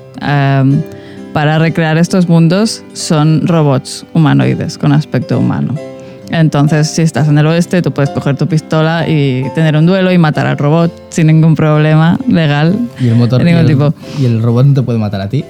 para 1.35 1.59
recrear 1.59 1.99
estos 1.99 2.31
mundos 2.31 2.83
son 2.95 3.47
robots 3.47 4.07
humanoides 4.15 4.79
con 4.79 4.93
aspecto 4.93 5.39
humano. 5.39 5.75
Entonces, 6.31 6.89
si 6.89 7.03
estás 7.03 7.29
en 7.29 7.37
el 7.37 7.47
oeste, 7.47 7.83
tú 7.83 7.93
puedes 7.93 8.09
coger 8.11 8.37
tu 8.39 8.47
pistola 8.47 9.07
y 9.07 9.45
tener 9.55 9.77
un 9.77 9.85
duelo 9.85 10.11
y 10.13 10.17
matar 10.19 10.47
al 10.47 10.57
robot 10.57 10.91
sin 11.11 11.27
ningún 11.27 11.55
problema 11.55 12.19
legal 12.27 12.75
Y 12.99 13.09
el 13.09 13.17
motor 13.17 13.43
de 13.45 13.51
y 13.51 13.53
ningún 13.53 13.61
el, 13.61 13.67
tipo. 13.67 13.95
y 14.19 14.25
el 14.25 14.43
robot 14.43 14.65
no 14.67 14.75
te 14.75 14.83
puede 14.83 14.99
matar 14.99 15.21
a 15.21 15.29
ti. 15.29 15.45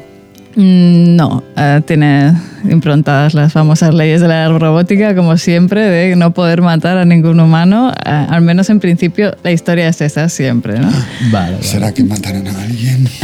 Mm, 0.58 1.14
No, 1.14 1.44
eh, 1.56 1.80
tiene 1.86 2.32
improntadas 2.68 3.32
las 3.32 3.52
famosas 3.52 3.94
leyes 3.94 4.20
de 4.20 4.26
la 4.26 4.48
robótica, 4.48 5.14
como 5.14 5.36
siempre, 5.36 5.82
de 5.82 6.16
no 6.16 6.32
poder 6.34 6.62
matar 6.62 6.98
a 6.98 7.04
ningún 7.04 7.38
humano. 7.38 7.92
Eh, 8.04 8.10
al 8.10 8.42
menos 8.42 8.68
en 8.68 8.80
principio 8.80 9.36
la 9.44 9.52
historia 9.52 9.86
es 9.88 10.00
esa 10.00 10.28
siempre, 10.28 10.80
¿no? 10.80 10.88
Vale, 11.30 11.52
vale. 11.52 11.62
¿Será 11.62 11.94
que 11.94 12.02
matarán 12.02 12.46
a 12.48 12.62
alguien? 12.62 13.08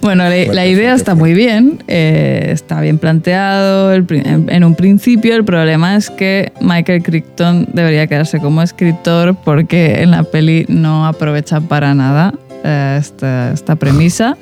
Bueno, 0.00 0.24
la, 0.24 0.52
la 0.52 0.66
idea 0.66 0.94
está 0.94 1.14
muy 1.14 1.32
bien, 1.32 1.84
eh, 1.86 2.48
está 2.52 2.80
bien 2.80 2.98
planteado. 2.98 3.92
el 3.92 4.04
en, 4.10 4.50
en 4.50 4.64
un 4.64 4.74
principio 4.74 5.36
el 5.36 5.44
problema 5.44 5.94
es 5.94 6.10
que 6.10 6.52
Michael 6.60 7.02
Crichton 7.04 7.68
debería 7.72 8.08
quedarse 8.08 8.40
como 8.40 8.62
escritor 8.62 9.36
porque 9.44 10.02
en 10.02 10.10
la 10.10 10.24
peli 10.24 10.66
no 10.68 11.06
aprovecha 11.06 11.60
para 11.60 11.94
nada 11.94 12.34
eh, 12.64 12.96
esta, 13.00 13.52
esta 13.52 13.76
premisa. 13.76 14.36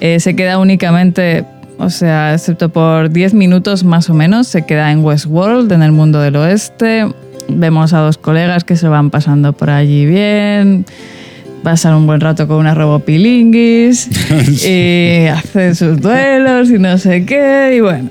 Eh, 0.00 0.20
se 0.20 0.34
queda 0.36 0.58
únicamente, 0.58 1.44
o 1.78 1.88
sea, 1.90 2.34
excepto 2.34 2.68
por 2.70 3.10
10 3.10 3.34
minutos 3.34 3.84
más 3.84 4.10
o 4.10 4.14
menos, 4.14 4.46
se 4.48 4.66
queda 4.66 4.90
en 4.92 5.04
Westworld, 5.04 5.70
en 5.72 5.82
el 5.82 5.92
mundo 5.92 6.20
del 6.20 6.36
oeste. 6.36 7.06
Vemos 7.48 7.92
a 7.92 7.98
dos 7.98 8.18
colegas 8.18 8.64
que 8.64 8.76
se 8.76 8.88
van 8.88 9.10
pasando 9.10 9.52
por 9.52 9.70
allí 9.70 10.06
bien, 10.06 10.84
pasan 11.62 11.94
un 11.94 12.06
buen 12.06 12.20
rato 12.20 12.46
con 12.48 12.56
una 12.56 12.74
robopilinguis 12.74 14.08
y 14.66 15.26
hacen 15.26 15.74
sus 15.74 16.00
duelos 16.00 16.70
y 16.70 16.78
no 16.78 16.96
sé 16.98 17.24
qué, 17.24 17.74
y 17.76 17.80
bueno. 17.80 18.10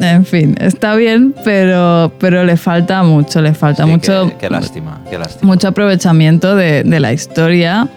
En 0.00 0.24
fin, 0.26 0.56
está 0.60 0.96
bien, 0.96 1.32
pero, 1.44 2.12
pero 2.18 2.42
le 2.42 2.56
falta 2.56 3.02
mucho, 3.04 3.40
le 3.40 3.54
falta 3.54 3.84
Sí, 3.84 3.90
mucho 3.90 4.26
Qué, 4.30 4.36
qué 4.40 4.50
lástima, 4.50 5.00
qué 5.08 5.16
lástima. 5.18 5.46
mucho 5.52 5.68
aprovechamiento 5.68 6.56
de, 6.56 6.82
de 6.82 7.00
la 7.00 7.12
historia. 7.12 7.88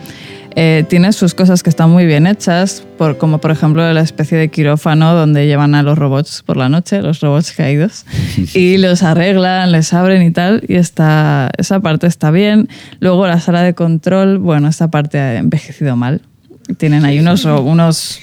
Eh, 0.60 0.86
tiene 0.90 1.14
sus 1.14 1.36
cosas 1.36 1.62
que 1.62 1.70
están 1.70 1.92
muy 1.92 2.08
bien 2.08 2.26
hechas, 2.26 2.84
por, 2.98 3.20
como 3.20 3.38
por 3.38 3.52
ejemplo 3.52 3.94
la 3.94 4.02
especie 4.02 4.40
de 4.40 4.50
quirófano 4.50 5.14
donde 5.14 5.46
llevan 5.46 5.76
a 5.76 5.84
los 5.84 5.96
robots 5.96 6.42
por 6.44 6.58
la 6.58 6.68
noche, 6.68 7.00
los 7.04 7.20
robots 7.20 7.52
caídos, 7.52 8.06
y 8.56 8.78
los 8.78 9.04
arreglan, 9.04 9.72
les 9.72 9.94
abren 9.94 10.24
y 10.24 10.32
tal, 10.32 10.64
y 10.68 10.78
está, 10.78 11.52
esa 11.60 11.80
parte 11.80 12.08
está 12.08 12.32
bien. 12.32 12.70
Luego 13.00 13.28
la 13.28 13.40
sala 13.40 13.62
de 13.62 13.76
control, 13.76 14.40
bueno, 14.40 14.68
esta 14.68 14.90
parte 14.90 15.20
ha 15.20 15.38
envejecido 15.38 15.96
mal. 15.96 16.22
Tienen 16.78 17.06
ahí 17.06 17.20
unos, 17.20 17.46
unos 17.46 18.20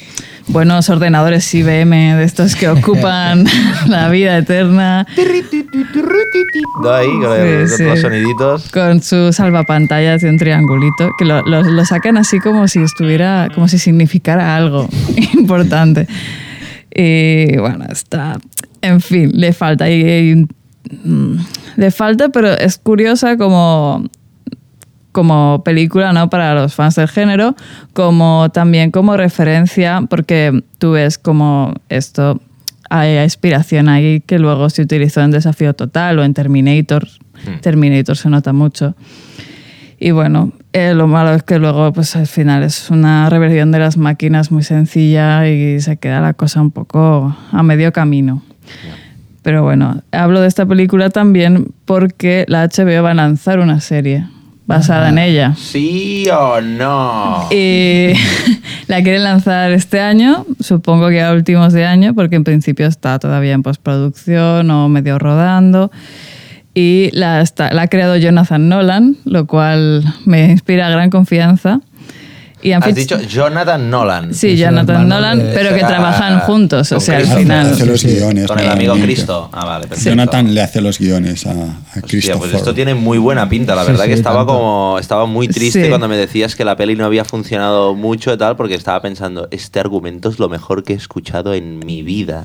buenos 0.48 0.88
ordenadores 0.90 1.52
IBM 1.54 2.16
de 2.16 2.24
estos 2.24 2.54
que 2.56 2.68
ocupan 2.68 3.44
la 3.88 4.08
vida 4.08 4.36
eterna. 4.38 5.06
Con 6.82 7.32
el- 7.40 7.68
Sí, 7.68 7.82
los 7.84 7.94
sí. 7.96 8.02
soniditos. 8.02 8.70
con 8.70 9.02
su 9.02 9.32
salvapantallas 9.32 10.20
de 10.22 10.30
un 10.30 10.38
triangulito, 10.38 11.10
que 11.18 11.24
lo, 11.24 11.42
lo- 11.42 11.62
lo 11.62 11.84
sacan 11.84 12.16
así 12.16 12.38
como 12.40 12.68
si 12.68 12.80
estuviera, 12.82 13.48
como 13.54 13.68
si 13.68 13.78
significara 13.78 14.56
algo 14.56 14.88
importante. 15.34 16.06
Y 16.94 17.56
bueno, 17.56 17.86
está, 17.90 18.38
en 18.82 19.00
fin, 19.00 19.30
le 19.34 19.52
falta. 19.52 19.90
Y, 19.90 20.02
y, 20.02 20.46
mm, 21.08 21.38
le 21.76 21.90
falta, 21.90 22.28
pero 22.28 22.52
es 22.52 22.78
curiosa 22.78 23.36
como 23.36 24.04
como 25.14 25.62
película 25.64 26.12
¿no? 26.12 26.28
para 26.28 26.54
los 26.54 26.74
fans 26.74 26.96
del 26.96 27.08
género, 27.08 27.54
como 27.92 28.50
también 28.52 28.90
como 28.90 29.16
referencia, 29.16 30.02
porque 30.10 30.64
tú 30.78 30.92
ves 30.92 31.18
como 31.18 31.72
esto 31.88 32.40
hay 32.90 33.22
inspiración 33.22 33.88
ahí 33.88 34.20
que 34.20 34.40
luego 34.40 34.68
se 34.70 34.82
utilizó 34.82 35.20
en 35.22 35.30
Desafío 35.30 35.72
Total 35.72 36.18
o 36.18 36.24
en 36.24 36.34
Terminator. 36.34 37.06
Terminator 37.60 38.16
se 38.16 38.28
nota 38.28 38.52
mucho. 38.52 38.96
Y 40.00 40.10
bueno, 40.10 40.52
eh, 40.72 40.94
lo 40.94 41.06
malo 41.06 41.32
es 41.32 41.44
que 41.44 41.60
luego 41.60 41.92
pues 41.92 42.16
al 42.16 42.26
final 42.26 42.64
es 42.64 42.90
una 42.90 43.30
reversión 43.30 43.70
de 43.70 43.78
las 43.78 43.96
máquinas 43.96 44.50
muy 44.50 44.64
sencilla 44.64 45.48
y 45.48 45.80
se 45.80 45.96
queda 45.96 46.20
la 46.20 46.34
cosa 46.34 46.60
un 46.60 46.72
poco 46.72 47.36
a 47.52 47.62
medio 47.62 47.92
camino. 47.92 48.42
Pero 49.42 49.62
bueno, 49.62 50.02
hablo 50.10 50.40
de 50.40 50.48
esta 50.48 50.66
película 50.66 51.10
también 51.10 51.68
porque 51.84 52.44
la 52.48 52.66
HBO 52.66 53.04
va 53.04 53.12
a 53.12 53.14
lanzar 53.14 53.60
una 53.60 53.78
serie 53.78 54.26
basada 54.66 55.10
en 55.10 55.18
ella. 55.18 55.54
¿Sí 55.56 56.26
o 56.32 56.60
no? 56.60 57.48
Y 57.50 58.12
la 58.86 59.02
quieren 59.02 59.24
lanzar 59.24 59.72
este 59.72 60.00
año, 60.00 60.46
supongo 60.60 61.08
que 61.08 61.22
a 61.22 61.32
últimos 61.32 61.72
de 61.72 61.84
año, 61.86 62.14
porque 62.14 62.36
en 62.36 62.44
principio 62.44 62.86
está 62.86 63.18
todavía 63.18 63.52
en 63.52 63.62
postproducción 63.62 64.70
o 64.70 64.88
medio 64.88 65.18
rodando. 65.18 65.90
Y 66.76 67.10
la, 67.12 67.40
está- 67.40 67.72
la 67.72 67.82
ha 67.82 67.86
creado 67.88 68.16
Jonathan 68.16 68.68
Nolan, 68.68 69.16
lo 69.24 69.46
cual 69.46 70.02
me 70.24 70.50
inspira 70.50 70.88
gran 70.90 71.10
confianza. 71.10 71.80
Y 72.64 72.72
han 72.72 72.82
Has 72.82 72.94
dicho 72.94 73.20
Jonathan 73.20 73.90
Nolan. 73.90 74.34
Sí, 74.34 74.56
Jonathan 74.56 75.06
Nolan, 75.06 75.38
de- 75.38 75.52
pero 75.52 75.74
que 75.74 75.80
trabajan 75.80 76.40
juntos, 76.40 76.90
o 76.92 76.98
sea, 76.98 77.16
al 77.18 77.22
Cristo. 77.22 77.38
final. 77.40 77.72
Hace 77.72 77.84
los 77.86 78.02
guiones. 78.02 78.46
Con 78.46 78.58
el 78.58 78.68
amigo. 78.70 78.94
Cristo. 78.94 79.50
Ah, 79.52 79.66
vale, 79.66 79.86
perfecto. 79.86 80.10
Jonathan 80.10 80.54
le 80.54 80.62
hace 80.62 80.80
los 80.80 80.98
guiones 80.98 81.46
a, 81.46 81.50
a 81.52 82.00
Christopher. 82.00 82.38
pues 82.38 82.54
esto 82.54 82.72
tiene 82.74 82.94
muy 82.94 83.18
buena 83.18 83.48
pinta. 83.48 83.74
La 83.74 83.82
Sí, 83.84 83.88
verdad 83.92 84.04
sí, 84.04 84.08
que 84.08 84.14
estaba 84.16 84.38
tanto. 84.38 84.54
como 84.54 84.98
estaba 84.98 85.26
muy 85.26 85.46
triste 85.46 85.82
Sí. 85.84 85.88
cuando 85.90 86.08
me 86.08 86.16
decías 86.16 86.56
que 86.56 86.64
la 86.64 86.74
peli 86.74 86.96
no 86.96 87.04
había 87.04 87.24
funcionado 87.26 87.94
mucho 87.94 88.32
y 88.32 88.38
tal, 88.38 88.56
porque 88.56 88.74
estaba 88.74 89.00
pensando, 89.02 89.46
este 89.50 89.78
argumento 89.78 90.30
es 90.30 90.38
lo 90.38 90.48
mejor 90.48 90.84
que 90.84 90.94
he 90.94 90.96
escuchado 90.96 91.52
en 91.52 91.80
mi 91.80 92.02
vida. 92.02 92.44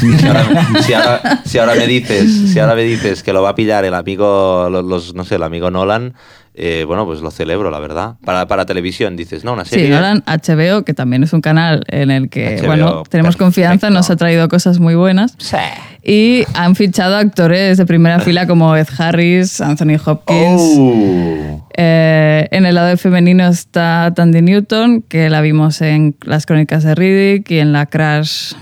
si, 0.00 0.26
ahora, 0.26 0.46
si 0.82 0.92
ahora- 0.94 1.42
si 1.44 1.58
ahora 1.58 1.74
me 1.74 1.86
dices, 1.86 2.52
si 2.52 2.58
ahora 2.58 2.74
me 2.74 2.84
dices 2.84 3.22
que 3.22 3.34
lo 3.34 3.42
va 3.42 3.50
a 3.50 3.54
pillar 3.54 3.84
el 3.84 3.92
amigo, 3.94 4.68
los, 4.70 4.84
los- 4.84 5.14
no 5.14 5.26
sé, 5.26 5.34
el 5.34 5.42
amigo 5.42 5.70
Nolan, 5.70 6.14
eh, 6.60 6.84
bueno, 6.84 7.06
pues 7.06 7.20
lo 7.20 7.30
celebro, 7.30 7.70
la 7.70 7.78
verdad. 7.78 8.16
Para, 8.24 8.46
para 8.48 8.66
televisión, 8.66 9.16
dices, 9.16 9.44
no, 9.44 9.52
una 9.52 9.64
serie. 9.64 9.86
Sí, 9.86 9.90
Nolan 9.92 10.24
HBO, 10.26 10.84
que 10.84 10.92
también 10.92 11.22
es 11.22 11.32
un 11.32 11.40
canal 11.40 11.84
en 11.88 12.10
el 12.10 12.28
que, 12.28 12.58
HBO, 12.60 12.66
bueno, 12.66 13.02
tenemos 13.08 13.36
confianza, 13.36 13.90
nos 13.90 14.10
ha 14.10 14.16
traído 14.16 14.48
cosas 14.48 14.78
muy 14.80 14.94
buenas. 14.96 15.34
Sí. 15.38 15.56
Y 16.02 16.44
han 16.54 16.74
fichado 16.74 17.16
actores 17.16 17.78
de 17.78 17.86
primera 17.86 18.18
fila 18.24 18.46
como 18.46 18.74
Ed 18.76 18.88
Harris, 18.98 19.60
Anthony 19.60 19.96
Hopkins. 20.04 20.62
Oh. 20.78 21.68
Eh, 21.76 22.48
en 22.50 22.66
el 22.66 22.74
lado 22.74 22.96
femenino 22.96 23.46
está 23.46 24.12
Tandy 24.16 24.42
Newton, 24.42 25.02
que 25.02 25.30
la 25.30 25.40
vimos 25.40 25.80
en 25.80 26.16
Las 26.24 26.44
Crónicas 26.46 26.82
de 26.82 26.94
Riddick 26.94 27.50
y 27.52 27.60
en 27.60 27.72
la 27.72 27.86
Crash, 27.86 28.54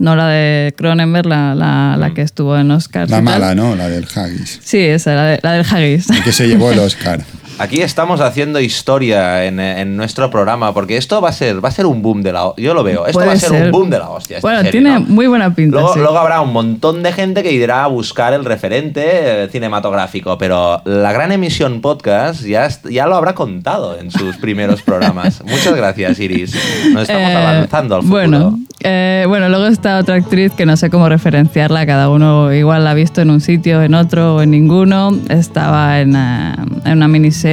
no 0.00 0.16
la 0.16 0.26
de 0.28 0.74
Cronenberg, 0.76 1.26
la, 1.26 1.54
la, 1.54 1.96
la 1.98 2.14
que 2.14 2.22
estuvo 2.22 2.56
en 2.56 2.70
Oscar. 2.70 3.10
La 3.10 3.20
mala, 3.20 3.54
¿no? 3.54 3.76
La 3.76 3.88
del 3.88 4.06
Haggis. 4.14 4.60
Sí, 4.64 4.78
esa, 4.78 5.14
la, 5.14 5.24
de- 5.26 5.40
la 5.42 5.52
del 5.52 5.66
Haggis. 5.70 6.08
El 6.10 6.22
que 6.24 6.32
se 6.32 6.48
llevó 6.48 6.72
el 6.72 6.78
Oscar. 6.80 7.20
Aquí 7.62 7.80
estamos 7.80 8.20
haciendo 8.20 8.58
historia 8.58 9.44
en, 9.44 9.60
en 9.60 9.96
nuestro 9.96 10.30
programa, 10.30 10.74
porque 10.74 10.96
esto 10.96 11.20
va 11.20 11.28
a 11.28 11.32
ser, 11.32 11.64
va 11.64 11.68
a 11.68 11.72
ser 11.72 11.86
un 11.86 12.02
boom 12.02 12.20
de 12.22 12.32
la 12.32 12.52
Yo 12.56 12.74
lo 12.74 12.82
veo, 12.82 13.06
esto 13.06 13.12
Puede 13.18 13.28
va 13.28 13.32
a 13.34 13.36
ser, 13.36 13.50
ser. 13.50 13.66
un 13.66 13.70
boom 13.70 13.88
de 13.88 13.98
la 14.00 14.10
hostia. 14.10 14.38
Bueno, 14.42 14.58
serie, 14.58 14.72
tiene 14.72 14.94
¿no? 14.94 15.00
muy 15.02 15.28
buena 15.28 15.54
pinta. 15.54 15.76
Luego, 15.76 15.94
sí. 15.94 16.00
luego 16.00 16.18
habrá 16.18 16.40
un 16.40 16.52
montón 16.52 17.04
de 17.04 17.12
gente 17.12 17.44
que 17.44 17.52
irá 17.52 17.84
a 17.84 17.86
buscar 17.86 18.32
el 18.32 18.44
referente 18.44 19.44
eh, 19.44 19.48
cinematográfico, 19.48 20.36
pero 20.38 20.82
la 20.84 21.12
gran 21.12 21.30
emisión 21.30 21.80
podcast 21.80 22.42
ya, 22.44 22.68
ya 22.90 23.06
lo 23.06 23.14
habrá 23.14 23.36
contado 23.36 23.96
en 23.96 24.10
sus 24.10 24.36
primeros 24.38 24.82
programas. 24.82 25.40
Muchas 25.44 25.76
gracias, 25.76 26.18
Iris. 26.18 26.56
Nos 26.92 27.02
estamos 27.02 27.30
Eh, 27.30 27.36
avanzando 27.36 27.94
al 27.94 28.02
futuro. 28.02 28.20
Bueno, 28.20 28.58
eh, 28.80 29.24
bueno, 29.28 29.48
luego 29.48 29.66
está 29.66 29.98
otra 29.98 30.16
actriz 30.16 30.50
que 30.52 30.66
no 30.66 30.76
sé 30.76 30.90
cómo 30.90 31.08
referenciarla, 31.08 31.86
cada 31.86 32.08
uno 32.10 32.52
igual 32.52 32.82
la 32.82 32.90
ha 32.90 32.94
visto 32.94 33.20
en 33.20 33.30
un 33.30 33.40
sitio, 33.40 33.80
en 33.82 33.94
otro 33.94 34.34
o 34.34 34.42
en 34.42 34.50
ninguno. 34.50 35.16
Estaba 35.28 36.00
en, 36.00 36.16
eh, 36.16 36.54
en 36.86 36.92
una 36.94 37.06
miniserie 37.06 37.51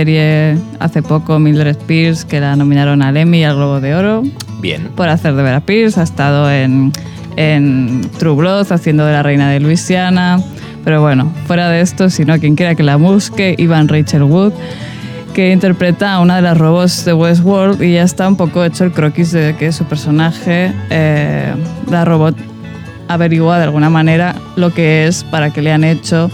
hace 0.80 1.02
poco, 1.02 1.39
Mildred 1.39 1.78
Pierce, 1.88 2.26
que 2.26 2.39
la 2.39 2.56
nominaron 2.56 3.02
al 3.02 3.18
Emmy 3.18 3.39
y 3.39 3.43
al 3.43 3.56
Globo 3.56 3.82
de 3.82 3.95
Oro 3.95 4.24
Bien. 4.62 4.89
por 4.95 5.10
hacer 5.10 5.36
de 5.36 5.43
Vera 5.43 5.62
Pierce. 5.62 6.00
Ha 6.00 6.04
estado 6.04 6.50
en, 6.52 6.91
en 7.36 8.02
True 8.18 8.36
Blood 8.36 8.72
haciendo 8.72 9.06
de 9.06 9.14
la 9.14 9.24
reina 9.24 9.50
de 9.50 9.60
Luisiana. 9.60 10.39
Pero 10.84 11.02
bueno, 11.02 11.32
fuera 11.45 11.70
de 11.70 11.82
esto, 11.82 12.10
si 12.10 12.26
no, 12.26 12.39
quien 12.39 12.56
quiera 12.56 12.76
que 12.76 12.84
la 12.84 12.95
busque, 12.95 13.56
Ivan 13.58 13.88
Rachel 13.88 14.24
Wood, 14.24 14.54
que 15.34 15.52
interpreta 15.52 16.14
a 16.14 16.20
una 16.22 16.38
de 16.38 16.41
las 16.41 16.58
robots 16.58 17.06
de 17.06 17.14
Westworld 17.14 17.82
y 17.84 17.93
ya 17.93 18.04
está 18.04 18.28
un 18.28 18.38
poco 18.38 18.64
hecho 18.64 18.86
el 18.86 18.91
croquis 18.91 19.32
de 19.32 19.56
que 19.58 19.72
su 19.72 19.84
personaje, 19.86 20.74
eh, 20.89 21.54
la 21.91 22.06
robot, 22.06 22.36
averigua 23.10 23.58
de 23.58 23.66
alguna 23.66 23.89
manera 23.89 24.36
lo 24.56 24.74
que 24.74 25.08
es, 25.08 25.24
para 25.26 25.52
qué 25.52 25.62
le 25.62 25.72
han 25.72 25.84
hecho. 25.84 26.32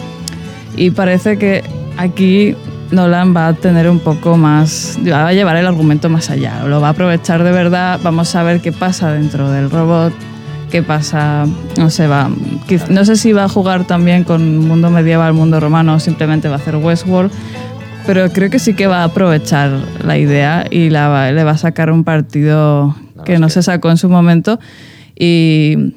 Y 0.78 0.92
parece 0.92 1.38
que 1.38 1.64
aquí 1.98 2.56
Nolan 2.92 3.36
va 3.36 3.48
a 3.48 3.54
tener 3.54 3.90
un 3.90 4.00
poco 4.00 4.38
más, 4.38 4.98
va 5.06 5.28
a 5.28 5.34
llevar 5.34 5.58
el 5.58 5.66
argumento 5.66 6.10
más 6.10 6.30
allá, 6.30 6.64
lo 6.66 6.80
va 6.82 6.88
a 6.88 6.92
aprovechar 6.92 7.44
de 7.44 7.52
verdad, 7.52 8.00
vamos 8.04 8.36
a 8.36 8.44
ver 8.44 8.62
qué 8.62 8.72
pasa 8.72 9.12
dentro 9.12 9.50
del 9.52 9.72
robot, 9.72 10.14
qué 10.70 10.84
pasa, 10.84 11.46
no 11.78 11.90
sé, 11.90 12.08
va, 12.08 12.30
no 12.90 13.06
sé 13.06 13.16
si 13.16 13.34
va 13.34 13.46
a 13.46 13.50
jugar 13.50 13.86
también 13.86 14.24
con 14.24 14.60
mundo 14.60 14.90
medieval, 14.90 15.34
mundo 15.34 15.60
romano, 15.60 15.96
o 15.96 16.00
simplemente 16.00 16.48
va 16.48 16.56
a 16.56 16.58
hacer 16.58 16.76
Westworld, 16.76 17.32
pero 18.06 18.30
creo 18.30 18.50
que 18.50 18.60
sí 18.60 18.76
que 18.76 18.88
va 18.88 19.02
a 19.02 19.06
aprovechar 19.06 19.72
la 20.04 20.18
idea 20.18 20.66
y 20.70 20.90
la 20.90 21.32
le 21.32 21.44
va 21.44 21.52
a 21.52 21.58
sacar 21.58 21.92
un 21.92 22.04
partido 22.04 22.96
que 23.26 23.40
no 23.40 23.50
se 23.50 23.64
sacó 23.64 23.90
en 23.90 23.98
su 23.98 24.10
momento 24.10 24.60
y 25.18 25.94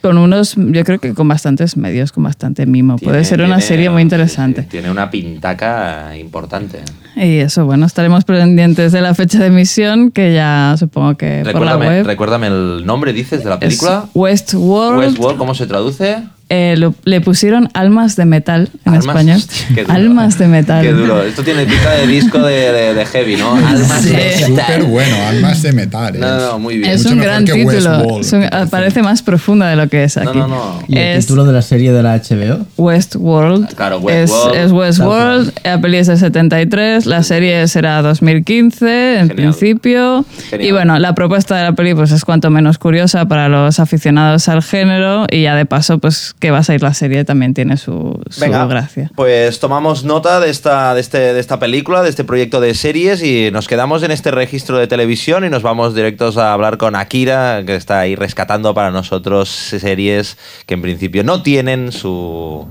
con 0.00 0.16
unos, 0.18 0.54
yo 0.56 0.84
creo 0.84 0.98
que 0.98 1.12
con 1.14 1.26
bastantes 1.28 1.76
medios, 1.76 2.12
con 2.12 2.24
bastante 2.24 2.66
mimo. 2.66 2.96
Puede 2.98 3.24
ser 3.24 3.40
una 3.40 3.56
tiene- 3.56 3.62
serie 3.62 3.90
muy 3.90 4.02
interesante. 4.02 4.62
tiene 4.62 4.90
una 4.90 5.10
pintaca 5.10 6.16
importante. 6.16 6.80
Y 7.16 7.38
eso, 7.38 7.64
bueno, 7.66 7.84
estaremos 7.86 8.24
pendientes 8.24 8.92
de 8.92 9.00
la 9.00 9.12
fecha 9.14 9.40
de 9.40 9.46
emisión, 9.46 10.10
que 10.12 10.32
ya 10.32 10.76
supongo 10.78 11.16
que 11.16 11.40
por 11.42 11.46
la 11.46 11.52
Recuérdame, 11.72 11.86
web. 11.88 12.06
recuérdame 12.06 12.46
el 12.46 12.86
nombre, 12.86 13.12
dices, 13.12 13.42
de 13.42 13.48
la 13.50 13.56
Es 13.56 13.60
película. 13.60 14.04
Westworld. 14.14 14.98
Westworld, 15.00 15.38
¿cómo 15.38 15.54
se 15.54 15.66
traduce? 15.66 16.18
Eh, 16.50 16.76
lo- 16.78 16.94
le 17.04 17.20
pusieron 17.20 17.68
almas 17.74 18.16
de 18.16 18.24
metal 18.24 18.70
en 18.86 18.94
Almas- 18.94 19.06
español. 19.06 19.36
hostia, 19.36 19.66
qué 19.74 19.82
duro. 19.82 19.94
almas 19.94 20.38
de 20.38 20.46
metal. 20.48 20.82
Qué 20.82 20.92
duro. 20.92 21.22
Esto 21.22 21.42
tiene 21.42 21.66
pinta 21.66 21.90
de 21.92 22.06
disco 22.06 22.38
de, 22.38 22.72
de- 22.72 22.94
de 22.94 23.04
heavy, 23.06 23.36
¿no? 23.36 23.54
Almas 23.54 24.02
Sí. 24.02 24.10
de 24.10 24.32
Súper 24.38 24.50
metal. 24.50 24.82
bueno, 24.84 25.16
almas 25.28 25.62
de 25.62 25.72
metal. 25.72 26.16
¿eh? 26.16 26.18
No, 26.20 26.26
no, 26.38 26.46
no, 26.52 26.58
muy 26.58 26.78
bien. 26.78 26.90
Es 26.90 27.02
Mucho 27.02 27.10
un 27.12 27.18
mejor 27.18 27.32
gran 27.32 27.44
que 27.44 27.52
título. 27.52 27.74
Westworld, 27.98 28.20
Es 28.24 28.32
un- 28.32 28.40
me 28.40 28.66
parece. 28.68 29.02
más 29.02 29.22
profunda 29.22 29.68
de 29.68 29.76
lo 29.76 29.88
que 29.88 30.04
es 30.04 30.16
No, 30.16 30.30
aquí. 30.30 30.38
no, 30.38 30.48
no. 30.48 30.82
¿Y 30.88 30.96
el 30.96 31.18
Es 31.18 31.26
título 31.26 31.44
de 31.44 31.52
la 31.52 31.60
serie 31.62 31.92
de 31.92 32.02
la 32.02 32.14
HBO? 32.14 32.66
Westworld. 32.78 33.74
Claro, 33.74 33.98
Es, 34.08 34.30
Westworld. 34.30 34.56
es 34.58 34.72
Westworld. 34.72 35.52
La 35.64 35.80
peli 35.80 35.98
es 35.98 36.06
de 36.06 36.16
73. 36.16 37.06
La 37.06 37.22
serie 37.22 37.68
será 37.68 38.00
2015, 38.02 38.86
en 39.20 39.28
Genial. 39.28 39.36
principio. 39.36 40.24
Genial. 40.50 40.68
Y 40.68 40.72
bueno, 40.72 40.98
la 40.98 41.14
propuesta 41.14 41.56
de 41.56 41.62
la 41.64 41.72
peli 41.72 41.94
pues, 41.94 42.10
es 42.10 42.24
cuanto 42.24 42.50
menos 42.50 42.78
curiosa 42.78 43.26
para 43.26 43.48
los 43.48 43.78
aficionados 43.80 44.48
al 44.48 44.62
género. 44.62 45.26
Y 45.30 45.42
ya 45.42 45.54
de 45.54 45.66
paso, 45.66 45.98
pues 45.98 46.34
que 46.38 46.50
va 46.50 46.58
a 46.58 46.62
salir 46.62 46.82
la 46.82 46.94
serie 46.94 47.24
también 47.24 47.54
tiene 47.54 47.76
su, 47.76 48.20
su 48.30 48.40
Venga, 48.40 48.64
gracia. 48.66 49.10
pues 49.16 49.58
tomamos 49.60 50.04
nota 50.04 50.40
de 50.40 50.50
esta, 50.50 50.94
de, 50.94 51.00
este, 51.00 51.18
de 51.34 51.40
esta 51.40 51.58
película, 51.58 52.02
de 52.02 52.10
este 52.10 52.24
proyecto 52.24 52.60
de 52.60 52.74
series 52.74 53.22
y 53.22 53.50
nos 53.50 53.66
quedamos 53.66 54.02
en 54.02 54.10
este 54.10 54.30
registro 54.30 54.78
de 54.78 54.86
televisión 54.86 55.44
y 55.44 55.50
nos 55.50 55.62
vamos 55.62 55.94
directos 55.94 56.36
a 56.36 56.52
hablar 56.52 56.78
con 56.78 56.94
Akira, 56.96 57.62
que 57.66 57.74
está 57.74 58.00
ahí 58.00 58.14
rescatando 58.14 58.74
para 58.74 58.90
nosotros 58.90 59.48
series 59.48 60.36
que 60.66 60.74
en 60.74 60.82
principio 60.82 61.24
no 61.24 61.42
tienen 61.42 61.92
su, 61.92 62.66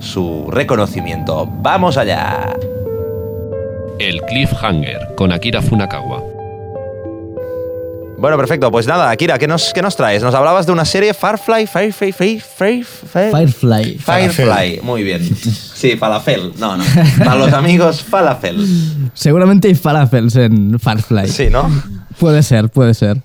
su 0.00 0.48
reconocimiento. 0.50 1.46
¡Vamos 1.46 1.96
allá! 1.96 2.54
El 3.98 4.20
Cliffhanger 4.22 5.14
con 5.16 5.30
Akira 5.32 5.62
Funakawa. 5.62 6.22
Bueno, 8.22 8.36
perfecto. 8.36 8.70
Pues 8.70 8.86
nada, 8.86 9.10
Akira, 9.10 9.36
¿qué 9.36 9.48
nos, 9.48 9.72
qué 9.74 9.82
nos 9.82 9.96
traes? 9.96 10.22
Nos 10.22 10.32
hablabas 10.32 10.64
de 10.64 10.70
una 10.70 10.84
serie 10.84 11.12
Firefly, 11.12 11.66
Firefly, 11.66 12.12
Firefly, 12.12 12.84
Firefly. 12.84 13.98
Firefly, 13.98 14.80
muy 14.84 15.02
bien. 15.02 15.28
Sí, 15.74 15.96
falafel. 15.96 16.52
No, 16.56 16.76
no. 16.76 16.84
Para 17.18 17.34
los 17.34 17.52
amigos, 17.52 18.00
falafel. 18.00 18.64
Seguramente 19.12 19.66
hay 19.66 19.74
falafels 19.74 20.36
en 20.36 20.78
Firefly. 20.78 21.26
Sí, 21.26 21.48
¿no? 21.50 21.68
Puede 22.20 22.44
ser, 22.44 22.68
puede 22.68 22.94
ser. 22.94 23.20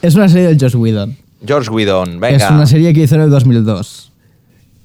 Es 0.00 0.14
una 0.14 0.30
serie 0.30 0.46
del 0.48 0.58
Josh 0.58 0.74
Whedon. 0.74 1.18
George 1.46 1.68
Whedon, 1.68 2.18
venga. 2.18 2.46
Es 2.46 2.50
una 2.50 2.64
serie 2.66 2.94
que 2.94 3.00
hizo 3.02 3.16
en 3.16 3.20
el 3.20 3.30
2002. 3.30 4.10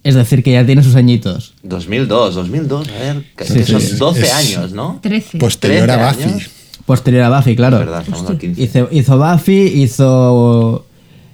Es 0.04 0.16
decir, 0.16 0.44
que 0.44 0.52
ya 0.52 0.66
tiene 0.66 0.84
sus 0.84 0.96
añitos. 0.96 1.54
2002, 1.64 2.36
2002, 2.36 2.90
a 2.90 2.92
ver, 2.92 3.24
que 3.38 3.46
Sí, 3.46 3.64
son 3.64 3.80
sí, 3.80 3.96
12 3.96 4.22
es- 4.22 4.34
años, 4.34 4.74
¿no? 4.74 5.00
13. 5.02 5.38
Posterior 5.38 5.90
a 5.92 6.12
13 6.12 6.24
Buffy. 6.26 6.34
años. 6.34 6.50
Posterior 6.90 7.22
a 7.24 7.30
Buffy, 7.38 7.56
claro. 7.56 7.78
Es 7.78 7.86
verdad, 7.86 8.02
estamos 8.02 8.28
al 8.32 8.38
15. 8.40 8.62
Hizo, 8.64 8.88
hizo 8.92 9.18
Buffy, 9.20 9.62
hizo... 9.84 10.86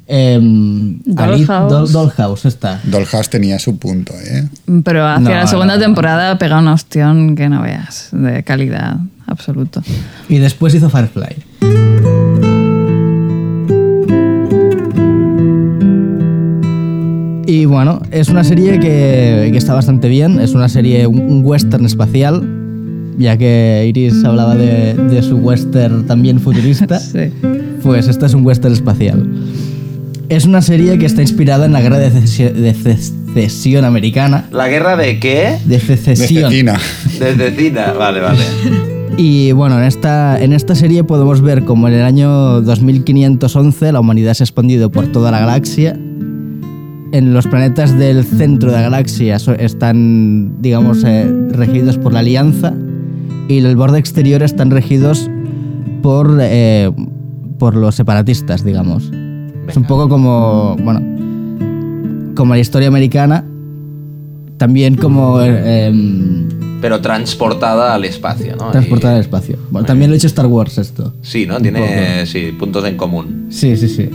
em, 0.05 0.99
Dollhouse. 1.05 1.71
Doll- 1.71 1.91
Dollhouse, 1.93 2.45
está. 2.45 2.81
Dollhouse 2.83 3.29
tenía 3.29 3.57
su 3.57 3.77
punto, 3.77 4.11
¿eh? 4.13 4.49
Pero 4.83 5.07
hacia 5.07 5.19
No, 5.21 5.29
la 5.29 5.47
segunda 5.47 5.75
no, 5.75 5.79
no. 5.79 5.85
temporada 5.85 6.37
pega 6.37 6.59
una 6.59 6.73
ostión 6.73 7.37
que 7.37 7.47
no 7.47 7.61
veas, 7.61 8.09
de 8.11 8.43
calidad 8.43 8.97
absoluto. 9.27 9.81
Y 10.27 10.39
después 10.39 10.75
hizo 10.75 10.89
Firefly. 10.89 12.45
Y 17.47 17.65
bueno, 17.65 18.01
es 18.11 18.29
una 18.29 18.43
serie 18.43 18.79
que, 18.79 19.49
que 19.51 19.57
está 19.57 19.73
bastante 19.75 20.07
bien. 20.09 20.39
Es 20.39 20.53
una 20.55 20.67
serie, 20.67 21.05
un, 21.05 21.19
un 21.19 21.45
western 21.45 21.85
espacial, 21.85 22.54
ya 23.17 23.37
que 23.37 23.85
Iris 23.87 24.23
hablaba 24.23 24.55
de, 24.55 24.93
de 24.95 25.21
su 25.23 25.37
western 25.37 26.05
también 26.05 26.39
futurista. 26.39 26.99
Sí. 26.99 27.31
Pues 27.83 28.07
esta 28.07 28.25
es 28.25 28.33
un 28.33 28.45
western 28.45 28.73
espacial. 28.73 29.29
Es 30.27 30.45
una 30.45 30.61
serie 30.63 30.97
que 30.97 31.05
está 31.05 31.21
inspirada 31.21 31.65
en 31.67 31.73
la 31.73 31.81
guerra 31.81 31.99
de, 31.99 32.11
cesi- 32.11 32.51
de 32.51 32.73
secesión 32.73 33.85
americana. 33.85 34.45
¿La 34.51 34.67
guerra 34.67 34.97
de 34.97 35.19
qué? 35.19 35.57
De 35.65 35.75
De 35.75 35.79
secesión. 35.79 36.49
cecina. 36.51 36.79
De 37.19 37.33
Cecina, 37.35 37.93
vale, 37.93 38.21
vale. 38.21 38.39
Y 39.17 39.53
bueno, 39.53 39.77
en 39.77 39.85
esta, 39.85 40.37
en 40.43 40.51
esta 40.51 40.75
serie 40.75 41.05
podemos 41.05 41.39
ver 41.41 41.63
como 41.63 41.87
en 41.87 41.93
el 41.93 42.01
año 42.01 42.59
2511 42.61 43.93
la 43.93 44.01
humanidad 44.01 44.33
se 44.33 44.43
ha 44.43 44.45
expandido 44.45 44.91
por 44.91 45.07
toda 45.07 45.31
la 45.31 45.39
galaxia. 45.39 45.93
En 47.13 47.33
los 47.33 47.47
planetas 47.47 47.97
del 47.97 48.25
centro 48.25 48.71
de 48.71 48.75
la 48.77 48.81
galaxia 48.81 49.37
están, 49.57 50.61
digamos, 50.61 51.03
eh, 51.05 51.31
regidos 51.51 51.97
por 51.97 52.11
la 52.11 52.19
Alianza 52.19 52.73
y 53.47 53.57
el 53.59 53.75
borde 53.75 53.99
exterior 53.99 54.41
están 54.43 54.71
regidos 54.71 55.29
por, 56.01 56.37
eh, 56.41 56.91
por 57.59 57.75
los 57.75 57.95
separatistas, 57.95 58.63
digamos. 58.63 59.03
Es 59.05 59.09
un 59.11 59.83
Venga. 59.83 59.87
poco 59.87 60.09
como, 60.09 60.75
bueno, 60.83 61.01
como 62.35 62.53
la 62.53 62.59
historia 62.59 62.87
americana, 62.87 63.43
también 64.57 64.95
como... 64.95 65.41
eh, 65.41 65.87
em, 65.87 66.47
Pero 66.81 67.01
transportada 67.01 67.93
al 67.95 68.05
espacio, 68.05 68.55
¿no? 68.55 68.71
Transportada 68.71 69.13
Y- 69.13 69.15
al 69.15 69.21
espacio. 69.21 69.57
Bueno, 69.71 69.85
también 69.87 70.11
lo 70.11 70.13
ha 70.13 70.17
hecho 70.17 70.27
Star 70.27 70.45
Wars 70.47 70.77
esto. 70.77 71.13
Sí, 71.21 71.45
¿no? 71.45 71.59
Tiene 71.59 72.25
sí, 72.25 72.51
puntos 72.57 72.85
en 72.85 72.95
común. 72.97 73.47
Sí, 73.49 73.75
sí, 73.75 73.87
sí. 73.89 74.09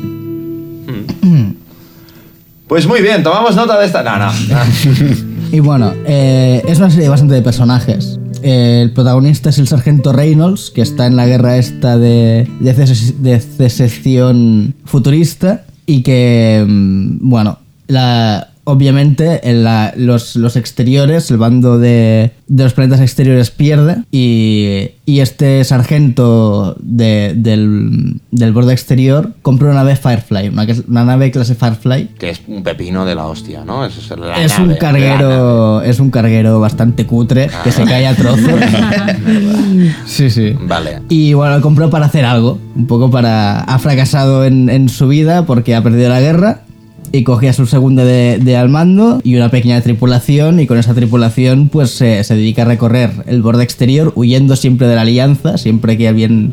Pues 2.69 2.87
muy 2.87 3.01
bien, 3.03 3.23
tomamos 3.23 3.57
nota 3.57 3.79
de 3.81 3.87
esta. 3.87 4.03
No, 4.03 4.19
no. 4.19 4.31
Y 5.53 5.59
bueno, 5.59 5.93
eh, 6.07 6.63
es 6.69 6.79
una 6.79 6.91
serie 6.91 7.09
bastante 7.09 7.35
de 7.35 7.43
personajes. 7.43 8.20
El 8.43 8.91
protagonista 8.93 9.51
es 9.51 9.59
el 9.59 9.69
sargento 9.69 10.13
Reynolds, 10.13 10.71
que 10.71 10.83
está 10.83 11.07
en 11.07 11.17
la 11.17 11.27
guerra 11.27 11.57
esta 11.57 11.99
de, 11.99 12.49
de, 12.61 12.75
ces- 12.75 13.23
de 13.23 13.41
secesión 13.41 14.75
futurista 14.85 15.65
y 15.87 16.03
que, 16.03 16.65
mm, 16.67 17.29
bueno, 17.29 17.59
la, 17.89 18.50
obviamente 18.71 19.49
en 19.51 19.65
la- 19.65 19.93
los, 19.97 20.37
los 20.37 20.57
exteriores, 20.57 21.31
el 21.31 21.37
bando 21.39 21.79
de, 21.79 22.33
de 22.49 22.65
los 22.65 22.73
planetas 22.73 23.01
exteriores 23.01 23.51
pierde 23.51 24.03
y, 24.11 24.91
y 25.07 25.21
este 25.21 25.63
sargento 25.65 26.77
de- 26.81 27.35
del, 27.37 28.21
del 28.31 28.53
borde 28.53 28.73
exterior 28.73 29.33
compra 29.43 29.67
una 29.69 29.77
nave 29.77 29.97
Firefly, 29.97 30.49
una, 30.49 30.65
es- 30.65 30.89
nave 30.89 31.31
clase 31.31 31.55
Firefly. 31.55 32.09
Que 32.19 32.31
es 32.31 32.41
un 32.47 32.63
pepino 32.63 33.05
de 33.05 33.15
la 33.15 33.27
hostia, 33.27 33.65
¿no? 33.65 33.85
Eso 33.85 34.01
es 34.01 34.19
la 34.21 34.43
Es 34.43 34.59
nave, 34.59 34.73
un 34.73 34.79
carguero, 34.79 35.83
es 35.83 36.01
un 36.01 36.11
carguero 36.11 36.61
bastante 36.61 37.07
cutre 37.07 37.51
que 37.65 37.73
se 37.73 37.85
cae 37.85 38.07
a 38.07 38.15
trozos. 38.15 38.41
sí, 40.07 40.31
sí. 40.31 40.55
Vale. 40.61 41.01
Y 41.09 41.33
bueno, 41.35 41.57
lo 41.57 41.63
compró 41.63 41.91
para 41.91 42.07
hacer 42.07 42.25
algo. 42.25 42.59
Un 42.77 42.87
poco 42.87 43.11
para. 43.11 43.61
Ha 43.61 43.79
fracasado 43.79 44.45
en, 44.45 44.69
en 44.69 44.89
su 44.89 45.09
vida 45.09 45.45
porque 45.47 45.75
ha 45.75 45.83
perdido 45.83 46.09
la 46.09 46.21
guerra. 46.21 46.61
Y 47.13 47.25
cogía 47.25 47.51
a 47.51 47.53
su 47.53 47.67
segundo 47.67 48.05
de, 48.05 48.39
de 48.41 48.57
al 48.57 48.69
mando 48.69 49.21
y 49.25 49.35
una 49.37 49.51
pequeña 49.51 49.81
tripulación. 49.81 50.61
Y 50.61 50.67
con 50.67 50.79
esa 50.79 50.95
tripulación, 50.95 51.69
pues 51.69 51.91
se, 51.91 52.23
se 52.23 52.35
dedica 52.37 52.63
a 52.63 52.67
recorrer 52.67 53.11
el 53.27 53.43
borde 53.43 53.65
exterior, 53.65 54.13
huyendo 54.15 54.55
siempre 54.55 54.87
de 54.87 54.95
la 54.95 55.01
alianza. 55.03 55.59
Siempre 55.59 55.99
que 55.99 56.07
alguien 56.07 56.53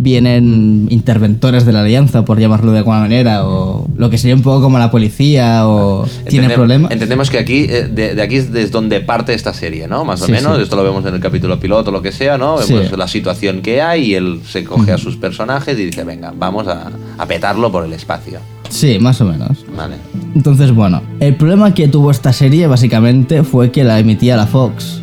vienen 0.00 0.86
interventores 0.90 1.66
de 1.66 1.72
la 1.72 1.80
alianza, 1.80 2.24
por 2.24 2.38
llamarlo 2.38 2.72
de 2.72 2.78
alguna 2.78 3.00
manera. 3.00 3.46
O 3.46 3.86
lo 3.98 4.08
que 4.08 4.16
sería 4.16 4.34
un 4.34 4.42
poco 4.42 4.62
como 4.62 4.78
la 4.78 4.90
policía. 4.90 5.68
O 5.68 6.06
tiene 6.28 6.48
problemas. 6.50 6.90
Entendemos 6.90 7.28
que 7.28 7.38
aquí, 7.38 7.66
eh, 7.68 7.88
de, 7.92 8.14
de 8.14 8.22
aquí 8.22 8.36
es 8.36 8.50
desde 8.52 8.70
donde 8.70 9.00
parte 9.00 9.34
esta 9.34 9.52
serie, 9.52 9.88
¿no? 9.88 10.04
Más 10.06 10.22
o 10.22 10.26
Sí, 10.26 10.32
menos. 10.32 10.56
sí. 10.56 10.62
Esto 10.62 10.76
lo 10.76 10.84
vemos 10.84 11.04
en 11.04 11.14
el 11.14 11.20
capítulo 11.20 11.60
piloto, 11.60 11.90
lo 11.90 12.00
que 12.00 12.12
sea, 12.12 12.38
¿no? 12.38 12.58
Sí. 12.62 12.72
Vemos 12.72 12.96
la 12.96 13.08
situación 13.08 13.60
que 13.60 13.82
hay 13.82 14.12
y 14.12 14.14
él 14.14 14.40
se 14.48 14.64
coge 14.64 14.92
a 14.92 14.96
sus 14.98 15.16
personajes 15.16 15.78
y 15.78 15.84
dice, 15.84 16.04
venga, 16.04 16.32
vamos 16.34 16.66
a, 16.66 16.90
a 17.18 17.26
petarlo 17.26 17.70
por 17.70 17.84
el 17.84 17.92
espacio. 17.92 18.38
Sí, 18.78 18.98
más 19.00 19.20
o 19.20 19.24
menos. 19.24 19.64
Vale. 19.76 19.96
Entonces, 20.34 20.72
bueno, 20.72 21.02
el 21.20 21.34
problema 21.34 21.74
que 21.74 21.88
tuvo 21.88 22.10
esta 22.10 22.32
serie 22.32 22.66
básicamente 22.66 23.42
fue 23.42 23.70
que 23.72 23.82
la 23.84 23.98
emitía 23.98 24.36
la 24.36 24.46
Fox. 24.46 25.00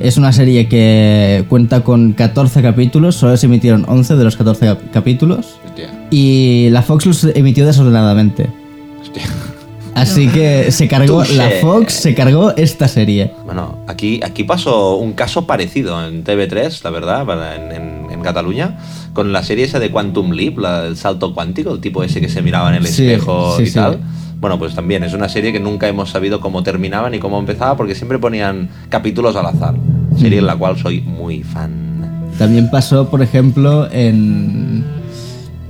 Es 0.00 0.16
una 0.16 0.32
serie 0.32 0.68
que 0.68 1.44
cuenta 1.48 1.80
con 1.82 2.12
14 2.12 2.62
capítulos, 2.62 3.16
solo 3.16 3.36
se 3.36 3.46
emitieron 3.46 3.84
11 3.88 4.16
de 4.16 4.24
los 4.24 4.36
14 4.36 4.66
cap- 4.66 4.90
capítulos. 4.92 5.56
Hostia. 5.64 6.06
Y 6.10 6.68
la 6.70 6.82
Fox 6.82 7.06
los 7.06 7.24
emitió 7.24 7.64
desordenadamente. 7.66 8.48
Hostia. 9.00 9.22
Así 9.94 10.28
que 10.28 10.70
se 10.72 10.88
cargó, 10.88 11.18
Touché. 11.18 11.36
la 11.36 11.50
Fox 11.60 11.92
se 11.94 12.14
cargó 12.14 12.54
esta 12.56 12.88
serie. 12.88 13.32
Bueno, 13.44 13.78
aquí, 13.86 14.20
aquí 14.24 14.44
pasó 14.44 14.96
un 14.96 15.12
caso 15.12 15.46
parecido 15.46 16.06
en 16.06 16.24
TV3, 16.24 16.82
la 16.82 16.90
verdad, 16.90 17.26
en, 17.54 17.72
en- 17.72 18.10
en 18.10 18.20
Cataluña, 18.20 18.78
con 19.12 19.32
la 19.32 19.42
serie 19.42 19.64
esa 19.64 19.78
de 19.78 19.90
Quantum 19.90 20.32
Leap, 20.32 20.58
la 20.58 20.82
del 20.82 20.96
salto 20.96 21.34
cuántico, 21.34 21.72
el 21.72 21.80
tipo 21.80 22.02
ese 22.02 22.20
que 22.20 22.28
se 22.28 22.42
miraba 22.42 22.68
en 22.70 22.76
el 22.76 22.86
Sí, 22.86 23.06
espejo 23.06 23.56
sí, 23.56 23.64
y 23.64 23.66
sí. 23.66 23.74
tal. 23.74 24.00
Bueno, 24.40 24.58
pues 24.58 24.74
también 24.74 25.04
es 25.04 25.14
una 25.14 25.28
serie 25.28 25.52
que 25.52 25.60
nunca 25.60 25.88
hemos 25.88 26.10
sabido 26.10 26.40
cómo 26.40 26.62
terminaba 26.62 27.08
ni 27.10 27.18
cómo 27.18 27.38
empezaba, 27.38 27.76
porque 27.76 27.94
siempre 27.94 28.18
ponían 28.18 28.68
capítulos 28.88 29.36
al 29.36 29.46
azar. 29.46 29.74
Serie 30.18 30.38
en 30.40 30.46
la 30.46 30.56
cual 30.56 30.76
soy 30.78 31.00
muy 31.00 31.42
fan. 31.42 32.32
También 32.38 32.68
pasó, 32.70 33.08
por 33.08 33.22
ejemplo, 33.22 33.88
en 33.92 34.84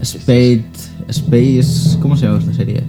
Space... 0.01 0.65
Space... 1.09 1.99
¿Cómo 2.01 2.17
se 2.17 2.27
llama 2.27 2.39
esta 2.39 2.55
serie? 2.55 2.83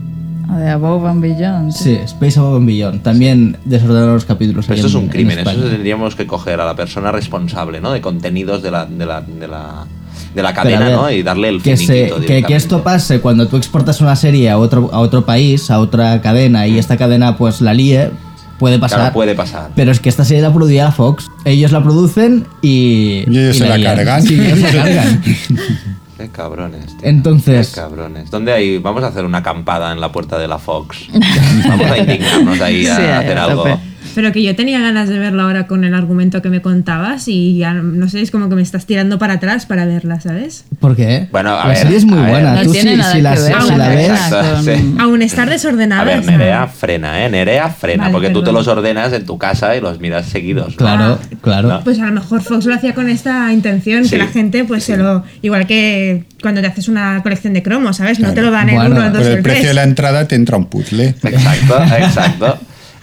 De 0.48 0.70
Above 0.70 1.06
and 1.08 1.22
Beyond. 1.22 1.72
Sí, 1.72 1.94
Space 2.06 2.40
Above 2.40 2.58
and 2.58 2.68
Beyond. 2.68 3.02
También 3.04 3.58
desordenaron 3.66 4.14
los 4.14 4.26
capítulos. 4.26 4.66
Pero 4.66 4.76
esto 4.76 4.88
es 4.88 4.94
un 4.94 5.04
en 5.04 5.10
crimen, 5.10 5.40
eso 5.40 5.52
tendríamos 5.52 6.16
que 6.16 6.26
coger 6.28 6.60
a 6.62 6.66
la 6.66 6.76
persona 6.76 7.12
responsable, 7.12 7.82
¿no? 7.82 7.92
De 7.92 8.02
contenidos 8.02 8.62
de 8.62 8.72
la, 8.72 8.86
de 8.86 9.06
la, 9.06 9.22
de 9.22 9.48
la, 9.48 9.86
de 10.34 10.44
la 10.44 10.54
cadena, 10.54 10.80
ver, 10.86 10.92
¿no? 10.96 11.12
Y 11.12 11.24
darle 11.24 11.50
el 11.50 11.62
que, 11.62 11.76
se- 11.78 12.12
que, 12.26 12.44
que 12.44 12.56
esto 12.56 12.84
pase 12.84 13.20
cuando 13.22 13.48
tú 13.48 13.58
exportas 13.58 14.02
una 14.02 14.16
serie 14.16 14.50
a 14.50 14.58
otro, 14.58 14.90
a 14.94 15.00
otro 15.00 15.26
país, 15.26 15.70
a 15.72 15.80
otra 15.80 16.22
cadena, 16.22 16.68
y 16.68 16.78
esta 16.78 16.96
cadena 16.98 17.38
pues 17.38 17.62
la 17.62 17.74
líe, 17.74 18.12
puede 18.60 18.78
pasar. 18.80 19.00
Claro, 19.00 19.14
puede 19.14 19.36
pasar. 19.36 19.72
Pero 19.76 19.92
es 19.92 20.00
que 20.00 20.10
esta 20.10 20.24
serie 20.26 20.42
la 20.44 20.54
producía 20.54 20.86
la 20.86 20.92
Fox. 20.92 21.28
Ellos 21.44 21.72
la 21.72 21.84
producen 21.84 22.46
y. 22.62 23.24
Y 23.28 23.38
ellos 23.40 23.58
se 23.58 23.68
la 23.68 23.78
lían. 23.78 23.96
cargan. 23.96 24.22
Sí, 24.28 24.36
ellos 24.40 24.60
la 24.62 24.72
cargan. 24.72 25.22
Qué 26.26 26.32
cabrones, 26.32 26.86
tío. 26.98 27.08
Entonces- 27.10 27.70
Qué 27.70 27.82
cabrones. 27.82 28.32
¿Dónde 28.32 28.52
hay? 28.54 28.78
Vamos 28.80 29.04
a 29.04 29.08
hacer 29.08 29.26
una 29.26 29.40
acampada 29.40 29.92
en 29.92 30.00
la 30.02 30.12
puerta 30.12 30.38
de 30.40 30.48
la 30.48 30.58
Fox. 30.60 31.08
Vamos 31.68 31.92
a 31.92 31.98
indignarnos 31.98 32.60
ahí 32.62 32.88
a 32.88 32.96
Sí, 32.96 33.02
a 33.04 33.20
hacer 33.20 33.38
algo. 33.38 33.64
tope. 33.64 33.78
Pero 34.14 34.32
que 34.32 34.44
yo 34.44 34.56
tenía 34.56 34.80
ganas 34.80 35.10
de 35.10 35.18
verla 35.20 35.44
ahora 35.44 35.68
con 35.68 35.84
el 35.84 35.94
argumento 35.94 36.42
que 36.42 36.50
me 36.50 36.62
contabas 36.62 37.28
y 37.28 37.58
ya 37.58 37.74
no 37.74 38.08
sé, 38.10 38.22
es 38.22 38.32
como 38.32 38.50
que 38.50 38.56
me 38.56 38.62
estás 38.62 38.86
tirando 38.86 39.18
para 39.18 39.34
atrás 39.36 39.66
para 39.66 39.86
verla, 39.86 40.20
¿sabes? 40.22 40.66
¿Por 40.80 40.96
qué? 40.96 41.28
Bueno, 41.32 41.56
a 41.56 41.64
la 41.64 41.68
ver, 41.70 41.78
serie 41.78 41.98
es 41.98 42.06
muy 42.06 42.20
a 42.20 42.22
ver. 42.22 42.32
buena. 42.32 42.54
No 42.56 42.62
Tú 42.64 42.72
tiene 42.72 42.92
si, 42.92 43.22
la, 43.22 43.32
ver 43.32 43.40
si 43.40 43.44
ves. 43.50 44.10
Exacto, 44.10 44.54
con- 44.56 44.64
sí. 44.66 44.96
Aún 45.00 45.22
estar 45.22 45.48
A 45.48 45.52
desordenada. 45.52 46.04
ver, 46.04 46.20
está- 46.20 46.32
Nerea, 46.32 46.68
frena, 46.68 47.26
¿eh? 47.26 47.30
Nerea, 47.30 47.70
frena, 47.70 48.04
Vale, 48.04 48.14
porque 48.14 48.28
tú 48.30 48.40
te 48.40 48.46
perdón. 48.46 48.56
los 48.56 48.68
ordenas 48.68 49.14
en 49.14 49.26
tu 49.26 49.38
casa 49.38 49.76
y 49.76 49.82
los 49.82 50.00
miras 50.00 50.26
seguidos. 50.28 50.70
¿no? 50.72 50.78
Claro, 50.78 51.20
Ah. 51.22 51.36
claro. 51.42 51.68
No. 51.70 51.84
Pues 51.84 52.00
a 52.00 52.06
lo 52.06 52.12
mejor 52.12 52.42
Fox 52.42 52.66
lo 52.66 52.74
hacía 52.76 52.94
con 52.94 53.10
esta 53.10 53.52
intención, 53.54 54.04
Sí. 54.06 54.12
que 54.12 54.18
la 54.18 54.28
gente 54.28 54.64
pues 54.66 54.84
se 54.84 54.98
lo... 54.98 55.24
Igual 55.42 55.66
que 55.68 56.26
cuando 56.42 56.62
te 56.62 56.68
haces 56.68 56.88
una 56.88 57.22
colección 57.24 57.54
de 57.54 57.64
cromos, 57.64 57.98
¿sabes? 57.98 58.20
No 58.20 58.34
te 58.34 58.42
lo 58.42 58.52
dan 58.52 58.70
el 58.70 58.76
Bueno, 58.76 58.96
1, 58.96 59.06
el 59.08 59.14
2 59.14 59.22
Por 59.22 59.28
y 59.28 59.32
el 59.32 59.38
el 59.38 59.44
precio 59.44 59.60
de 59.62 59.66
3. 59.70 59.76
la 59.76 59.84
entrada 59.84 60.28
te 60.28 60.36
entra 60.36 60.58
un 60.58 60.66
puzzle. 60.66 61.16
Exacto, 61.24 61.84
exacto. 61.98 62.58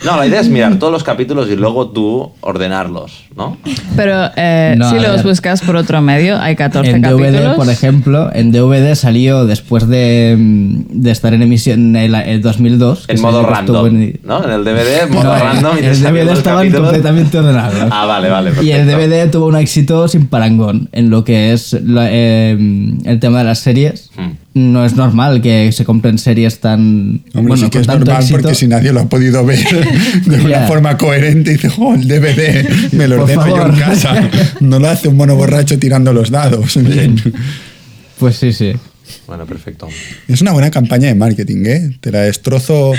No, 0.04 0.16
la 0.16 0.26
idea 0.26 0.40
es 0.40 0.48
mirar 0.48 0.78
todos 0.80 0.92
los 0.92 1.04
capítulos 1.04 1.48
y 1.48 1.54
luego 1.54 1.90
tú 1.90 2.32
ordenarlos, 2.40 3.24
¿no? 3.36 3.56
Pero 3.94 4.30
eh, 4.36 4.74
No, 4.76 4.90
si 4.90 4.96
a 4.96 5.00
los 5.02 5.16
ver. 5.18 5.26
buscas 5.26 5.60
por 5.62 5.76
otro 5.76 6.00
medio, 6.02 6.40
hay 6.40 6.56
14 6.56 6.90
En 6.90 7.02
capítulos. 7.02 7.32
DVD, 7.32 7.54
por 7.54 7.68
ejemplo, 7.70 8.30
en 8.34 8.50
DVD 8.50 8.94
salió 8.96 9.44
después 9.46 9.86
de, 9.86 10.34
mm, 10.36 11.00
de 11.02 11.10
estar 11.12 11.32
en 11.34 11.42
emisión 11.42 11.94
en 11.94 11.96
el, 11.96 12.14
el 12.16 12.42
2002. 12.42 13.06
que 13.06 13.12
En 13.12 13.18
se 13.18 13.22
modo 13.22 13.40
estuvo 13.42 13.54
random, 13.54 13.86
en- 13.86 14.20
¿no? 14.24 14.44
En 14.44 14.50
el 14.50 14.64
DVD, 14.64 15.06
modo 15.08 15.24
No, 15.24 15.38
random. 15.38 15.76
y 15.76 15.78
en 15.78 15.84
te 15.84 15.90
el 15.90 15.96
salían 15.96 16.14
DVD 16.14 16.24
los 16.30 16.38
estaban 16.38 16.58
capítulos. 16.60 16.84
completamente 16.90 17.38
ordenados. 17.38 17.88
Ah, 17.92 18.06
vale, 18.06 18.28
vale. 18.28 18.50
Y 18.62 18.70
el 18.72 18.86
perfecto. 18.86 18.98
DVD 19.14 19.30
tuvo 19.30 19.46
un 19.46 19.56
éxito 19.56 20.08
sin 20.08 20.26
parangón 20.26 20.88
en 20.92 21.10
lo 21.10 21.22
que 21.22 21.52
es 21.52 21.74
la- 21.84 22.08
eh, 22.10 22.58
el 23.04 23.20
tema 23.20 23.38
de 23.38 23.44
las 23.44 23.60
series. 23.60 24.10
Hmm. 24.16 24.30
No 24.54 24.84
es 24.84 24.94
normal 24.96 25.40
que 25.40 25.72
se 25.72 25.84
compren 25.84 26.18
series 26.18 26.60
tan. 26.60 27.22
Hombre, 27.32 27.42
bueno, 27.42 27.56
sí 27.56 27.64
que 27.64 27.70
con 27.70 27.80
es 27.80 27.86
tanto 27.86 28.04
normal 28.04 28.22
éxito. 28.22 28.40
porque 28.40 28.54
si 28.54 28.66
nadie 28.66 28.92
lo 28.92 29.00
ha 29.00 29.08
podido 29.08 29.44
ver 29.46 29.58
de 30.26 30.40
una 30.40 30.66
forma 30.66 30.98
coherente, 30.98 31.52
dice, 31.52 31.70
oh, 31.78 31.94
el 31.94 32.06
DVD, 32.06 32.92
me 32.92 33.08
lo 33.08 33.22
ordeno 33.22 33.48
yo 33.48 33.66
en 33.66 33.76
casa. 33.76 34.30
No 34.60 34.78
lo 34.78 34.88
hace 34.88 35.08
un 35.08 35.16
mono 35.16 35.36
borracho 35.36 35.78
tirando 35.78 36.12
los 36.12 36.30
dados. 36.30 36.76
Bien. 36.82 37.16
Pues 38.18 38.36
sí, 38.36 38.52
sí. 38.52 38.72
Bueno, 39.26 39.46
perfecto. 39.46 39.88
Es 40.28 40.42
una 40.42 40.52
buena 40.52 40.70
campaña 40.70 41.08
de 41.08 41.16
marketing, 41.16 41.64
¿eh? 41.66 41.96
Te 42.00 42.12
la 42.12 42.20
destrozo 42.20 42.92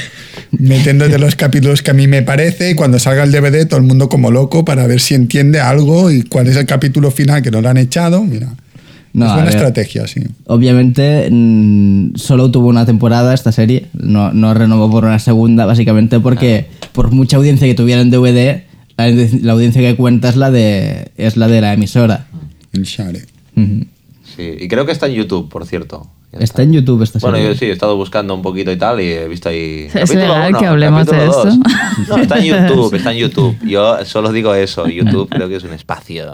metiéndote 0.51 1.17
los 1.17 1.37
capítulos 1.37 1.81
que 1.81 1.91
a 1.91 1.93
mí 1.93 2.07
me 2.07 2.23
parece 2.23 2.71
y 2.71 2.75
cuando 2.75 2.99
salga 2.99 3.23
el 3.23 3.31
DVD 3.31 3.65
todo 3.65 3.79
el 3.79 3.85
mundo 3.85 4.09
como 4.09 4.31
loco 4.31 4.65
para 4.65 4.85
ver 4.85 4.99
si 4.99 5.13
entiende 5.13 5.61
algo 5.61 6.11
y 6.11 6.23
cuál 6.23 6.47
es 6.47 6.57
el 6.57 6.65
capítulo 6.65 7.09
final 7.09 7.41
que 7.41 7.51
no 7.51 7.61
lo 7.61 7.69
han 7.69 7.77
echado. 7.77 8.21
Mira, 8.23 8.53
No, 9.13 9.25
es 9.25 9.31
buena 9.33 9.45
ver. 9.45 9.55
estrategia, 9.55 10.07
sí. 10.07 10.21
Obviamente 10.47 11.29
mm, 11.31 12.15
solo 12.15 12.49
tuvo 12.49 12.67
una 12.67 12.85
temporada 12.85 13.33
esta 13.33 13.51
serie, 13.51 13.85
no, 13.93 14.33
no 14.33 14.53
renovó 14.55 14.89
por 14.89 15.05
una 15.05 15.19
segunda, 15.19 15.65
básicamente 15.67 16.19
porque 16.19 16.65
por 16.93 17.11
mucha 17.11 17.37
audiencia 17.37 17.67
que 17.67 17.75
tuviera 17.75 18.01
en 18.01 18.09
DVD, 18.09 18.63
la, 18.97 19.07
audi- 19.09 19.41
la 19.41 19.53
audiencia 19.53 19.81
que 19.81 19.95
cuenta 19.95 20.29
es 20.29 20.35
la 20.35 20.49
de, 20.49 21.11
es 21.17 21.37
la, 21.37 21.47
de 21.47 21.61
la 21.61 21.73
emisora. 21.73 22.25
El 22.71 22.83
Share. 22.83 23.27
Sí, 23.55 24.49
y 24.61 24.67
creo 24.67 24.85
que 24.87 24.91
está 24.91 25.05
en 25.07 25.13
YouTube, 25.13 25.47
por 25.47 25.65
cierto. 25.67 26.07
Está 26.39 26.63
en 26.63 26.73
YouTube 26.73 27.03
esta 27.03 27.19
Bueno, 27.19 27.37
serie. 27.37 27.53
yo 27.53 27.59
sí, 27.59 27.65
he 27.65 27.71
estado 27.71 27.95
buscando 27.95 28.33
un 28.33 28.41
poquito 28.41 28.71
y 28.71 28.77
tal 28.77 28.99
y 29.01 29.11
he 29.11 29.27
visto 29.27 29.49
ahí... 29.49 29.87
¿Es 29.93 30.13
legal 30.13 30.49
uno, 30.49 30.59
que 30.59 30.65
hablemos 30.65 31.05
de 31.05 31.25
dos. 31.25 31.57
No, 32.07 32.17
está 32.17 32.39
en 32.39 32.45
YouTube, 32.67 32.93
está 32.95 33.11
en 33.11 33.17
YouTube. 33.19 33.57
Yo 33.65 34.03
solo 34.05 34.31
digo 34.31 34.53
eso, 34.55 34.87
YouTube 34.87 35.29
creo 35.29 35.47
que 35.47 35.57
es 35.57 35.63
un 35.63 35.73
espacio 35.73 36.25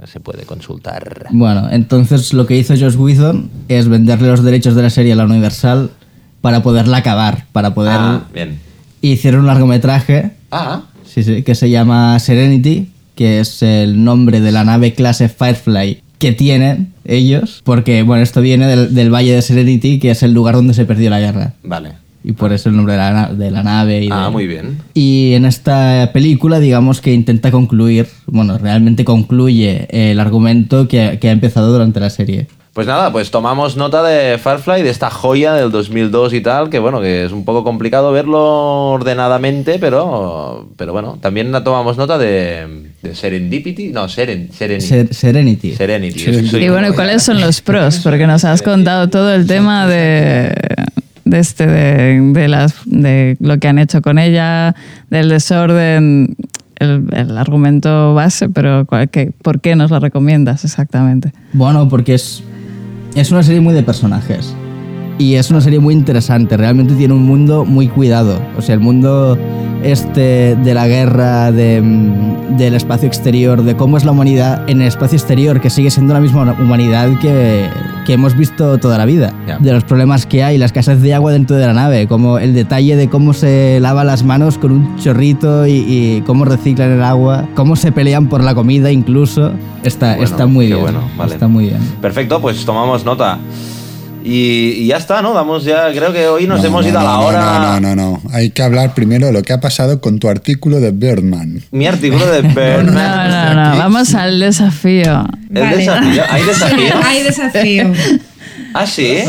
que 0.00 0.06
se 0.06 0.20
puede 0.20 0.44
consultar. 0.44 1.26
Bueno, 1.30 1.68
entonces 1.70 2.34
lo 2.34 2.46
que 2.46 2.56
hizo 2.56 2.74
Josh 2.74 2.96
Whedon 2.96 3.50
es 3.68 3.88
venderle 3.88 4.28
los 4.28 4.42
derechos 4.42 4.74
de 4.74 4.82
la 4.82 4.90
serie 4.90 5.14
a 5.14 5.16
la 5.16 5.24
Universal 5.24 5.90
para 6.42 6.62
poderla 6.62 6.98
acabar, 6.98 7.46
para 7.52 7.74
poder... 7.74 7.96
Ah, 7.98 8.22
bien. 8.32 8.60
Hicieron 9.00 9.40
un 9.40 9.46
largometraje, 9.46 10.32
Ah, 10.50 10.82
sí, 11.04 11.22
sí, 11.22 11.42
que 11.42 11.54
se 11.54 11.70
llama 11.70 12.18
Serenity, 12.18 12.90
que 13.14 13.40
es 13.40 13.62
el 13.62 14.04
nombre 14.04 14.40
de 14.40 14.52
la 14.52 14.64
nave 14.64 14.94
clase 14.94 15.28
Firefly 15.28 16.02
que 16.18 16.32
tienen 16.32 16.92
ellos, 17.08 17.62
porque 17.64 18.02
bueno, 18.02 18.22
esto 18.22 18.40
viene 18.40 18.66
del, 18.66 18.94
del 18.94 19.12
Valle 19.12 19.34
de 19.34 19.42
Serenity, 19.42 19.98
que 19.98 20.10
es 20.10 20.22
el 20.22 20.32
lugar 20.32 20.54
donde 20.54 20.74
se 20.74 20.84
perdió 20.84 21.10
la 21.10 21.20
guerra. 21.20 21.54
vale. 21.62 22.05
Y 22.28 22.32
por 22.32 22.52
eso 22.52 22.68
el 22.68 22.76
nombre 22.76 22.94
de 22.94 22.98
la, 22.98 23.28
de 23.32 23.50
la 23.52 23.62
nave. 23.62 24.02
Y 24.02 24.08
Ah, 24.10 24.24
de- 24.24 24.30
muy 24.32 24.48
bien. 24.48 24.78
Y 24.94 25.34
en 25.34 25.44
esta 25.44 26.10
película, 26.12 26.58
digamos 26.58 27.00
que 27.00 27.14
intenta 27.14 27.52
concluir, 27.52 28.08
bueno, 28.26 28.58
realmente 28.58 29.04
concluye 29.04 29.86
el 29.90 30.18
argumento 30.18 30.88
que, 30.88 31.18
que 31.20 31.28
ha 31.28 31.32
empezado 31.32 31.70
durante 31.72 32.00
la 32.00 32.10
serie. 32.10 32.48
Pues 32.72 32.86
nada, 32.88 33.10
pues 33.12 33.30
tomamos 33.30 33.76
nota 33.78 34.02
de 34.02 34.36
Firefly, 34.38 34.82
de 34.82 34.90
esta 34.90 35.08
joya 35.08 35.54
del 35.54 35.70
2002 35.70 36.34
y 36.34 36.40
tal, 36.42 36.68
que 36.68 36.78
bueno, 36.80 37.00
que 37.00 37.24
es 37.24 37.32
un 37.32 37.44
poco 37.44 37.64
complicado 37.64 38.10
verlo 38.12 38.90
ordenadamente, 38.90 39.78
pero, 39.78 40.68
pero 40.76 40.92
bueno, 40.92 41.16
también 41.22 41.52
tomamos 41.64 41.96
nota 41.96 42.18
de, 42.18 42.90
de 43.02 43.14
Serendipity, 43.14 43.90
no, 43.92 44.08
Seren, 44.10 44.50
Serenity. 44.52 44.86
Ser- 44.88 45.14
Serenity. 45.14 45.74
Serenity. 45.74 46.18
Serenity. 46.18 46.56
Y 46.58 46.68
bueno, 46.68 46.88
¿y 46.88 46.90
como- 46.90 46.96
¿cuáles 46.96 47.22
son 47.22 47.40
los 47.40 47.60
pros? 47.62 48.00
Porque 48.00 48.26
nos 48.26 48.44
has 48.44 48.60
contado 48.62 49.08
todo 49.08 49.32
el 49.32 49.46
tema 49.46 49.86
de 49.86 50.52
de 51.26 51.38
este 51.38 51.66
de, 51.66 52.20
de 52.86 53.36
lo 53.40 53.58
que 53.58 53.68
han 53.68 53.78
hecho 53.78 54.00
con 54.00 54.18
ella, 54.18 54.74
del 55.10 55.28
desorden, 55.28 56.36
el, 56.78 57.36
argumento 57.36 58.14
base, 58.14 58.48
pero 58.48 58.86
qué- 59.10 59.32
¿por 59.42 59.60
qué 59.60 59.76
nos 59.76 59.90
la 59.90 59.98
recomiendas 59.98 60.64
exactamente? 60.64 61.32
Bueno, 61.52 61.88
porque 61.88 62.14
es, 62.14 62.42
es 63.14 63.30
una 63.30 63.42
serie 63.42 63.60
muy 63.60 63.74
de 63.74 63.82
personajes. 63.82 64.54
Y 65.18 65.36
es 65.36 65.50
una 65.50 65.62
serie 65.62 65.78
muy 65.80 65.94
interesante. 65.94 66.58
Realmente 66.58 66.92
tiene 66.94 67.14
un 67.14 67.24
mundo 67.24 67.64
muy 67.64 67.88
cuidado. 67.88 68.38
O 68.58 68.60
sea, 68.60 68.74
el 68.74 68.80
mundo 68.82 69.38
este 69.82 70.56
de 70.56 70.74
la 70.74 70.86
guerra, 70.88 71.50
de, 71.52 71.82
del 72.58 72.74
espacio 72.74 73.08
exterior, 73.08 73.62
de 73.62 73.76
cómo 73.76 73.96
es 73.96 74.04
la 74.04 74.12
humanidad 74.12 74.68
en 74.68 74.82
el 74.82 74.88
espacio 74.88 75.16
exterior, 75.16 75.62
que 75.62 75.70
sigue 75.70 75.90
siendo 75.90 76.12
la 76.12 76.20
misma 76.20 76.54
humanidad 76.60 77.08
que, 77.18 77.66
que 78.06 78.12
hemos 78.12 78.36
visto 78.36 78.78
toda 78.78 78.96
la 78.98 79.04
vida. 79.04 79.32
De 79.60 79.72
los 79.72 79.84
problemas 79.84 80.26
que 80.26 80.44
hay, 80.44 80.56
la 80.58 80.66
escasez 80.66 81.00
de 81.02 81.12
agua 81.12 81.32
dentro 81.32 81.56
de 81.56 81.66
la 81.66 81.72
nave, 81.72 82.06
como 82.06 82.38
el 82.38 82.54
detalle 82.54 82.94
de 82.96 83.08
cómo 83.08 83.32
se 83.32 83.78
lava 83.80 84.04
las 84.04 84.22
manos 84.22 84.58
con 84.58 84.70
un 84.70 84.96
chorrito 84.96 85.66
y, 85.66 85.72
y 85.72 86.22
cómo 86.26 86.44
reciclan 86.44 86.92
el 86.92 87.02
agua, 87.02 87.46
cómo 87.54 87.74
se 87.76 87.90
pelean 87.92 88.28
por 88.28 88.42
la 88.44 88.54
comida 88.54 88.92
incluso. 88.92 89.52
Está, 89.82 90.10
Bueno, 90.16 90.22
está 90.24 90.46
muy 90.46 90.66
bien. 90.66 90.80
bueno, 90.80 91.00
vale. 91.16 91.34
Está 91.34 91.48
muy 91.48 91.64
bien. 91.66 91.80
Perfecto, 92.00 92.40
pues 92.40 92.64
tomamos 92.64 93.04
nota. 93.04 93.38
Y, 94.28 94.72
y 94.82 94.86
ya 94.88 94.96
está, 94.96 95.22
¿no? 95.22 95.32
Damos 95.34 95.62
ya, 95.64 95.92
creo 95.92 96.12
que 96.12 96.26
hoy 96.26 96.48
nos 96.48 96.60
No, 96.60 96.66
hemos 96.66 96.82
no, 96.84 96.90
ido 96.90 96.98
a 96.98 97.02
la 97.04 97.10
no, 97.12 97.20
hora. 97.20 97.40
No, 97.40 97.80
no, 97.80 97.94
no, 97.94 97.94
no. 97.94 98.22
Hay 98.32 98.50
que 98.50 98.60
hablar 98.62 98.92
primero 98.92 99.26
de 99.26 99.32
lo 99.32 99.42
que 99.42 99.52
ha 99.52 99.60
pasado 99.60 100.00
con 100.00 100.18
tu 100.18 100.28
artículo 100.28 100.80
de 100.80 100.90
Birdman. 100.90 101.62
Mi 101.70 101.86
artículo 101.86 102.26
de 102.26 102.42
No, 102.42 102.52
Bernard. 102.54 103.54
no, 103.54 103.70
no, 103.70 103.78
vamos 103.78 104.14
al 104.14 104.40
desafío. 104.40 105.24
¿El 105.54 105.60
Vale. 105.62 105.76
desafío? 105.76 106.22
¿Hay 106.28 106.42
desafío? 106.42 106.94
Hay 107.04 107.22
desafío. 107.22 107.92
Ah, 108.78 108.86
¿sí? 108.86 109.22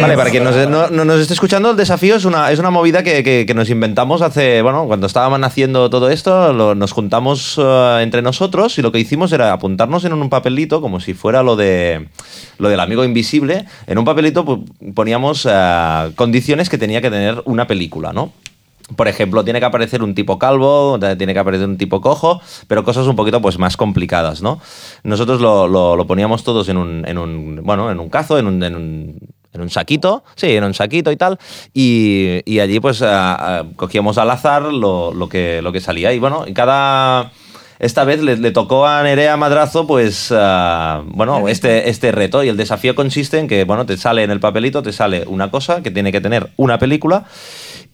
Vale, 0.00 0.16
para 0.16 0.30
quien 0.30 0.44
nos, 0.44 0.56
no- 0.68 0.88
no 0.88 1.04
nos 1.04 1.20
esté 1.20 1.34
escuchando, 1.34 1.70
el 1.70 1.76
desafío 1.76 2.16
es 2.16 2.24
una, 2.24 2.50
es 2.50 2.58
una 2.58 2.70
movida 2.70 3.02
que, 3.02 3.22
que- 3.22 3.54
nos 3.54 3.70
inventamos 3.70 4.22
hace, 4.22 4.62
bueno, 4.62 4.86
cuando 4.86 5.06
estábamos 5.06 5.40
haciendo 5.42 5.90
todo 5.90 6.10
esto, 6.10 6.52
lo- 6.52 6.74
nos 6.74 6.92
juntamos 6.92 7.58
eh, 7.62 7.98
entre 8.02 8.22
nosotros 8.22 8.78
y 8.78 8.82
lo 8.82 8.90
que 8.92 8.98
hicimos 8.98 9.32
era 9.32 9.52
apuntarnos 9.52 10.04
en 10.04 10.12
un 10.14 10.28
papelito, 10.30 10.80
como 10.80 11.00
si 11.00 11.14
fuera 11.14 11.42
lo 11.42 11.54
de 11.56 12.08
lo 12.58 12.68
del 12.68 12.80
amigo 12.80 13.04
invisible, 13.04 13.64
en 13.86 13.98
un 13.98 14.04
papelito 14.04 14.44
pues, 14.44 14.60
poníamos 14.94 15.46
eh, 15.50 16.10
condiciones 16.16 16.68
que 16.68 16.78
tenía 16.78 17.00
que 17.00 17.10
tener 17.10 17.42
una 17.44 17.66
película, 17.66 18.12
¿no? 18.12 18.32
Por 18.96 19.08
ejemplo, 19.08 19.44
tiene 19.44 19.60
que 19.60 19.66
aparecer 19.66 20.02
un 20.02 20.14
tipo 20.14 20.38
calvo, 20.38 20.98
tiene 21.16 21.32
que 21.32 21.38
aparecer 21.38 21.66
un 21.66 21.78
tipo 21.78 22.02
cojo, 22.02 22.42
pero 22.68 22.84
cosas 22.84 23.06
un 23.06 23.16
poquito 23.16 23.40
pues, 23.40 23.58
más 23.58 23.78
complicadas, 23.78 24.42
¿no? 24.42 24.60
Nosotros 25.04 25.40
lo, 25.40 25.66
lo- 25.68 25.96
lo 25.96 26.06
poníamos 26.06 26.44
todos 26.44 26.68
en 26.68 26.76
un, 26.76 27.02
en 27.08 27.16
un, 27.16 27.60
bueno, 27.64 27.90
en 27.90 27.98
un 27.98 28.10
cazo, 28.10 28.38
en 28.38 28.46
un, 28.46 28.62
en 28.62 28.74
un, 28.76 29.18
en 29.54 29.60
un 29.62 29.70
saquito, 29.70 30.22
sí, 30.34 30.54
en 30.54 30.64
un 30.64 30.74
saquito 30.74 31.10
y 31.10 31.16
tal, 31.16 31.38
y, 31.72 32.40
y 32.44 32.60
allí 32.60 32.78
pues 32.78 33.00
ah, 33.02 33.64
cogíamos 33.76 34.18
al 34.18 34.30
azar 34.30 34.62
lo, 34.64 35.14
lo 35.14 35.28
que, 35.30 35.62
lo 35.62 35.72
que 35.72 35.80
salía. 35.80 36.12
Y 36.12 36.18
bueno, 36.18 36.44
y 36.46 36.52
cada... 36.52 37.32
Esta 37.80 38.04
vez 38.04 38.22
le, 38.22 38.36
le 38.36 38.50
tocó 38.52 38.86
a 38.86 39.02
Nerea 39.02 39.36
Madrazo, 39.36 39.84
pues, 39.86 40.30
bueno, 40.30 41.48
este, 41.48 41.90
este 41.90 42.12
reto. 42.12 42.44
Y 42.44 42.48
el 42.48 42.56
desafío 42.56 42.94
consiste 42.94 43.38
en 43.38 43.48
que, 43.48 43.64
bueno, 43.64 43.84
te 43.84 43.96
sale 43.96 44.22
en 44.22 44.30
el 44.30 44.38
papelito, 44.40 44.82
te 44.82 44.92
sale 44.92 45.24
una 45.26 45.50
cosa 45.50 45.82
que 45.82 45.90
tiene 45.90 46.12
que 46.12 46.20
tener 46.20 46.50
una 46.56 46.78
película. 46.78 47.24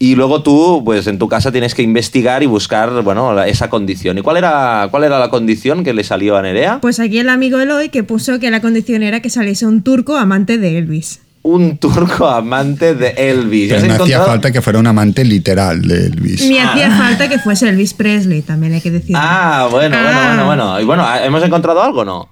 Y 0.03 0.15
luego 0.15 0.43
tú, 0.43 0.81
pues 0.83 1.07
en 1.09 1.19
tu 1.19 1.29
casa 1.29 1.53
tienes 1.53 1.75
que 1.75 1.83
investigar 1.83 2.43
y 2.43 2.47
buscar, 2.47 3.03
bueno, 3.03 3.35
la- 3.35 3.47
esa 3.49 3.69
condición. 3.69 4.17
¿Y 4.17 4.23
cuál 4.23 4.39
era, 4.39 4.89
cuál 4.91 5.05
era 5.05 5.19
la 5.19 5.29
condición 5.29 5.85
que 5.85 5.93
le 5.93 6.05
salió 6.05 6.39
a 6.39 6.43
Nerea? 6.43 6.79
Pues 6.81 6.99
aquí 7.01 7.19
el 7.19 7.29
amigo 7.29 7.59
Eloy 7.61 7.91
que 7.91 8.03
puso 8.03 8.41
que 8.41 8.51
la 8.51 8.63
condición 8.63 9.03
era 9.03 9.21
que 9.21 9.29
saliese 9.29 9.67
un 9.67 9.83
turco 9.83 10.17
amante 10.17 10.57
de 10.57 10.79
Elvis. 10.79 11.21
Un 11.43 11.77
turco 11.77 12.27
amante 12.29 12.95
de 12.95 13.09
Elvis. 13.17 13.69
¿Ya 13.69 13.77
Pero 13.81 13.95
no 13.99 14.05
hacía 14.05 14.23
falta 14.23 14.51
que 14.51 14.63
fuera 14.63 14.79
un 14.79 14.87
amante 14.87 15.23
literal 15.23 15.83
de 15.83 16.07
Elvis. 16.07 16.49
Ni 16.49 16.57
hacía 16.59 16.91
falta 16.91 17.29
que 17.29 17.39
fuese 17.39 17.69
Elvis 17.69 17.93
Presley, 17.93 18.41
también 18.41 18.73
hay 18.73 18.81
que 18.81 18.91
decir. 18.91 19.15
Ah, 19.19 19.69
bueno, 19.71 19.97
bueno, 20.03 20.19
Ah. 20.19 20.27
bueno, 20.29 20.47
bueno. 20.47 20.81
Y 20.81 20.85
bueno, 20.85 21.07
¿hemos 21.23 21.43
encontrado 21.43 21.83
algo 21.83 22.01
o 22.01 22.05
no? 22.07 22.29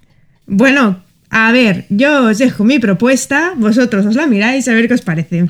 Bueno, 0.46 1.02
a 1.28 1.52
ver, 1.52 1.84
yo 1.90 2.24
os 2.28 2.38
dejo 2.38 2.64
mi 2.64 2.78
propuesta, 2.78 3.52
vosotros 3.56 4.06
os 4.06 4.14
la 4.14 4.26
miráis 4.26 4.66
a 4.68 4.72
ver 4.72 4.88
qué 4.88 4.94
os 4.94 5.02
parece. 5.02 5.46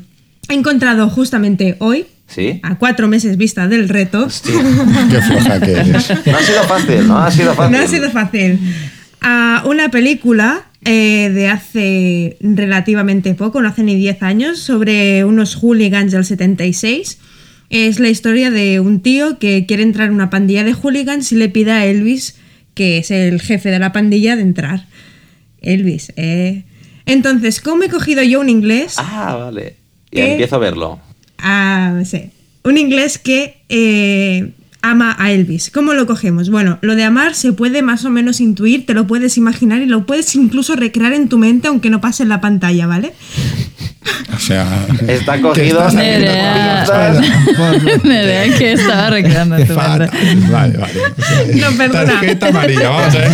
He 0.48 0.54
encontrado 0.54 1.08
justamente 1.10 1.76
hoy, 1.78 2.06
¿Sí? 2.26 2.60
a 2.62 2.76
cuatro 2.76 3.08
meses 3.08 3.36
vista 3.36 3.68
del 3.68 3.88
reto, 3.88 4.24
Hostia. 4.24 4.54
Qué 5.10 5.20
floja 5.20 5.60
que 5.60 5.72
eres. 5.72 6.10
No 6.26 6.36
ha 6.36 6.42
sido 6.42 6.62
fácil, 6.64 7.08
¿no? 7.08 7.18
Ha 7.18 7.30
sido 7.30 7.54
fácil. 7.54 7.76
no 7.76 7.84
ha 7.84 7.86
sido 7.86 8.10
fácil, 8.10 8.58
a 9.20 9.62
una 9.66 9.90
película 9.90 10.66
eh, 10.84 11.30
de 11.34 11.48
hace 11.48 12.36
relativamente 12.40 13.34
poco, 13.34 13.60
no 13.60 13.68
hace 13.68 13.82
ni 13.82 13.96
10 13.96 14.22
años, 14.22 14.58
sobre 14.58 15.24
unos 15.24 15.56
hooligans 15.56 16.12
del 16.12 16.24
76. 16.24 17.18
Es 17.70 18.00
la 18.00 18.08
historia 18.08 18.50
de 18.50 18.80
un 18.80 19.00
tío 19.00 19.38
que 19.38 19.66
quiere 19.66 19.82
entrar 19.82 20.08
en 20.08 20.14
una 20.14 20.30
pandilla 20.30 20.64
de 20.64 20.72
hooligans 20.72 21.30
y 21.32 21.36
le 21.36 21.48
pide 21.48 21.72
a 21.72 21.84
Elvis, 21.84 22.36
que 22.74 22.98
es 22.98 23.10
el 23.10 23.40
jefe 23.40 23.70
de 23.70 23.78
la 23.78 23.92
pandilla, 23.92 24.36
de 24.36 24.42
entrar. 24.42 24.86
Elvis, 25.60 26.12
eh. 26.16 26.64
Entonces, 27.04 27.60
¿cómo 27.60 27.82
he 27.82 27.88
cogido 27.88 28.22
yo 28.22 28.40
un 28.40 28.48
inglés? 28.48 28.94
Ah, 28.98 29.36
vale. 29.38 29.76
Y 30.10 30.16
¿Qué? 30.16 30.32
empiezo 30.32 30.56
a 30.56 30.58
verlo. 30.58 31.00
Ah, 31.38 32.00
sí. 32.04 32.30
Un 32.64 32.78
inglés 32.78 33.18
que 33.18 33.58
eh, 33.68 34.50
ama 34.82 35.16
a 35.18 35.32
Elvis. 35.32 35.70
¿Cómo 35.70 35.92
lo 35.94 36.06
cogemos? 36.06 36.50
Bueno, 36.50 36.78
lo 36.82 36.94
de 36.94 37.04
amar 37.04 37.34
se 37.34 37.52
puede 37.52 37.82
más 37.82 38.04
o 38.04 38.10
menos 38.10 38.40
intuir, 38.40 38.86
te 38.86 38.94
lo 38.94 39.06
puedes 39.06 39.36
imaginar 39.36 39.80
y 39.82 39.86
lo 39.86 40.06
puedes 40.06 40.34
incluso 40.34 40.76
recrear 40.76 41.12
en 41.12 41.28
tu 41.28 41.38
mente 41.38 41.68
aunque 41.68 41.90
no 41.90 42.00
pase 42.00 42.22
en 42.22 42.28
la 42.28 42.40
pantalla, 42.40 42.86
¿vale? 42.86 43.12
O 44.34 44.38
sea. 44.38 44.66
Está 45.06 45.36
¿qué 45.36 45.42
cogido. 45.42 45.90
Nerea. 45.90 46.86
Nerea 48.04 48.56
que 48.58 48.72
estaba 48.72 49.10
recreando 49.10 49.56
en 49.56 49.66
tu 49.66 49.74
mente. 49.74 50.46
Vale, 50.50 50.76
vale. 50.78 50.94
No, 51.54 51.70
perdona. 51.72 52.12
Tarjeta 52.12 52.48
amarilla, 52.48 52.88
vamos 52.90 53.14
a 53.14 53.18
ver. 53.18 53.30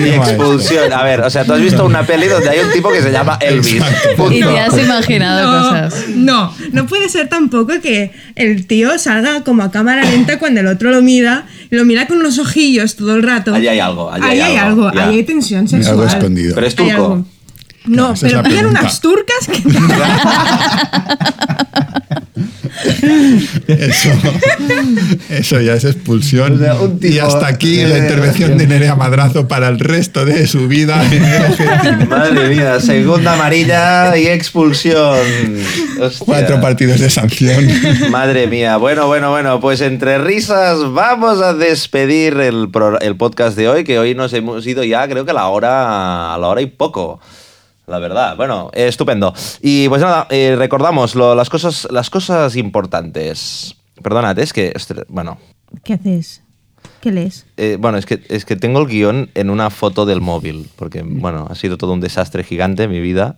Y 0.00 0.08
expulsión. 0.10 0.92
A 0.92 1.02
ver, 1.04 1.20
o 1.20 1.30
sea, 1.30 1.44
tú 1.44 1.52
has 1.54 1.60
visto 1.60 1.84
una 1.84 2.02
peli 2.04 2.26
donde 2.26 2.50
hay 2.50 2.58
un 2.60 2.72
tipo 2.72 2.90
que 2.92 3.02
se 3.02 3.10
llama 3.12 3.38
Elvis. 3.40 3.80
Y 4.30 4.40
te 4.40 4.58
has 4.58 4.76
imaginado 4.76 5.50
No, 5.52 5.68
cosas. 5.68 6.04
no, 6.08 6.54
no 6.72 6.86
puede 6.86 7.08
ser 7.08 7.28
tampoco 7.28 7.80
que 7.80 8.12
el 8.34 8.66
tío 8.66 8.98
salga 8.98 9.44
como 9.44 9.62
a 9.62 9.70
cámara 9.70 10.02
lenta 10.04 10.38
cuando 10.38 10.60
el 10.60 10.66
otro 10.66 10.90
lo 10.90 10.97
mira, 11.02 11.46
y 11.70 11.76
lo 11.76 11.84
mira 11.84 12.06
con 12.06 12.22
los 12.22 12.38
ojillos 12.38 12.96
todo 12.96 13.14
el 13.14 13.22
rato. 13.22 13.54
Allí 13.54 13.68
hay 13.68 13.80
algo, 13.80 14.10
allí 14.10 14.24
Ahí 14.24 14.40
hay 14.40 14.50
hay 14.52 14.56
algo, 14.56 14.88
algo, 14.88 15.00
ahí 15.00 15.16
hay 15.16 15.22
tensión 15.24 15.60
Algo 15.60 15.70
sexual. 15.84 16.08
escondido. 16.08 16.54
Pero 16.54 16.66
es 16.66 16.74
turco. 16.74 16.92
algo. 16.92 17.26
No, 17.86 18.12
Claro, 18.12 18.18
pero 18.20 18.42
la 18.42 18.48
pillan 18.48 18.66
unas 18.66 19.00
turcas 19.00 19.46
que... 19.46 19.62
Eso, 23.66 24.10
eso 25.28 25.60
ya 25.60 25.74
es 25.74 25.84
expulsión. 25.84 26.54
O 26.54 26.58
sea, 26.58 26.76
y 27.00 27.18
hasta 27.18 27.46
aquí 27.46 27.82
la 27.82 27.98
intervención 27.98 28.56
de 28.58 28.66
Nerea 28.66 28.94
Madrazo 28.94 29.48
para 29.48 29.68
el 29.68 29.78
resto 29.78 30.24
de 30.24 30.46
su 30.46 30.68
vida 30.68 31.02
en. 31.10 32.08
Madre 32.08 32.48
mía, 32.48 32.80
segunda 32.80 33.34
amarilla 33.34 34.16
y 34.16 34.26
expulsión. 34.26 35.18
Hostia. 36.00 36.24
Cuatro 36.24 36.60
partidos 36.60 37.00
de 37.00 37.10
sanción. 37.10 37.66
Madre 38.10 38.46
mía, 38.46 38.76
bueno, 38.76 39.06
bueno, 39.06 39.30
bueno, 39.30 39.60
pues 39.60 39.80
entre 39.80 40.18
risas 40.18 40.78
vamos 40.92 41.40
a 41.40 41.54
despedir 41.54 42.34
el, 42.40 42.68
el 43.00 43.16
podcast 43.16 43.56
de 43.56 43.68
hoy, 43.68 43.84
que 43.84 43.98
hoy 43.98 44.14
nos 44.14 44.32
hemos 44.32 44.66
ido 44.66 44.84
ya, 44.84 45.08
creo 45.08 45.24
que 45.24 45.30
a 45.30 45.34
la 45.34 45.48
hora, 45.48 46.34
a 46.34 46.38
la 46.38 46.48
hora 46.48 46.60
y 46.60 46.66
poco. 46.66 47.20
La 47.88 47.98
verdad, 47.98 48.36
bueno, 48.36 48.70
eh, 48.74 48.86
estupendo. 48.88 49.32
Y 49.62 49.88
pues 49.88 50.02
nada, 50.02 50.26
eh, 50.30 50.54
recordamos 50.58 51.14
lo- 51.14 51.34
las, 51.34 51.48
cosas, 51.48 51.88
las 51.90 52.10
cosas 52.10 52.54
importantes. 52.56 53.76
Perdonad, 54.02 54.38
es 54.38 54.52
que, 54.52 54.72
bueno, 55.08 55.38
¿Qué 55.84 55.94
haces? 55.94 56.42
¿Qué 57.00 57.10
lees? 57.12 57.46
eh, 57.56 57.76
bueno, 57.80 57.98
es 57.98 58.06
que, 58.06 58.22
es 58.28 58.44
que 58.44 58.56
tengo 58.56 58.80
el 58.80 58.86
guion 58.86 59.30
en 59.34 59.50
una 59.50 59.70
foto 59.70 60.04
del 60.06 60.20
móvil, 60.20 60.68
porque, 60.76 61.02
bueno, 61.02 61.46
ha 61.50 61.54
sido 61.54 61.76
todo 61.78 61.92
un 61.92 62.00
desastre 62.00 62.44
gigante 62.44 62.88
mi 62.88 63.00
vida. 63.00 63.36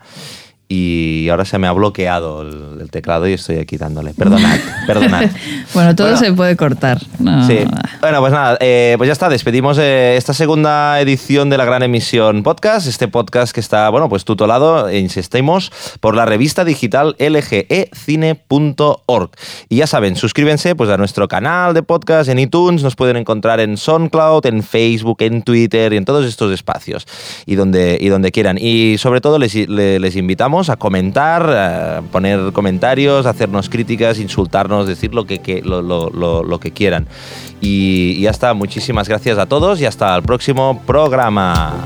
Y 0.72 1.28
ahora 1.30 1.44
se 1.44 1.58
me 1.58 1.66
ha 1.66 1.72
bloqueado 1.72 2.42
el, 2.42 2.78
el 2.80 2.90
teclado 2.92 3.26
y 3.28 3.32
estoy 3.32 3.56
aquí 3.58 3.76
dándole. 3.76 4.14
Perdonad, 4.14 4.56
perdonad. 4.86 5.28
Bueno, 5.74 5.96
todo 5.96 6.06
Bueno. 6.10 6.24
se 6.24 6.32
puede 6.32 6.54
cortar. 6.56 7.00
No, 7.18 7.44
Sí. 7.44 7.58
Bueno, 8.00 8.20
pues 8.20 8.32
nada, 8.32 8.56
eh, 8.60 8.94
pues 8.96 9.08
ya 9.08 9.12
está, 9.12 9.28
despedimos 9.28 9.78
eh, 9.78 10.14
esta 10.16 10.32
segunda 10.32 11.00
edición 11.00 11.50
de 11.50 11.58
la 11.58 11.64
Gran 11.64 11.82
Emisión 11.82 12.44
Podcast, 12.44 12.86
este 12.86 13.08
podcast 13.08 13.52
que 13.52 13.58
está, 13.58 13.88
bueno, 13.90 14.08
pues 14.08 14.24
tutolado, 14.24 14.88
e 14.88 15.00
insistimos, 15.00 15.72
por 15.98 16.14
la 16.14 16.24
revista 16.24 16.64
digital 16.64 17.16
lgecine.org. 17.18 19.30
Y 19.68 19.76
ya 19.76 19.86
saben, 19.86 20.16
suscríbanse 20.16 20.74
pues 20.76 20.88
a 20.90 20.96
nuestro 20.96 21.28
canal 21.28 21.74
de 21.74 21.82
podcast 21.82 22.28
en 22.30 22.38
iTunes, 22.38 22.82
nos 22.84 22.94
pueden 22.96 23.16
encontrar 23.16 23.58
en 23.60 23.76
SoundCloud, 23.76 24.46
en 24.46 24.62
Facebook, 24.62 25.18
en 25.22 25.42
Twitter 25.42 25.92
y 25.92 25.96
en 25.96 26.04
todos 26.04 26.24
estos 26.26 26.52
espacios 26.52 27.06
y 27.46 27.54
donde, 27.56 27.98
y 28.00 28.08
donde 28.08 28.30
quieran. 28.32 28.56
Y 28.60 28.96
sobre 28.98 29.20
todo 29.20 29.38
les, 29.38 29.54
le- 29.54 29.98
les 29.98 30.16
invitamos 30.16 30.59
a 30.68 30.76
comentar, 30.76 31.48
a 31.50 32.02
poner 32.12 32.52
comentarios, 32.52 33.26
hacernos 33.26 33.68
críticas, 33.68 34.18
insultarnos, 34.18 34.86
decir 34.86 35.14
lo 35.14 35.24
que, 35.24 35.62
lo, 35.64 36.60
que 36.60 36.70
quieran. 36.72 37.06
Y, 37.60 38.16
y 38.18 38.26
muchísimas 38.54 39.08
gracias 39.08 39.38
a 39.38 39.46
todos 39.46 39.80
y 39.80 39.86
hasta 39.86 40.14
el 40.16 40.22
próximo 40.22 40.82
programa. 40.86 41.84